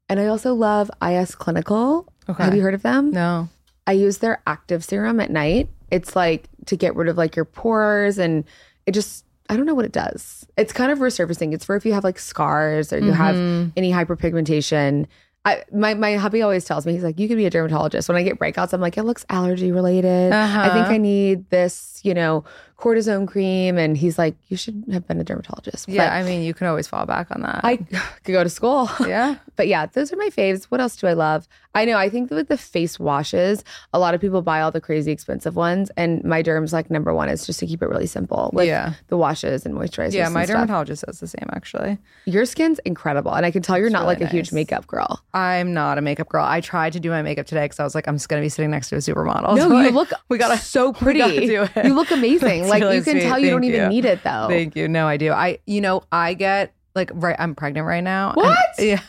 And 0.09 0.19
I 0.19 0.27
also 0.27 0.53
love 0.53 0.89
IS 1.05 1.35
Clinical. 1.35 2.07
Okay. 2.29 2.43
Have 2.43 2.55
you 2.55 2.61
heard 2.61 2.73
of 2.73 2.81
them? 2.83 3.11
No. 3.11 3.49
I 3.87 3.91
use 3.93 4.17
their 4.19 4.41
active 4.47 4.83
serum 4.83 5.19
at 5.19 5.29
night. 5.31 5.69
It's 5.91 6.15
like 6.15 6.49
to 6.65 6.75
get 6.75 6.95
rid 6.95 7.07
of 7.07 7.17
like 7.17 7.35
your 7.35 7.45
pores 7.45 8.17
and 8.17 8.43
it 8.87 8.93
just 8.93 9.25
I 9.47 9.55
don't 9.55 9.67
know 9.67 9.75
what 9.75 9.85
it 9.85 9.91
does. 9.91 10.47
It's 10.57 10.73
kind 10.73 10.91
of 10.91 10.97
resurfacing. 10.99 11.53
It's 11.53 11.65
for 11.65 11.75
if 11.75 11.85
you 11.85 11.93
have 11.93 12.03
like 12.03 12.17
scars 12.17 12.91
or 12.91 12.97
you 12.99 13.11
have 13.11 13.35
Mm-hmm. 13.35 13.69
any 13.77 13.91
hyperpigmentation. 13.91 15.05
I 15.45 15.63
my 15.71 15.93
my 15.93 16.15
hubby 16.15 16.41
always 16.41 16.65
tells 16.65 16.85
me 16.85 16.93
he's 16.93 17.03
like 17.03 17.19
you 17.19 17.27
could 17.27 17.37
be 17.37 17.45
a 17.45 17.49
dermatologist. 17.51 18.09
When 18.09 18.17
I 18.17 18.23
get 18.23 18.39
breakouts, 18.39 18.73
I'm 18.73 18.81
like 18.81 18.97
it 18.97 19.03
looks 19.03 19.25
allergy 19.29 19.71
related. 19.71 20.33
I 20.33 20.69
think 20.73 20.85
Uh-huh. 20.85 20.93
I 20.93 20.97
need 20.97 21.49
this, 21.51 22.01
you 22.03 22.13
know, 22.15 22.43
cortisone 22.77 23.27
cream 23.27 23.77
and 23.77 23.95
he's 23.97 24.17
like 24.17 24.35
you 24.49 24.57
should 24.57 24.83
have 24.91 25.07
been 25.07 25.19
a 25.19 25.23
dermatologist. 25.23 25.87
Yeah, 25.87 26.07
But 26.09 26.13
I 26.13 26.23
mean, 26.23 26.43
you 26.43 26.53
can 26.53 26.67
always 26.67 26.87
fall 26.87 27.05
back 27.05 27.27
on 27.31 27.41
that. 27.41 27.61
I 27.63 27.77
could 28.23 28.33
go 28.33 28.43
to 28.43 28.49
school. 28.49 28.89
yeah. 29.07 29.35
But 29.57 29.69
yeah, 29.69 29.85
those 29.85 30.11
are 30.11 30.17
my 30.17 30.27
faves. 30.27 30.65
What 30.65 30.81
else 30.81 30.97
do 30.97 31.07
I 31.07 31.13
love? 31.13 31.47
I 31.73 31.85
know. 31.85 31.97
I 31.97 32.09
think 32.09 32.29
with 32.29 32.49
the 32.49 32.57
face 32.57 32.99
washes, 32.99 33.63
a 33.93 33.99
lot 33.99 34.13
of 34.13 34.19
people 34.19 34.41
buy 34.41 34.59
all 34.59 34.69
the 34.69 34.81
crazy 34.81 35.13
expensive 35.13 35.55
ones, 35.55 35.89
and 35.95 36.21
my 36.25 36.41
derm's 36.41 36.73
like 36.73 36.89
number 36.91 37.13
one 37.13 37.29
is 37.29 37.45
just 37.45 37.61
to 37.61 37.65
keep 37.65 37.81
it 37.81 37.87
really 37.87 38.05
simple 38.05 38.49
with 38.51 38.67
Yeah. 38.67 38.95
the 39.07 39.15
washes 39.15 39.65
and 39.65 39.73
moisturizers. 39.73 40.11
Yeah, 40.11 40.27
my 40.27 40.45
dermatologist 40.45 41.05
says 41.05 41.21
the 41.21 41.27
same 41.27 41.47
actually. 41.53 41.97
Your 42.25 42.43
skin's 42.45 42.79
incredible, 42.79 43.31
and 43.33 43.45
I 43.45 43.51
can 43.51 43.61
tell 43.61 43.77
you're 43.77 43.89
not 43.89 44.01
really 44.01 44.15
like 44.15 44.21
a 44.23 44.27
huge 44.27 44.51
makeup 44.51 44.87
girl. 44.87 45.21
I'm 45.33 45.73
not 45.73 45.97
a 45.97 46.01
makeup 46.01 46.27
girl. 46.27 46.43
I 46.43 46.59
tried 46.59 46.91
to 46.91 46.99
do 46.99 47.09
my 47.09 47.21
makeup 47.21 47.45
today 47.45 47.63
because 47.63 47.79
I 47.79 47.85
was 47.85 47.95
like, 47.95 48.09
I'm 48.09 48.15
just 48.15 48.27
gonna 48.27 48.41
be 48.41 48.49
sitting 48.49 48.71
next 48.71 48.89
to 48.89 48.95
a 48.95 48.99
supermodel. 48.99 49.55
No, 49.55 49.69
So, 49.69 49.77
you 49.77 49.83
like, 49.85 49.93
look 49.93 50.09
we 50.27 50.37
gotta 50.37 50.57
so 50.57 50.91
pretty. 50.91 51.19
Gotta. 51.19 51.87
You 51.87 51.93
look 51.93 52.11
amazing. 52.11 52.64
That's 52.65 52.71
like 52.71 52.81
really 52.83 52.97
you 52.97 53.03
can 53.03 53.13
sweet. 53.13 53.23
tell 53.23 53.39
you 53.39 53.49
don't 53.51 53.63
even 53.63 53.81
you. 53.83 53.89
need 53.89 54.05
it 54.05 54.23
though. 54.23 54.47
Thank 54.49 54.75
you. 54.75 54.87
No, 54.87 55.07
I 55.07 55.17
do. 55.17 55.31
I, 55.31 55.59
you 55.65 55.81
know, 55.81 56.03
I 56.11 56.33
get 56.33 56.73
like 56.95 57.11
right. 57.13 57.35
I'm 57.39 57.55
pregnant 57.55 57.85
right 57.87 58.03
now. 58.03 58.29
and- 58.29 58.37
What? 58.37 58.57
yeah. 58.79 58.99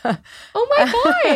Oh 0.55 0.67
my 0.77 0.85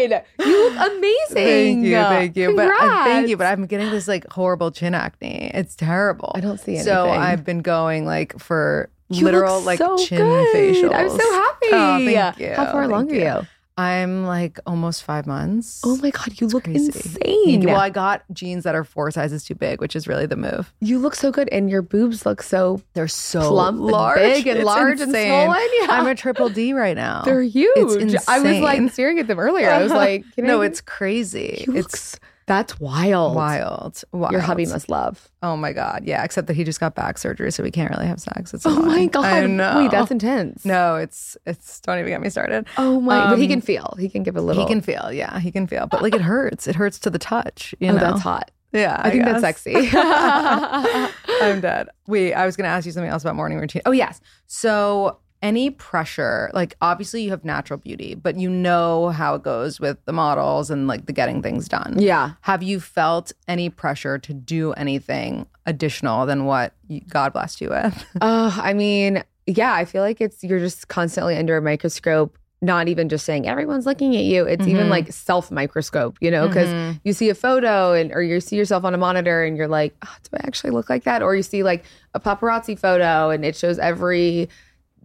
god, 0.10 0.24
you 0.40 0.70
look 0.70 0.92
amazing. 0.92 1.36
Thank 1.36 1.86
you, 1.86 1.94
thank 1.96 2.36
you. 2.36 2.56
But 2.56 2.72
uh, 2.72 3.04
thank 3.06 3.30
you. 3.30 3.38
But 3.38 3.48
I'm 3.48 3.66
getting 3.68 3.90
this 3.90 4.08
like 4.08 4.28
horrible 4.32 4.72
chin 4.72 4.94
acne. 4.94 5.52
It's 5.54 5.76
terrible. 5.76 6.32
I 6.36 6.40
don't 6.42 6.60
see 6.60 6.74
anything. 6.76 6.86
So. 6.94 7.10
I've 7.10 7.44
been 7.46 7.62
going 7.62 8.06
like 8.06 8.38
for 8.40 8.90
You 9.10 9.26
literal 9.26 9.62
like 9.62 9.78
so 9.78 9.98
chin 9.98 10.18
good. 10.20 10.56
facials. 10.56 10.94
I'm 10.94 11.10
so 11.10 11.32
happy. 11.32 11.68
Oh, 11.72 12.06
thank 12.06 12.40
you. 12.40 12.54
How 12.54 12.72
far 12.72 12.84
along 12.84 13.08
Thank 13.10 13.22
are 13.22 13.42
you? 13.42 13.48
I'm 13.78 14.26
like 14.26 14.60
almost 14.68 15.04
five 15.04 15.26
months. 15.26 15.82
Oh 15.84 15.96
my 15.98 16.12
god, 16.12 16.40
you 16.40 16.48
look 16.48 16.66
crazy. 16.66 16.88
insane. 16.88 17.66
Well, 17.66 17.80
I 17.80 17.90
got 17.90 18.24
jeans 18.34 18.64
that 18.66 18.76
are 18.76 18.84
four 18.84 19.10
sizes 19.12 19.44
too 19.44 19.56
big, 19.56 19.80
which 19.82 19.96
is 19.96 20.08
really 20.08 20.26
the 20.26 20.36
move. 20.36 20.74
You 20.82 21.00
look 21.00 21.16
so 21.16 21.32
good, 21.32 21.48
and 21.52 21.70
your 21.70 21.82
boobs 21.82 22.26
look 22.26 22.44
so 22.44 22.82
They're 22.94 23.08
so 23.08 23.50
plump, 23.50 23.80
large, 23.80 24.20
and 24.20 24.34
big, 24.34 24.48
and 24.48 24.58
It's 24.60 24.66
large, 24.66 25.00
and 25.00 25.10
insane. 25.10 25.30
swollen. 25.30 25.68
Yeah, 25.80 25.88
I'm 25.90 26.08
a 26.08 26.16
triple 26.16 26.50
D 26.50 26.74
right 26.74 26.96
now. 26.98 27.22
they're 27.24 27.42
huge. 27.42 27.74
It's 28.14 28.28
I 28.28 28.40
was 28.40 28.60
like 28.60 28.92
staring 28.92 29.20
at 29.20 29.28
them 29.28 29.40
earlier. 29.40 29.70
I 29.70 29.82
was 29.82 29.92
like, 29.92 30.26
can 30.36 30.46
no, 30.48 30.62
it's 30.62 30.82
crazy. 30.82 31.64
Look 31.68 31.78
it's 31.78 31.94
s- 31.94 32.20
that's 32.52 32.80
wild. 32.80 33.36
wild. 33.36 34.04
wild. 34.12 34.32
Your 34.34 34.42
hubby 34.42 34.66
must 34.66 34.90
love. 34.90 35.30
Oh 35.42 35.56
my 35.56 35.72
god, 35.74 36.04
yeah. 36.06 36.24
Except 36.24 36.48
that 36.48 36.54
he 36.56 36.64
just 36.64 36.80
got 36.80 36.94
back 36.96 37.18
surgery, 37.18 37.52
so 37.52 37.64
we 37.64 37.72
can't 37.72 37.90
really 37.90 38.06
have 38.08 38.20
sex. 38.20 38.54
It's 38.54 38.66
Oh 38.66 38.82
my 38.82 39.06
god! 39.06 39.26
I 39.26 39.46
know. 39.48 39.78
Wait, 39.78 39.92
that's 39.92 40.12
intense. 40.12 40.66
no. 40.66 40.96
It's 40.98 41.38
it's. 41.46 41.80
Don't 41.82 41.98
even 42.00 42.10
get 42.10 42.22
me 42.22 42.30
started. 42.30 42.68
Oh 42.78 43.00
my! 43.00 43.30
but 43.30 43.38
he 43.38 43.46
Um, 43.46 43.50
can 43.50 43.62
feel. 43.62 43.96
He 44.00 44.10
can 44.10 44.24
give 44.24 44.36
a 44.36 44.42
little. 44.42 44.64
He 44.64 44.68
can 44.72 44.82
feel. 44.82 45.12
Yeah, 45.12 45.40
he 45.40 45.52
can 45.52 45.66
feel. 45.68 45.88
But 45.88 46.02
like 46.02 46.14
it 46.14 46.22
hurts. 46.22 46.68
It 46.68 46.76
hurts 46.76 47.00
to 47.00 47.10
the 47.10 47.20
touch. 47.20 47.74
You 47.80 47.90
Oh, 47.90 47.94
know. 47.94 48.00
that's 48.00 48.22
hot. 48.22 48.52
Yeah, 48.74 49.02
I, 49.04 49.10
think 49.10 49.26
that's 49.26 49.42
sexy. 49.42 49.76
I'm 49.94 51.60
dead. 51.62 51.88
Wait, 52.08 52.34
I 52.34 52.46
was 52.46 52.56
going 52.56 52.64
to 52.66 52.70
ask 52.70 52.86
you 52.86 52.92
something 52.94 53.10
else 53.10 53.22
about 53.24 53.36
morning 53.36 53.58
routine. 53.60 53.82
Oh, 53.86 53.92
yes. 53.92 54.22
So, 54.48 55.20
any 55.42 55.70
pressure, 55.70 56.52
like 56.54 56.76
obviously 56.82 57.24
you 57.24 57.32
have 57.32 57.44
natural 57.44 57.78
beauty, 57.80 58.14
but 58.16 58.36
you 58.38 58.50
know 58.50 59.10
how 59.10 59.36
it 59.36 59.44
goes 59.44 59.80
with 59.80 59.98
the 60.06 60.14
models 60.14 60.70
and 60.70 60.88
like 60.88 61.06
the 61.08 61.14
getting 61.14 61.42
things 61.42 61.68
done. 61.68 61.96
yeah. 61.98 62.34
Have 62.42 62.62
you 62.64 62.80
felt 62.80 63.32
any 63.48 63.70
pressure 63.70 64.18
to 64.20 64.34
do 64.34 64.74
anything 64.74 65.48
additional 65.66 66.26
than 66.26 66.46
what 66.46 66.74
you, 66.88 67.02
God 67.10 67.34
blessed 67.34 67.60
you 67.62 67.70
with? 67.70 68.06
Oh, 68.22 68.60
I 68.62 68.74
mean, 68.74 69.24
yeah. 69.48 69.74
I 69.74 69.86
feel 69.86 70.04
like 70.04 70.22
it's 70.22 70.44
you're 70.44 70.60
just 70.60 70.88
constantly 70.88 71.36
under 71.38 71.58
a 71.58 71.62
microscope. 71.62 72.38
Not 72.64 72.88
even 72.88 73.10
just 73.10 73.26
saying 73.26 73.48
everyone's 73.48 73.88
looking 73.88 74.16
at 74.16 74.24
you. 74.24 74.46
It's 74.46 74.68
even 74.68 74.86
Mhm. 74.86 74.90
like 74.92 75.12
self 75.12 75.50
microscope, 75.50 76.18
you 76.22 76.30
know, 76.30 76.48
because 76.48 76.70
Mhm. 76.70 77.02
you 77.04 77.12
see 77.14 77.30
a 77.32 77.34
photo 77.34 77.94
and 77.94 78.12
or 78.12 78.22
you 78.22 78.40
see 78.40 78.56
yourself 78.56 78.84
on 78.84 78.94
a 78.94 79.00
monitor 79.00 79.44
and 79.44 79.58
you're 79.58 79.68
like, 79.68 79.96
oh, 80.06 80.16
do 80.22 80.38
I 80.38 80.46
actually 80.46 80.70
look 80.70 80.88
like 80.88 81.04
that? 81.06 81.24
Or 81.24 81.36
you 81.36 81.42
see 81.42 81.64
like 81.64 81.86
a 82.14 82.20
paparazzi 82.20 82.78
photo 82.78 83.32
and 83.32 83.44
it 83.44 83.56
shows 83.56 83.80
every 83.80 84.48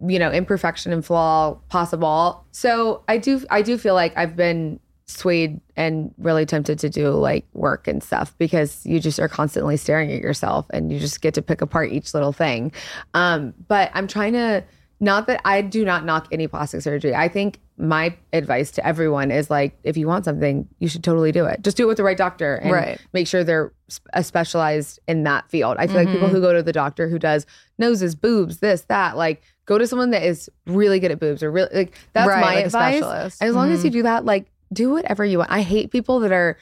you 0.05 0.19
know, 0.19 0.31
imperfection 0.31 0.91
and 0.93 1.03
flaw 1.05 1.55
possible. 1.69 2.45
So 2.51 3.03
I 3.07 3.17
do 3.17 3.41
I 3.49 3.61
do 3.61 3.77
feel 3.77 3.93
like 3.95 4.15
I've 4.17 4.35
been 4.35 4.79
swayed 5.09 5.61
and 5.77 6.13
really 6.17 6.45
tempted 6.45 6.77
to 6.79 6.89
do 6.89 7.11
like 7.11 7.45
work 7.53 7.87
and 7.87 8.03
stuff 8.03 8.37
because 8.37 8.85
you 8.85 8.99
just 8.99 9.19
are 9.19 9.29
constantly 9.29 9.77
staring 9.77 10.11
at 10.11 10.21
yourself 10.21 10.65
and 10.71 10.91
you 10.91 10.99
just 10.99 11.21
get 11.21 11.33
to 11.33 11.41
pick 11.41 11.61
apart 11.61 11.91
each 11.91 12.13
little 12.13 12.33
thing. 12.33 12.71
Um, 13.13 13.53
but 13.69 13.89
I'm 13.93 14.07
trying 14.07 14.33
to 14.33 14.63
not 14.99 15.27
that 15.27 15.39
I 15.45 15.61
do 15.61 15.85
not 15.85 16.03
knock 16.05 16.27
any 16.31 16.47
plastic 16.47 16.81
surgery. 16.81 17.15
I 17.15 17.27
think 17.29 17.59
my 17.77 18.17
advice 18.33 18.71
to 18.71 18.85
everyone 18.85 19.29
is 19.29 19.49
like, 19.49 19.77
if 19.83 19.95
you 19.95 20.07
want 20.07 20.25
something, 20.25 20.67
you 20.79 20.87
should 20.89 21.03
totally 21.03 21.31
do 21.31 21.45
it. 21.45 21.61
Just 21.61 21.77
do 21.77 21.83
it 21.83 21.85
with 21.87 21.97
the 21.97 22.03
right 22.03 22.17
doctor 22.17 22.55
and 22.55 22.71
Right. 22.71 22.99
make 23.13 23.27
sure 23.27 23.43
they're 23.43 23.71
uh, 24.13 24.23
specialized 24.23 24.99
in 25.07 25.23
that 25.23 25.49
field. 25.51 25.77
I 25.79 25.85
feel 25.85 25.97
like 25.97 26.11
people 26.11 26.27
who 26.29 26.41
go 26.41 26.51
to 26.51 26.63
the 26.63 26.73
doctor 26.73 27.07
who 27.07 27.19
does 27.19 27.45
noses, 27.77 28.15
boobs, 28.15 28.57
this, 28.57 28.81
that, 28.89 29.15
like 29.15 29.43
go 29.67 29.77
to 29.77 29.85
someone 29.85 30.09
that 30.09 30.23
is 30.23 30.49
really 30.65 30.99
good 30.99 31.11
at 31.11 31.19
boobs 31.19 31.43
or 31.43 31.51
really 31.51 31.69
like 31.71 31.93
that's 32.13 32.27
Right, 32.27 32.41
my 32.41 32.55
like 32.55 32.65
advice. 32.65 32.97
specialist. 32.97 33.43
As 33.43 33.53
long 33.53 33.71
as 33.71 33.83
you 33.83 33.91
do 33.91 34.01
that, 34.03 34.25
like 34.25 34.49
do 34.73 34.89
whatever 34.89 35.23
you 35.23 35.37
want. 35.37 35.51
I 35.51 35.61
hate 35.61 35.91
people 35.91 36.19
that 36.21 36.31
are 36.31 36.57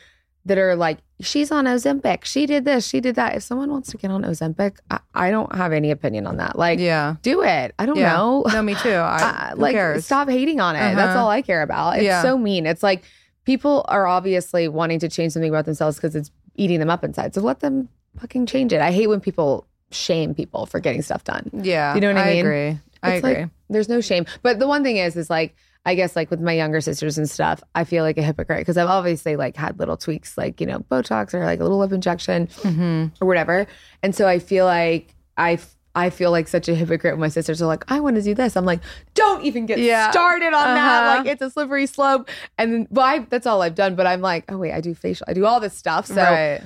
that 0.48 0.60
are 0.60 0.76
like, 0.76 1.00
she's 1.22 1.52
on 1.52 1.66
Ozempic, 1.66 2.24
she 2.24 2.46
did 2.46 2.66
this, 2.66 2.86
she 2.88 3.00
did 3.00 3.16
that. 3.16 3.34
If 3.36 3.42
someone 3.42 3.72
wants 3.72 3.90
to 3.92 3.98
get 3.98 4.12
on 4.12 4.22
Ozempic, 4.24 4.78
I, 4.92 5.00
I 5.16 5.32
don't 5.32 5.56
have 5.56 5.72
any 5.74 5.90
opinion 5.90 6.28
on 6.28 6.38
that. 6.38 6.56
Like, 6.56 6.78
Yeah. 6.78 7.16
do 7.24 7.42
it. 7.42 7.74
I 7.80 7.88
don't 7.88 7.98
Yeah. 7.98 8.14
know. 8.16 8.44
No, 8.54 8.62
me 8.62 8.76
too. 8.76 8.90
I, 8.92 9.50
Uh, 9.54 9.56
like 9.58 9.74
cares? 9.74 10.06
stop 10.06 10.30
hating 10.30 10.60
on 10.60 10.76
it. 10.76 10.80
That's 10.94 11.16
Uh-huh. 11.16 11.24
all 11.24 11.30
I 11.32 11.42
care 11.42 11.64
about. 11.64 11.96
It's 11.96 12.04
Yeah. 12.04 12.22
so 12.22 12.38
mean. 12.38 12.68
It's 12.68 12.84
like 12.84 13.02
people 13.44 13.86
are 13.88 14.06
obviously 14.06 14.68
wanting 14.68 15.00
to 15.00 15.10
change 15.10 15.34
something 15.34 15.50
about 15.50 15.66
themselves 15.66 15.98
because 15.98 16.16
it's 16.16 16.30
eating 16.56 16.80
them 16.80 16.92
up 16.92 17.04
inside. 17.04 17.34
So 17.34 17.42
let 17.42 17.62
them 17.62 17.90
fucking 18.20 18.46
change 18.46 18.72
it. 18.72 18.82
I 18.82 18.92
hate 18.92 19.08
when 19.08 19.20
people 19.22 19.66
shame 19.90 20.36
people 20.36 20.68
for 20.68 20.80
getting 20.80 21.02
stuff 21.02 21.24
done. 21.24 21.50
Yeah. 21.54 21.96
You 21.96 22.02
know 22.02 22.14
what 22.14 22.18
I 22.18 22.34
mean? 22.34 22.46
agree. 22.46 22.80
I 23.04 23.14
It's 23.16 23.26
agree. 23.26 23.42
like, 23.44 23.50
there's 23.70 23.90
no 23.90 24.02
shame. 24.02 24.26
But 24.42 24.60
the 24.60 24.68
one 24.68 24.84
thing 24.84 24.98
is, 24.98 25.16
is 25.16 25.30
like, 25.30 25.56
I 25.88 25.94
guess 25.94 26.16
like 26.16 26.32
with 26.32 26.42
my 26.42 26.54
younger 26.54 26.82
sisters 26.82 27.18
and 27.18 27.30
stuff, 27.30 27.62
I 27.76 27.84
feel 27.84 28.04
like 28.04 28.18
a 28.18 28.24
hypocrite 28.24 28.60
because 28.60 28.76
I've 28.78 28.90
obviously 28.90 29.36
like 29.36 29.56
had 29.56 29.78
little 29.78 29.98
tweaks, 29.98 30.36
like, 30.38 30.60
you 30.60 30.66
know, 30.66 30.80
Botox 30.80 31.34
or 31.34 31.46
like 31.46 31.60
a 31.60 31.64
little 31.64 31.78
lip 31.78 31.92
injection 31.92 32.48
Mm-hmm. 32.48 33.24
or 33.24 33.28
whatever. 33.28 33.68
And 34.02 34.16
so 34.16 34.28
I 34.28 34.40
feel 34.40 34.66
like 34.66 35.14
I, 35.38 35.60
I 35.94 36.10
feel 36.10 36.32
like 36.32 36.48
such 36.48 36.68
a 36.68 36.76
hypocrite 36.76 37.14
when 37.14 37.20
my 37.22 37.28
sisters 37.30 37.62
are 37.62 37.68
like, 37.68 37.90
I 37.90 38.00
want 38.00 38.16
to 38.16 38.22
do 38.24 38.34
this. 38.34 38.58
I'm 38.58 38.66
like, 38.66 38.82
don't 39.14 39.44
even 39.46 39.66
get 39.68 39.78
Yeah. 39.78 40.10
started 40.12 40.48
on 40.48 40.52
that. 40.54 41.04
Uh-huh. 41.04 41.18
Like 41.20 41.28
it's 41.28 41.42
a 41.44 41.50
slippery 41.52 41.86
slope. 41.86 42.30
And 42.58 42.74
then, 42.74 42.88
well, 42.90 43.06
I, 43.06 43.20
that's 43.20 43.46
all 43.46 43.62
I've 43.62 43.76
done. 43.76 43.96
But 43.96 44.08
I'm 44.08 44.22
like, 44.22 44.52
oh 44.52 44.58
wait, 44.58 44.74
I 44.74 44.82
do 44.82 44.96
facial, 44.96 45.26
I 45.30 45.34
do 45.34 45.46
all 45.46 45.60
this 45.60 45.74
stuff. 45.78 46.08
So 46.08 46.16
right. 46.16 46.62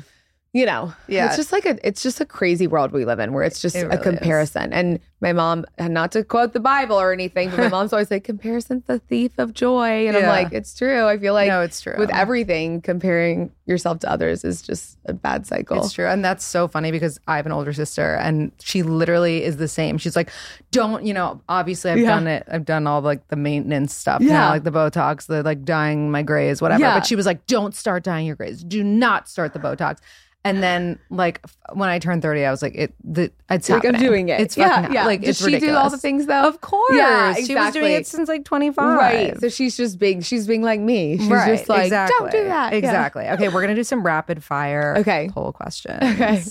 You 0.53 0.65
know, 0.65 0.93
Yeah. 1.07 1.27
it's 1.27 1.35
just 1.35 1.51
like 1.51 1.65
a, 1.65 1.77
it's 1.87 2.01
just 2.01 2.19
a 2.21 2.25
crazy 2.25 2.65
world 2.67 2.91
we 2.91 3.05
live 3.05 3.19
in 3.19 3.33
where 3.33 3.43
it's 3.43 3.61
just 3.61 3.75
It 3.75 3.81
a 3.83 3.87
really 3.87 3.97
is. 3.97 4.03
comparison. 4.03 4.73
And 4.73 4.99
my 5.21 5.33
mom, 5.33 5.65
and 5.77 5.93
not 5.93 6.11
to 6.13 6.23
quote 6.23 6.53
the 6.53 6.59
Bible 6.61 6.95
or 6.95 7.11
anything, 7.11 7.49
but 7.49 7.59
my 7.59 7.67
mom's 7.77 7.91
always 7.93 8.09
like, 8.09 8.23
comparison's 8.23 8.85
the 8.85 8.99
thief 8.99 9.37
of 9.37 9.53
joy. 9.53 10.07
And 10.07 10.15
I'm 10.17 10.23
like, 10.27 10.53
it's 10.53 10.73
true. 10.73 11.05
I 11.05 11.17
feel 11.19 11.33
like 11.33 11.49
no, 11.49 11.61
it's 11.61 11.81
true. 11.81 11.95
with 11.99 12.09
everything, 12.13 12.81
comparing 12.81 13.51
yourself 13.65 13.99
to 13.99 14.09
others 14.09 14.43
is 14.45 14.61
just 14.63 14.97
a 15.05 15.13
bad 15.13 15.45
cycle. 15.45 15.83
It's 15.83 15.91
true. 15.93 16.07
And 16.07 16.23
that's 16.25 16.43
so 16.45 16.67
funny 16.67 16.89
because 16.91 17.19
I 17.27 17.35
have 17.35 17.45
an 17.45 17.51
older 17.51 17.73
sister 17.73 18.15
and 18.15 18.51
she 18.59 18.81
literally 18.81 19.43
is 19.43 19.57
the 19.57 19.67
same. 19.67 19.97
She's 19.99 20.15
like, 20.15 20.31
don't, 20.71 21.05
you 21.05 21.13
know, 21.13 21.41
obviously 21.49 21.91
I've 21.91 21.99
Yeah. 21.99 22.07
done 22.15 22.27
it. 22.27 22.47
I've 22.49 22.65
done 22.65 22.87
all 22.87 23.01
like 23.01 23.27
the 23.27 23.35
maintenance 23.35 23.93
stuff 23.93 24.21
Yeah. 24.21 24.33
now, 24.33 24.49
like 24.51 24.63
the 24.63 24.71
Botox, 24.71 25.27
the 25.27 25.43
like 25.43 25.63
dyeing 25.65 26.09
my 26.09 26.23
grays, 26.23 26.61
whatever. 26.61 26.81
Yeah. 26.81 26.95
But 26.95 27.05
she 27.05 27.15
was 27.15 27.25
like, 27.25 27.45
don't 27.45 27.75
start 27.75 28.03
dyeing 28.03 28.25
your 28.25 28.35
grays. 28.37 28.63
Do 28.63 28.83
not 28.83 29.27
start 29.29 29.53
the 29.53 29.59
Botox. 29.59 29.97
And 30.45 30.63
then 30.63 30.97
like 31.09 31.41
f- 31.43 31.57
when 31.73 31.89
I 31.89 31.99
turned 31.99 32.21
30, 32.21 32.45
I 32.45 32.51
was 32.51 32.61
like, 32.61 32.73
it, 32.73 32.93
the, 33.03 33.29
it's 33.49 33.69
Like, 33.69 33.83
I'm 33.85 33.93
doing 33.99 34.29
it. 34.29 34.39
It's 34.39 34.55
Yeah, 34.55 34.81
fucking, 34.81 34.93
yeah. 34.95 35.05
like, 35.05 35.19
Does 35.21 35.41
it's 35.41 35.45
she 35.49 35.59
do 35.59 35.75
all 35.75 35.89
the 35.89 35.97
things, 35.97 36.27
though? 36.27 36.47
Of 36.47 36.61
course. 36.61 36.95
Yeah, 36.95 37.33
She 37.33 37.53
was 37.55 37.73
doing 37.73 37.91
it 37.91 38.07
since 38.07 38.29
like 38.29 38.45
25. 38.45 38.97
Right. 38.97 39.39
So 39.41 39.49
she's 39.49 39.75
just 39.75 39.99
being, 39.99 40.21
she's 40.21 40.47
being 40.47 40.61
like 40.61 40.79
me. 40.79 41.17
She's 41.17 41.27
right. 41.27 41.57
just 41.57 41.67
like, 41.67 41.83
exactly. 41.87 42.15
don't 42.19 42.31
do 42.31 42.43
that. 42.45 42.71
Yeah. 42.71 42.77
Exactly. 42.77 43.27
Okay, 43.27 43.49
we're 43.49 43.61
gonna 43.61 43.75
do 43.75 43.83
some 43.83 44.01
rapid 44.01 44.41
fire 44.43 44.95
Okay. 44.99 45.29
poll 45.33 45.51
questions. 45.51 45.99
Okay. 46.01 46.41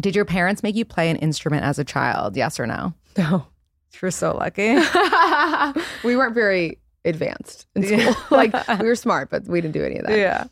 Did 0.00 0.14
your 0.14 0.24
parents 0.26 0.62
make 0.62 0.76
you 0.76 0.84
play 0.84 1.08
an 1.10 1.16
instrument 1.16 1.64
as 1.64 1.78
a 1.78 1.84
child? 1.84 2.36
Yes 2.36 2.60
or 2.60 2.66
no? 2.66 2.92
No. 3.16 3.46
You're 4.00 4.10
so 4.10 4.36
lucky. 4.36 4.74
we 6.04 6.16
weren't 6.16 6.34
very 6.34 6.78
advanced 7.04 7.66
in 7.74 7.82
school. 7.86 8.14
Like 8.30 8.52
we 8.80 8.86
were 8.86 8.94
smart, 8.94 9.30
but 9.30 9.44
we 9.46 9.60
didn't 9.60 9.74
do 9.74 9.84
any 9.84 9.98
of 9.98 10.06
that. 10.06 10.18
yeah. 10.18 10.44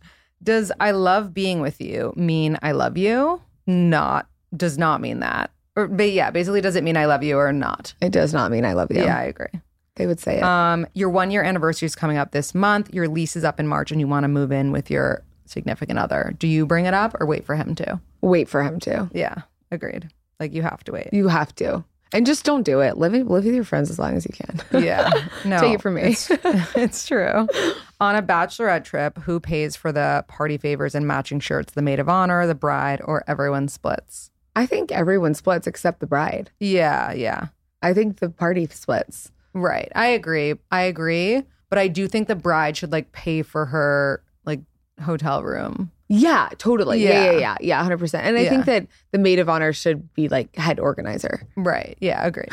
Does 0.42 0.70
I 0.80 0.92
love 0.92 1.34
being 1.34 1.60
with 1.60 1.80
you 1.80 2.12
mean 2.16 2.58
I 2.62 2.72
love 2.72 2.96
you? 2.96 3.42
Not 3.66 4.28
does 4.56 4.78
not 4.78 5.00
mean 5.00 5.20
that. 5.20 5.50
Or 5.76 5.88
but 5.88 6.10
yeah, 6.10 6.30
basically 6.30 6.60
does 6.60 6.76
it 6.76 6.84
mean 6.84 6.96
I 6.96 7.06
love 7.06 7.22
you 7.22 7.36
or 7.36 7.52
not? 7.52 7.94
It 8.00 8.12
does 8.12 8.32
not 8.32 8.50
mean 8.50 8.64
I 8.64 8.72
love 8.72 8.90
you. 8.90 9.02
Yeah, 9.02 9.18
I 9.18 9.24
agree. 9.24 9.60
They 9.96 10.06
would 10.06 10.20
say 10.20 10.38
it. 10.38 10.42
Um, 10.42 10.86
your 10.94 11.10
one 11.10 11.30
year 11.30 11.42
anniversary 11.42 11.86
is 11.86 11.96
coming 11.96 12.18
up 12.18 12.30
this 12.30 12.54
month. 12.54 12.94
Your 12.94 13.08
lease 13.08 13.36
is 13.36 13.44
up 13.44 13.58
in 13.58 13.66
March 13.66 13.90
and 13.90 14.00
you 14.00 14.06
want 14.06 14.24
to 14.24 14.28
move 14.28 14.52
in 14.52 14.70
with 14.70 14.90
your 14.90 15.22
significant 15.44 15.98
other. 15.98 16.34
Do 16.38 16.46
you 16.46 16.66
bring 16.66 16.86
it 16.86 16.94
up 16.94 17.16
or 17.20 17.26
wait 17.26 17.44
for 17.44 17.56
him 17.56 17.74
to? 17.76 18.00
Wait 18.20 18.48
for 18.48 18.62
him 18.62 18.78
to. 18.80 19.10
Yeah, 19.12 19.42
agreed. 19.70 20.08
Like 20.38 20.54
you 20.54 20.62
have 20.62 20.84
to 20.84 20.92
wait. 20.92 21.08
You 21.12 21.28
have 21.28 21.54
to. 21.56 21.84
And 22.12 22.24
just 22.24 22.44
don't 22.44 22.62
do 22.62 22.80
it. 22.80 22.96
Live, 22.96 23.12
live 23.12 23.26
with 23.26 23.46
your 23.46 23.64
friends 23.64 23.90
as 23.90 23.98
long 23.98 24.16
as 24.16 24.26
you 24.26 24.32
can. 24.32 24.82
Yeah. 24.82 25.10
No. 25.44 25.60
Take 25.60 25.74
it 25.74 25.82
from 25.82 25.94
me. 25.94 26.02
It's, 26.02 26.30
it's 26.74 27.06
true. 27.06 27.46
On 28.00 28.16
a 28.16 28.22
bachelorette 28.22 28.84
trip, 28.84 29.18
who 29.18 29.38
pays 29.40 29.76
for 29.76 29.92
the 29.92 30.24
party 30.26 30.58
favors 30.58 30.94
and 30.94 31.06
matching 31.06 31.38
shirts? 31.38 31.72
The 31.72 31.82
maid 31.82 32.00
of 32.00 32.08
honor, 32.08 32.46
the 32.46 32.54
bride, 32.54 33.00
or 33.04 33.24
everyone 33.28 33.68
splits? 33.68 34.30
I 34.56 34.66
think 34.66 34.90
everyone 34.90 35.34
splits 35.34 35.66
except 35.66 36.00
the 36.00 36.06
bride. 36.06 36.50
Yeah, 36.60 37.12
yeah. 37.12 37.48
I 37.82 37.94
think 37.94 38.18
the 38.18 38.28
party 38.28 38.66
splits. 38.66 39.30
Right. 39.54 39.90
I 39.94 40.06
agree. 40.08 40.54
I 40.70 40.82
agree. 40.82 41.44
But 41.70 41.78
I 41.78 41.88
do 41.88 42.08
think 42.08 42.28
the 42.28 42.36
bride 42.36 42.76
should 42.76 42.92
like 42.92 43.12
pay 43.12 43.42
for 43.42 43.66
her 43.66 44.22
like 44.44 44.60
hotel 45.04 45.42
room. 45.42 45.90
Yeah, 46.08 46.48
totally. 46.58 47.02
Yeah, 47.04 47.10
Yeah. 47.10 47.30
yeah, 47.32 47.38
yeah, 47.38 47.56
yeah, 47.60 47.82
hundred 47.82 47.98
percent. 47.98 48.26
And 48.26 48.36
I 48.38 48.42
Yeah. 48.42 48.48
think 48.50 48.64
that 48.66 48.86
the 49.12 49.18
maid 49.18 49.38
of 49.38 49.48
honor 49.48 49.72
should 49.72 50.12
be 50.14 50.28
like 50.28 50.54
head 50.56 50.80
organizer. 50.80 51.42
Right. 51.56 51.96
Yeah, 52.00 52.24
agreed. 52.26 52.48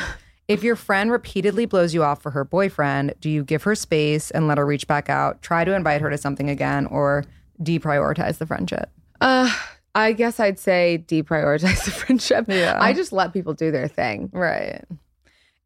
If 0.48 0.62
your 0.62 0.76
friend 0.76 1.10
repeatedly 1.10 1.66
blows 1.66 1.92
you 1.94 2.04
off 2.04 2.22
for 2.22 2.30
her 2.30 2.44
boyfriend, 2.44 3.14
do 3.20 3.28
you 3.30 3.42
give 3.42 3.62
her 3.64 3.74
space 3.74 4.30
and 4.30 4.46
let 4.46 4.58
her 4.58 4.66
reach 4.66 4.86
back 4.86 5.08
out, 5.10 5.42
try 5.42 5.64
to 5.64 5.74
invite 5.74 6.00
her 6.02 6.10
to 6.10 6.18
something 6.18 6.48
again, 6.50 6.86
or 6.86 7.24
deprioritize 7.62 8.38
the 8.38 8.46
friendship? 8.46 8.90
Uh, 9.20 9.52
I 9.94 10.12
guess 10.12 10.38
I'd 10.38 10.58
say 10.58 11.02
deprioritize 11.08 11.84
the 11.86 11.90
friendship. 11.90 12.44
Yeah. 12.48 12.76
I 12.80 12.92
just 12.92 13.12
let 13.12 13.32
people 13.32 13.54
do 13.54 13.70
their 13.70 13.88
thing. 13.88 14.28
Right. 14.32 14.84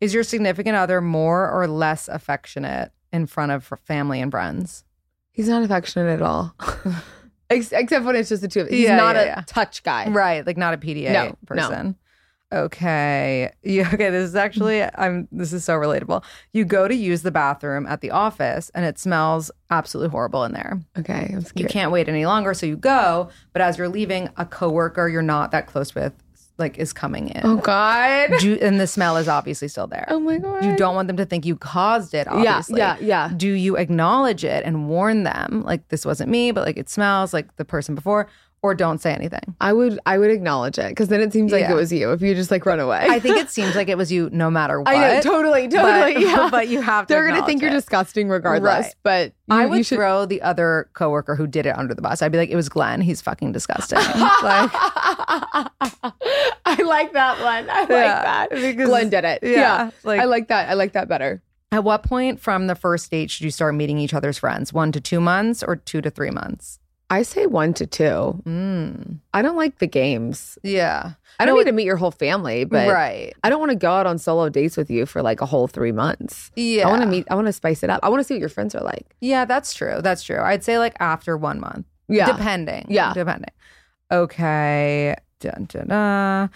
Is 0.01 0.15
your 0.15 0.23
significant 0.23 0.77
other 0.77 1.01
more 1.03 1.51
or 1.51 1.67
less 1.67 2.09
affectionate 2.09 2.93
in 3.13 3.27
front 3.27 3.53
of 3.53 3.71
family 3.85 4.21
and 4.21 4.31
friends? 4.31 4.85
He's 5.33 5.49
not 5.49 5.63
affectionate 5.63 6.09
at 6.11 6.23
all. 6.23 6.55
Ex- 7.51 7.73
Except 7.73 8.05
when 8.05 8.17
it's 8.17 8.29
just 8.29 8.43
the 8.43 8.49
two 8.49 8.61
of 8.61 8.67
us. 8.69 8.73
He's 8.73 8.85
Yeah, 8.85 8.97
not 8.97 9.17
yeah, 9.17 9.23
a 9.23 9.27
yeah. 9.27 9.43
touch 9.47 9.83
guy. 9.83 10.09
Right, 10.09 10.47
like 10.47 10.57
not 10.57 10.73
a 10.73 10.79
PDA 10.79 11.13
No, 11.13 11.25
no. 11.27 11.37
person. 11.47 11.97
Okay. 12.53 13.53
You, 13.63 13.83
okay, 13.83 14.11
this 14.11 14.29
is 14.29 14.35
actually 14.35 14.83
I'm 14.83 15.29
this 15.31 15.53
is 15.53 15.65
so 15.65 15.75
relatable. 15.75 16.25
You 16.53 16.65
go 16.65 16.89
to 16.89 16.95
use 16.95 17.23
the 17.23 17.31
bathroom 17.31 17.87
at 17.87 18.01
the 18.01 18.11
office 18.11 18.71
and 18.75 18.85
it 18.85 18.99
smells 18.99 19.51
absolutely 19.71 20.11
horrible 20.11 20.45
in 20.45 20.53
there. 20.53 20.81
Okay, 20.99 21.27
I'm 21.31 21.35
You 21.37 21.41
scared. 21.43 21.71
can't 21.71 21.93
wait 21.93 22.09
any 22.09 22.27
longer, 22.27 22.53
so 22.55 22.67
you 22.67 22.77
go, 22.77 23.29
but 23.53 23.63
as 23.63 23.79
you're 23.79 23.89
leaving, 23.89 24.29
a 24.37 24.45
coworker 24.45 25.09
you're 25.09 25.23
not 25.23 25.53
that 25.53 25.67
close 25.69 25.95
with 25.95 26.13
like 26.61 26.79
is 26.79 26.93
coming 26.93 27.31
in. 27.31 27.41
Oh 27.45 27.57
God. 27.57 28.31
Do, 28.39 28.57
and 28.61 28.79
the 28.79 28.87
smell 28.87 29.17
is 29.17 29.27
obviously 29.27 29.67
still 29.67 29.89
there. 29.89 30.07
Oh 30.09 30.21
my 30.21 30.39
God. 30.39 30.65
You 30.65 30.77
don't 30.77 30.95
want 30.95 31.09
them 31.09 31.17
to 31.17 31.25
think 31.25 31.45
you 31.45 31.57
caused 31.57 32.15
it, 32.15 32.29
obviously. 32.29 32.79
Yeah, 32.79 32.97
yeah, 33.01 33.07
yeah. 33.29 33.33
Do 33.37 33.51
you 33.51 33.77
acknowledge 33.77 34.45
it 34.45 34.65
and 34.65 34.89
warn 34.89 35.25
them, 35.25 35.65
like, 35.65 35.89
this 35.89 36.07
wasn't 36.07 36.31
me, 36.31 36.53
but 36.53 36.65
like 36.65 36.77
it 36.77 36.89
smells 36.89 37.33
like 37.33 37.57
the 37.57 37.65
person 37.65 37.95
before, 37.97 38.29
or 38.63 38.75
don't 38.75 38.99
say 39.01 39.13
anything? 39.15 39.57
I 39.61 39.73
would 39.73 39.99
I 40.05 40.19
would 40.19 40.31
acknowledge 40.31 40.79
it 40.79 40.91
because 40.91 41.09
then 41.09 41.21
it 41.23 41.33
seems 41.33 41.51
like 41.51 41.63
Yeah. 41.63 41.73
it 41.73 41.75
was 41.77 41.91
you 41.93 42.13
if 42.13 42.21
you 42.21 42.35
just 42.35 42.51
like 42.51 42.67
run 42.67 42.79
away. 42.81 43.07
I 43.09 43.19
think 43.19 43.39
it 43.39 43.49
seems 43.49 43.75
like 43.75 43.89
it 43.89 43.97
was 43.97 44.13
you 44.13 44.29
no 44.33 44.51
matter 44.51 44.81
what. 44.81 44.89
I 44.95 45.15
know 45.15 45.21
totally 45.23 45.67
totally 45.69 46.15
But, 46.15 46.21
yeah. 46.27 46.49
but 46.51 46.69
you 46.69 46.83
have 46.83 47.07
to. 47.07 47.15
They're 47.15 47.27
gonna 47.27 47.47
think 47.47 47.59
acknowledge 47.59 47.63
you're 47.73 47.81
disgusting 47.81 48.29
regardless. 48.29 48.87
Right. 48.87 48.95
But 49.03 49.27
you, 49.49 49.57
I 49.63 49.67
would 49.67 49.79
you 49.79 49.85
should. 49.85 49.97
throw 49.97 50.27
the 50.27 50.43
other 50.43 50.91
coworker 50.93 51.37
who 51.37 51.47
did 51.47 51.65
it 51.67 51.77
under 51.79 51.95
the 51.95 52.03
bus. 52.03 52.21
I'd 52.23 52.33
be 52.33 52.39
like, 52.39 52.51
it 52.51 52.57
was 52.57 52.69
Glenn. 52.69 53.01
He's 53.01 53.21
fucking 53.23 53.53
disgusting. 53.53 53.99
like, 53.99 54.71
I 56.67 56.83
like 56.85 57.13
that 57.15 57.41
one. 57.43 57.69
I 57.71 57.81
like 57.81 57.89
Yeah, 57.91 58.23
that. 58.23 58.51
because- 58.51 58.89
Glenn 58.89 59.11
did 59.11 59.25
it. 59.25 59.41
yeah, 59.43 59.51
Yeah, 59.53 59.91
like- 60.05 60.21
I 60.21 60.25
like 60.25 60.49
that. 60.49 60.69
I 60.69 60.75
like 60.75 60.93
that 60.93 61.09
better. 61.09 61.43
at 61.73 61.85
what 61.85 62.03
point 62.03 62.41
from 62.41 62.67
the 62.67 62.75
first 62.75 63.11
date 63.11 63.31
should 63.31 63.45
you 63.45 63.51
start 63.51 63.75
meeting 63.75 63.99
each 63.99 64.13
other's 64.15 64.39
friends? 64.39 64.73
One 64.73 64.93
to 64.93 65.01
two 65.01 65.21
months 65.21 65.63
or 65.63 65.77
two 65.77 66.01
to 66.03 66.11
three 66.11 66.31
months? 66.31 66.79
I 67.11 67.23
say 67.23 67.47
one 67.47 67.75
to 67.75 67.87
two. 67.87 68.41
Mm. 68.47 69.19
I 69.35 69.43
don't 69.43 69.57
like 69.57 69.79
the 69.79 69.87
games. 69.89 70.59
Yeah. 70.63 71.13
I 71.41 71.45
don't 71.45 71.57
No, 71.57 71.61
need 71.61 71.67
to 71.67 71.73
meet 71.73 71.85
your 71.87 71.97
whole 71.97 72.11
family, 72.13 72.65
but 72.65 72.89
right. 72.89 73.33
I 73.43 73.51
don't 73.51 73.59
want 73.59 73.71
to 73.71 73.77
go 73.77 73.91
out 73.91 74.07
on 74.07 74.19
solo 74.19 74.49
dates 74.49 74.77
with 74.77 74.91
you 74.91 75.07
for 75.07 75.21
like 75.21 75.41
a 75.41 75.47
whole 75.47 75.67
three 75.67 75.91
months. 75.93 76.51
Yeah. 76.55 76.87
I 76.87 76.91
want 76.91 77.03
to 77.03 77.09
meet. 77.09 77.27
I 77.31 77.35
want 77.35 77.47
to 77.49 77.53
spice 77.53 77.83
it 77.83 77.91
up. 77.91 78.01
I 78.03 78.09
want 78.09 78.21
to 78.21 78.25
see 78.25 78.35
what 78.35 78.41
your 78.41 78.49
friends 78.49 78.75
are 78.75 78.83
like. 78.85 79.17
Yeah, 79.21 79.45
that's 79.45 79.75
true. 79.75 80.01
That's 80.03 80.23
true. 80.23 80.41
I'd 80.41 80.63
say 80.63 80.79
like 80.79 80.97
after 81.01 81.37
one 81.37 81.59
month. 81.61 81.87
Yeah. 82.09 82.27
Depending. 82.31 82.87
Yeah. 82.89 83.13
Depending. 83.13 83.51
Okay. 84.13 85.17
Dun, 85.41 85.67
dun, 85.69 85.87
dun. 85.89 86.51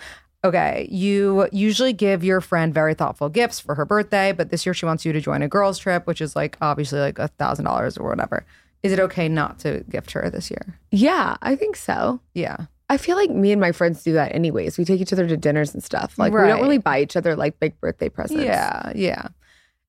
Okay, 0.44 0.86
you 0.90 1.48
usually 1.52 1.94
give 1.94 2.22
your 2.22 2.42
friend 2.42 2.74
very 2.74 2.92
thoughtful 2.92 3.30
gifts 3.30 3.58
for 3.60 3.74
her 3.76 3.86
birthday, 3.86 4.30
but 4.30 4.50
this 4.50 4.66
year 4.66 4.74
she 4.74 4.84
wants 4.84 5.06
you 5.06 5.12
to 5.14 5.20
join 5.20 5.40
a 5.40 5.48
girls' 5.48 5.78
trip, 5.78 6.06
which 6.06 6.20
is 6.20 6.36
like 6.36 6.58
obviously 6.60 7.00
like 7.00 7.18
a 7.18 7.28
thousand 7.28 7.64
dollars 7.64 7.96
or 7.96 8.06
whatever. 8.10 8.44
Is 8.84 8.92
it 8.92 9.00
okay 9.00 9.28
not 9.28 9.58
to 9.60 9.82
gift 9.88 10.12
her 10.12 10.30
this 10.30 10.50
year? 10.50 10.78
Yeah, 10.92 11.36
I 11.42 11.56
think 11.56 11.74
so. 11.74 12.20
Yeah. 12.34 12.66
I 12.90 12.98
feel 12.98 13.16
like 13.16 13.30
me 13.30 13.50
and 13.50 13.60
my 13.60 13.72
friends 13.72 14.04
do 14.04 14.12
that 14.12 14.34
anyways. 14.34 14.76
We 14.78 14.84
take 14.84 15.00
each 15.00 15.12
other 15.12 15.26
to 15.26 15.36
dinners 15.36 15.72
and 15.74 15.82
stuff. 15.82 16.18
Like 16.18 16.32
we 16.32 16.40
don't 16.40 16.60
really 16.60 16.78
buy 16.78 17.00
each 17.00 17.16
other 17.16 17.34
like 17.34 17.58
big 17.58 17.80
birthday 17.80 18.08
presents. 18.10 18.44
Yeah, 18.44 18.92
yeah. 18.94 19.28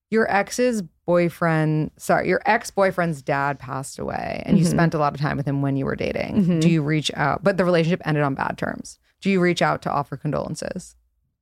Your 0.09 0.31
ex's 0.33 0.81
boyfriend, 1.05 1.91
sorry, 1.97 2.27
your 2.29 2.41
ex 2.45 2.71
boyfriend's 2.71 3.21
dad 3.21 3.59
passed 3.59 3.99
away, 3.99 4.41
and 4.45 4.57
you 4.57 4.65
Mhm. 4.65 4.69
spent 4.71 4.93
a 4.93 4.97
lot 4.97 5.13
of 5.13 5.19
time 5.19 5.35
with 5.35 5.45
him 5.45 5.61
when 5.61 5.75
you 5.75 5.85
were 5.85 5.95
dating. 5.95 6.45
Mhm. 6.45 6.61
Do 6.61 6.69
you 6.69 6.81
reach 6.81 7.11
out? 7.15 7.43
But 7.43 7.57
the 7.57 7.65
relationship 7.65 8.01
ended 8.05 8.23
on 8.23 8.33
bad 8.33 8.57
terms. 8.57 8.97
Do 9.21 9.29
you 9.29 9.41
reach 9.41 9.61
out 9.61 9.81
to 9.83 9.91
offer 9.91 10.15
condolences? 10.15 10.95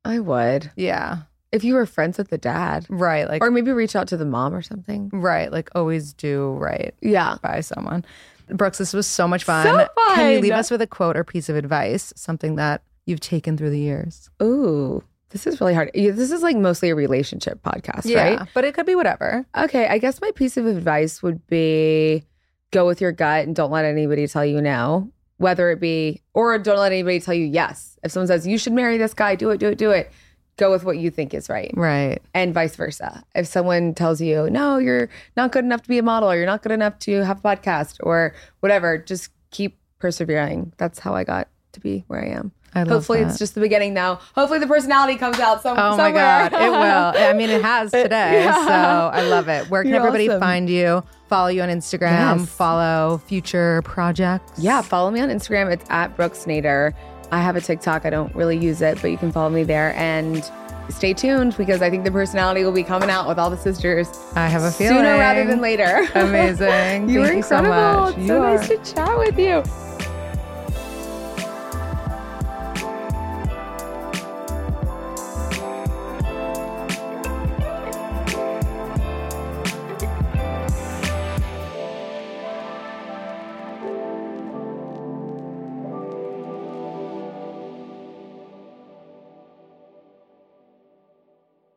I 0.04 0.20
would. 0.20 0.72
Yeah, 0.76 1.24
If 1.54 1.64
you 1.64 1.76
were 1.76 1.86
friends 1.86 2.18
with 2.18 2.30
the 2.30 2.38
dad. 2.38 2.86
right. 2.90 3.28
Like, 3.30 3.44
Or 3.44 3.52
maybe 3.52 3.72
reach 3.72 3.96
out 3.96 4.08
to 4.10 4.18
the 4.18 4.26
mom 4.26 4.54
or 4.54 4.62
something. 4.62 5.10
right. 5.14 5.52
Like, 5.52 5.70
always 5.76 6.12
do 6.14 6.54
right 6.54 6.94
Yeah. 7.02 7.38
by 7.42 7.62
someone. 7.62 8.04
Brooks, 8.50 8.78
this 8.80 8.92
was 8.94 9.08
so 9.08 9.28
much 9.28 9.44
fun. 9.44 9.66
So 9.66 9.78
fun. 9.78 10.16
Can 10.16 10.32
you 10.34 10.40
leave 10.42 10.52
us 10.54 10.70
with 10.72 10.82
a 10.82 10.88
quote 10.88 11.16
or 11.16 11.24
piece 11.24 11.48
of 11.50 11.56
advice, 11.56 12.12
something 12.16 12.56
that 12.56 12.82
you've 13.06 13.20
taken 13.22 13.56
through 13.56 13.70
the 13.70 13.80
years? 13.80 14.30
Ooh, 14.42 15.04
this 15.30 15.48
is 15.48 15.62
really 15.62 15.74
hard. 15.74 15.92
This 15.94 16.32
is 16.32 16.42
like 16.44 16.58
mostly 16.58 16.90
a 16.90 16.96
relationship 16.96 17.62
podcast, 17.64 18.14
right? 18.14 18.48
but 18.54 18.66
it 18.66 18.74
could 18.74 18.86
be 18.86 18.96
whatever. 18.96 19.46
Okay, 19.58 19.88
I 19.88 19.98
guess 19.98 20.20
my 20.22 20.32
piece 20.32 20.58
of 20.58 20.66
advice 20.66 21.24
would 21.24 21.46
be 21.48 22.24
go 22.72 22.86
with 22.88 23.00
your 23.00 23.12
gut 23.12 23.46
and 23.46 23.56
don't 23.56 23.72
let 23.72 23.86
anybody 23.86 24.28
tell 24.28 24.44
you 24.46 24.60
no, 24.62 25.10
whether 25.38 25.70
it 25.72 25.80
be, 25.80 26.22
or 26.34 26.58
don't 26.58 26.78
let 26.80 26.92
anybody 26.92 27.20
tell 27.20 27.34
you 27.36 27.46
yes. 27.46 27.98
If 28.04 28.12
someone 28.12 28.28
says 28.28 28.46
you 28.48 28.58
should 28.58 28.74
marry 28.74 28.98
this 28.98 29.14
guy, 29.14 29.36
do 29.36 29.52
it, 29.52 29.60
do 29.60 29.68
it, 29.70 29.78
do 29.78 29.92
it. 29.92 30.12
Go 30.58 30.72
with 30.72 30.84
what 30.84 30.98
you 30.98 31.10
think 31.10 31.34
is 31.34 31.50
right. 31.50 31.72
Right. 31.76 32.22
And 32.36 32.54
vice 32.54 32.76
versa. 32.76 33.24
If 33.34 33.48
someone 33.48 33.94
tells 33.96 34.22
you, 34.22 34.50
no, 34.52 34.78
you're 34.78 35.10
not 35.36 35.52
good 35.52 35.66
enough 35.66 35.82
to 35.84 35.90
be 35.90 35.98
a 35.98 36.04
model, 36.04 36.30
or 36.32 36.36
you're 36.38 36.46
not 36.46 36.62
good 36.62 36.72
enough 36.72 37.00
to 37.00 37.24
have 37.26 37.40
a 37.40 37.42
podcast, 37.42 37.98
or 38.02 38.36
whatever, 38.60 38.98
just 39.00 39.30
keep 39.50 39.78
persevering. 40.00 40.74
That's 40.78 41.00
how 41.00 41.16
I 41.16 41.24
got 41.24 41.48
to 41.72 41.80
be 41.80 42.04
where 42.08 42.22
I 42.24 42.28
am. 42.28 42.52
I 42.76 42.80
love 42.84 42.90
Hopefully, 42.90 43.22
that. 43.24 43.30
it's 43.30 43.38
just 43.40 43.54
the 43.54 43.62
beginning 43.62 43.94
now. 43.94 44.20
Hopefully, 44.36 44.58
the 44.60 44.66
personality 44.68 45.16
comes 45.16 45.40
out 45.40 45.62
some, 45.62 45.78
Oh 45.78 45.92
my 45.92 46.06
somewhere. 46.06 46.50
God, 46.50 46.54
it 46.54 46.70
will. 47.18 47.30
I 47.30 47.34
mean, 47.34 47.50
it 47.52 47.62
has 47.62 47.92
today. 47.92 48.44
Yeah. 48.44 48.66
So 48.66 48.72
I 49.18 49.22
love 49.24 49.48
it. 49.48 49.70
Where 49.70 49.84
can 49.84 49.90
You're 49.92 50.00
everybody 50.00 50.28
awesome. 50.28 50.40
find 50.40 50.70
you? 50.70 51.04
Follow 51.30 51.50
you 51.50 51.62
on 51.62 51.70
Instagram, 51.70 52.40
Yes. 52.40 52.50
follow 52.50 53.20
future 53.26 53.82
projects. 53.84 54.52
Yeah, 54.60 54.82
follow 54.82 55.10
me 55.12 55.20
on 55.20 55.30
Instagram. 55.30 55.72
It's 55.72 55.86
at 55.90 56.16
Brooks 56.16 56.46
Nader. 56.46 56.94
I 57.34 57.40
have 57.42 57.56
a 57.56 57.62
TikTok. 57.62 58.06
I 58.06 58.12
don't 58.12 58.34
really 58.36 58.58
use 58.58 58.82
it, 58.84 59.02
but 59.02 59.10
you 59.10 59.18
can 59.18 59.32
follow 59.32 59.50
me 59.50 59.64
there 59.64 59.96
and 59.96 60.48
stay 60.90 61.14
tuned 61.14 61.58
because 61.58 61.82
I 61.82 61.90
think 61.90 62.04
the 62.04 62.12
personality 62.12 62.64
will 62.64 62.72
be 62.72 62.84
coming 62.84 63.10
out 63.10 63.28
with 63.28 63.40
all 63.40 63.50
the 63.50 63.58
sisters 63.58 64.08
I 64.36 64.48
have 64.48 64.62
a 64.64 64.70
feeling. 64.72 64.98
sooner 64.98 65.18
rather 65.18 65.44
than 65.46 65.60
later. 65.60 66.06
Amazing. 66.16 67.10
you 67.10 67.26
Thank 67.26 67.44
so 67.46 67.58
incredible. 67.58 68.02
much. 68.04 68.10
It's 68.12 68.22
You 68.22 68.28
so 68.28 68.42
are. 68.44 68.56
nice 68.58 68.68
to 68.68 68.94
chat 68.94 69.18
with 69.18 69.40
you. 69.40 69.64